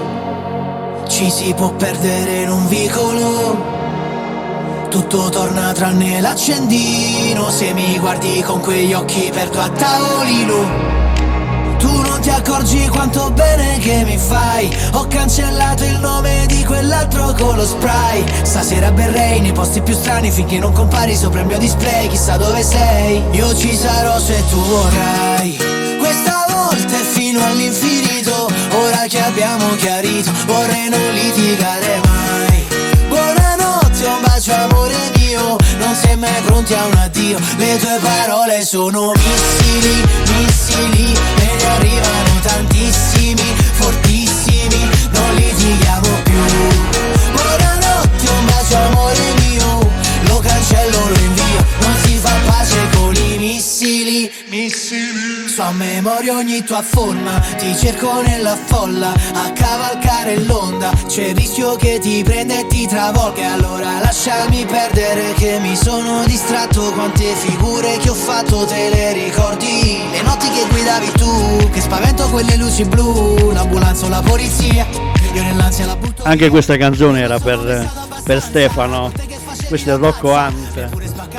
ci 1.07 1.31
si 1.31 1.55
può 1.55 1.71
perdere 1.71 2.43
in 2.43 2.51
un 2.51 2.67
vicolo. 2.67 3.57
Tutto 4.89 5.29
torna 5.29 5.71
tranne 5.71 6.21
l'accendino, 6.21 7.49
se 7.49 7.73
mi 7.73 7.97
guardi 7.97 8.43
con 8.43 8.59
quegli 8.59 8.93
occhi 8.93 9.31
perdo 9.33 9.59
a 9.59 9.69
tavolino. 9.69 10.85
Tu 11.79 12.01
non 12.01 12.21
ti 12.21 12.29
accorgi 12.29 12.87
quanto 12.89 13.31
bene 13.31 13.79
che 13.79 14.03
mi 14.05 14.19
fai. 14.19 14.69
Ho 14.93 15.07
cancellato 15.07 15.83
il 15.83 15.97
nome 15.97 16.45
di 16.45 16.63
quell'altro 16.63 17.33
con 17.33 17.55
lo 17.55 17.65
spray. 17.65 18.23
Stasera 18.43 18.91
berrei 18.91 19.41
nei 19.41 19.51
posti 19.51 19.81
più 19.81 19.95
strani 19.95 20.29
Finché 20.29 20.59
non 20.59 20.73
compari 20.73 21.15
sopra 21.15 21.39
il 21.39 21.47
mio 21.47 21.57
display. 21.57 22.07
Chissà 22.07 22.37
dove 22.37 22.61
sei 22.61 23.23
Io 23.31 23.55
ci 23.55 23.75
sarò 23.75 24.19
se 24.19 24.43
tu 24.47 24.57
vorrai. 24.57 25.57
Questa 25.99 26.46
volta 26.67 26.99
è 26.99 27.03
fino 27.03 27.43
all'infinito. 27.45 28.49
Ora 28.71 29.05
che 29.07 29.19
abbiamo 29.21 29.75
chiarito 29.75 30.31
Vorrei 30.45 30.89
non 30.89 31.11
litigare 31.13 32.01
mai. 32.05 32.67
Buonanotte, 33.07 34.05
un 34.05 34.21
bacio 34.21 34.53
amore 34.53 34.97
mio. 35.15 35.55
Non 35.79 35.95
sei 35.95 36.17
mai 36.17 36.41
pronti 36.43 36.73
a 36.73 36.85
un 36.85 36.97
addio. 36.97 37.39
Le 37.57 37.77
tue 37.77 37.99
parole 38.01 38.65
sono 38.65 39.11
missili, 39.13 40.03
missili 40.35 41.13
Me 41.37 41.55
ne 41.55 41.65
arrivano 41.75 42.39
tantissimi, 42.41 43.55
fortissimi. 43.73 44.89
Non 45.11 45.35
litighiamo 45.35 46.09
più. 46.23 46.43
Buonanotte, 47.31 48.29
un 48.29 48.45
bacio 48.45 48.77
amore 48.77 49.33
mio. 49.39 49.89
Lo 50.27 50.39
cancello, 50.39 51.07
lo 51.07 51.19
invio. 51.19 51.65
Non 51.79 51.95
si 52.03 52.17
fa 52.17 52.33
pace 52.45 52.86
missili, 54.27 54.33
missili 54.49 55.47
So 55.47 55.63
a 55.63 55.71
memoria 55.71 56.35
ogni 56.35 56.63
tua 56.63 56.81
forma 56.81 57.39
Ti 57.57 57.75
cerco 57.75 58.21
nella 58.21 58.55
folla 58.55 59.13
A 59.33 59.51
cavalcare 59.53 60.39
l'onda 60.43 60.91
C'è 61.07 61.27
il 61.27 61.35
rischio 61.35 61.75
che 61.75 61.99
ti 61.99 62.23
prenda 62.23 62.59
e 62.59 62.67
ti 62.67 62.87
travolga 62.87 63.41
E 63.41 63.45
allora 63.45 63.99
lasciami 63.99 64.65
perdere 64.65 65.33
che 65.33 65.59
mi 65.59 65.75
sono 65.75 66.23
distratto 66.25 66.91
Quante 66.91 67.33
figure 67.35 67.97
che 67.97 68.09
ho 68.09 68.13
fatto 68.13 68.65
te 68.65 68.89
le 68.89 69.13
ricordi 69.13 69.99
Le 70.11 70.21
notti 70.21 70.49
che 70.49 70.65
guidavi 70.69 71.11
tu 71.13 71.69
Che 71.71 71.81
spavento 71.81 72.29
quelle 72.29 72.55
luci 72.57 72.83
blu 72.85 73.51
L'ambulanza 73.51 74.05
o 74.05 74.09
la 74.09 74.21
polizia 74.21 74.85
Io 75.33 75.43
nell'ansia 75.43 75.85
la 75.85 75.95
butto 75.95 76.23
Anche 76.23 76.49
questa 76.49 76.77
canzone 76.77 77.21
era 77.21 77.39
per, 77.39 77.89
per 78.23 78.41
Stefano, 78.41 79.11
questo 79.67 79.93
è 79.93 79.97
Rocco 79.97 80.31
Hunt. 80.31 81.36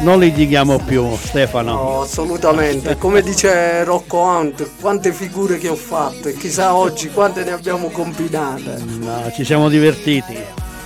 Non 0.00 0.18
litighiamo 0.20 0.78
più, 0.84 1.16
Stefano. 1.16 1.72
No, 1.72 2.00
assolutamente. 2.02 2.96
Come 2.96 3.22
dice 3.22 3.82
Rocco 3.82 4.18
Hunt, 4.18 4.68
quante 4.80 5.12
figure 5.12 5.58
che 5.58 5.68
ho 5.68 5.74
fatto 5.74 6.28
e 6.28 6.34
chissà 6.34 6.74
oggi 6.76 7.08
quante 7.10 7.42
ne 7.44 7.50
abbiamo 7.52 7.88
combinate. 7.88 8.82
No, 8.98 9.30
ci 9.34 9.44
siamo 9.44 9.68
divertiti. 9.68 10.36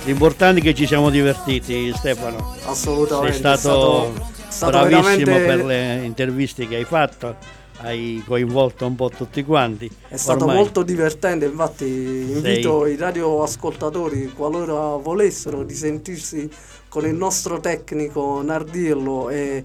L'importante 0.05 0.61
è 0.61 0.63
che 0.63 0.73
ci 0.73 0.87
siamo 0.87 1.09
divertiti, 1.09 1.91
Stefano. 1.95 2.55
Assolutamente. 2.65 3.33
Sei 3.33 3.39
stato, 3.39 3.57
è 3.57 4.11
stato- 4.11 4.13
è 4.47 4.51
stato 4.51 4.71
bravissimo 4.87 5.25
veramente- 5.25 5.45
per 5.45 5.65
le 5.65 6.01
interviste 6.05 6.67
che 6.67 6.75
hai 6.77 6.85
fatto, 6.85 7.35
hai 7.81 8.23
coinvolto 8.25 8.87
un 8.87 8.95
po' 8.95 9.09
tutti 9.09 9.43
quanti. 9.43 9.91
È 10.07 10.17
stato 10.17 10.45
Ormai- 10.45 10.55
molto 10.55 10.81
divertente, 10.81 11.45
infatti 11.45 11.85
invito 11.85 12.87
i 12.87 12.95
radioascoltatori, 12.95 14.31
qualora 14.35 14.95
volessero, 14.95 15.63
di 15.63 15.75
sentirsi 15.75 16.49
con 16.91 17.05
il 17.05 17.15
nostro 17.15 17.61
tecnico 17.61 18.41
Nardirlo 18.43 19.29
e 19.29 19.63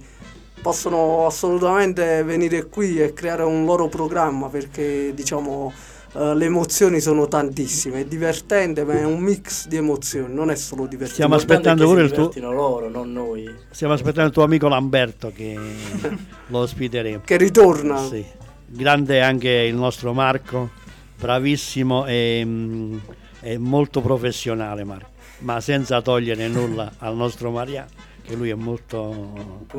possono 0.63 1.27
assolutamente 1.27 2.23
venire 2.23 2.67
qui 2.67 3.03
e 3.03 3.13
creare 3.15 3.43
un 3.43 3.65
loro 3.65 3.89
programma 3.89 4.49
perché 4.49 5.13
diciamo 5.13 5.73
eh, 6.13 6.37
le 6.37 6.45
emozioni 6.45 7.01
sono 7.01 7.27
tantissime, 7.27 8.03
è 8.03 8.05
divertente 8.05 8.85
ma 8.85 8.93
è 8.93 9.05
un 9.05 9.19
mix 9.19 9.67
di 9.67 9.75
emozioni, 9.75 10.33
non 10.33 10.53
è 10.53 10.55
solo 10.55 10.83
divertente. 10.83 11.15
Stiamo 11.15 11.35
aspettando 11.35 11.85
pure 11.85 12.03
il 12.03 12.13
tuo, 12.13 12.31
loro, 12.53 12.89
non 12.89 13.13
noi. 13.13 13.53
stiamo 13.71 13.95
aspettando 13.95 14.29
il 14.29 14.33
tuo 14.33 14.45
amico 14.45 14.69
Lamberto 14.69 15.33
che 15.35 15.59
lo 16.47 16.59
ospiteremo. 16.59 17.23
Che 17.25 17.37
ritorna. 17.37 17.99
Sì. 17.99 18.25
Grande 18.69 19.21
anche 19.21 19.51
il 19.51 19.75
nostro 19.75 20.13
Marco, 20.13 20.71
bravissimo 21.19 22.07
e, 22.07 22.43
mm, 22.45 22.97
e 23.41 23.59
molto 23.59 24.01
professionale 24.01 24.85
Marco, 24.85 25.11
ma 25.47 25.61
senza 25.61 26.03
togliere 26.03 26.49
nulla 26.49 26.91
al 26.99 27.15
nostro 27.15 27.53
Mariano, 27.53 27.87
che 28.27 28.35
lui 28.35 28.51
è 28.51 28.55
molto 28.55 29.33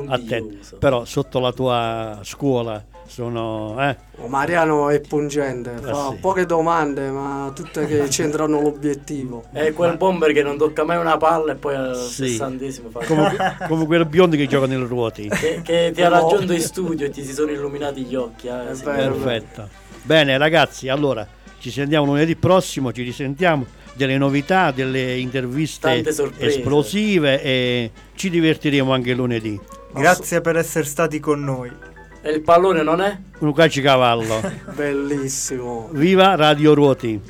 attento. 0.07 0.77
Però 0.79 1.03
sotto 1.03 1.39
la 1.39 1.51
tua 1.51 2.19
scuola 2.23 2.81
sono... 3.05 3.75
Eh, 3.83 3.97
Oh, 4.19 4.27
Mariano 4.29 4.89
è 4.89 4.99
pungente, 5.01 5.75
fa 5.79 6.09
sì. 6.09 6.15
poche 6.19 6.45
domande 6.47 7.11
ma 7.11 7.51
tutte 7.53 7.85
che 7.85 8.09
centrano 8.09 8.61
l'obiettivo. 8.61 9.43
È 9.51 9.71
quel 9.73 9.95
bomber 9.97 10.31
che 10.31 10.41
non 10.41 10.57
tocca 10.57 10.83
mai 10.85 10.97
una 10.97 11.17
palla 11.17 11.51
e 11.51 11.55
poi 11.55 11.75
al 11.75 11.95
Sì. 11.95 12.29
sessantesimo 12.29 12.89
fa 12.89 13.05
come, 13.05 13.35
come 13.67 13.85
quel 13.85 14.05
biondo 14.07 14.35
che 14.37 14.47
gioca 14.47 14.65
nelle 14.65 14.87
ruoti. 14.87 15.27
che, 15.27 15.61
che 15.63 15.91
ti 15.93 16.01
ha 16.01 16.07
raggiunto 16.07 16.53
in 16.53 16.61
studio 16.61 17.05
e 17.05 17.09
ti 17.11 17.23
si 17.23 17.33
sono 17.33 17.51
illuminati 17.51 18.03
gli 18.05 18.15
occhi. 18.15 18.47
eh, 18.47 18.73
sì. 18.73 18.83
Perfetto. 18.83 19.67
Bene 20.03 20.37
ragazzi, 20.37 20.87
allora 20.89 21.27
ci 21.59 21.69
sentiamo 21.69 22.05
lunedì 22.05 22.35
prossimo, 22.35 22.91
ci 22.91 23.03
risentiamo 23.03 23.65
delle 23.97 24.17
novità, 24.17 24.71
delle 24.71 25.17
interviste 25.17 26.05
esplosive 26.37 27.41
e 27.41 27.91
ci 28.15 28.29
divertiremo 28.29 28.93
anche 28.93 29.13
lunedì. 29.13 29.59
Grazie 29.93 30.39
per 30.39 30.55
essere 30.55 30.85
stati 30.85 31.19
con 31.19 31.43
noi. 31.43 31.69
E 32.21 32.31
il 32.31 32.41
pallone 32.41 32.83
non 32.83 33.01
è? 33.01 33.17
Un 33.39 33.53
calcio 33.53 33.81
cavallo. 33.81 34.41
Bellissimo. 34.75 35.89
Viva 35.91 36.35
Radio 36.35 36.73
Ruoti! 36.73 37.21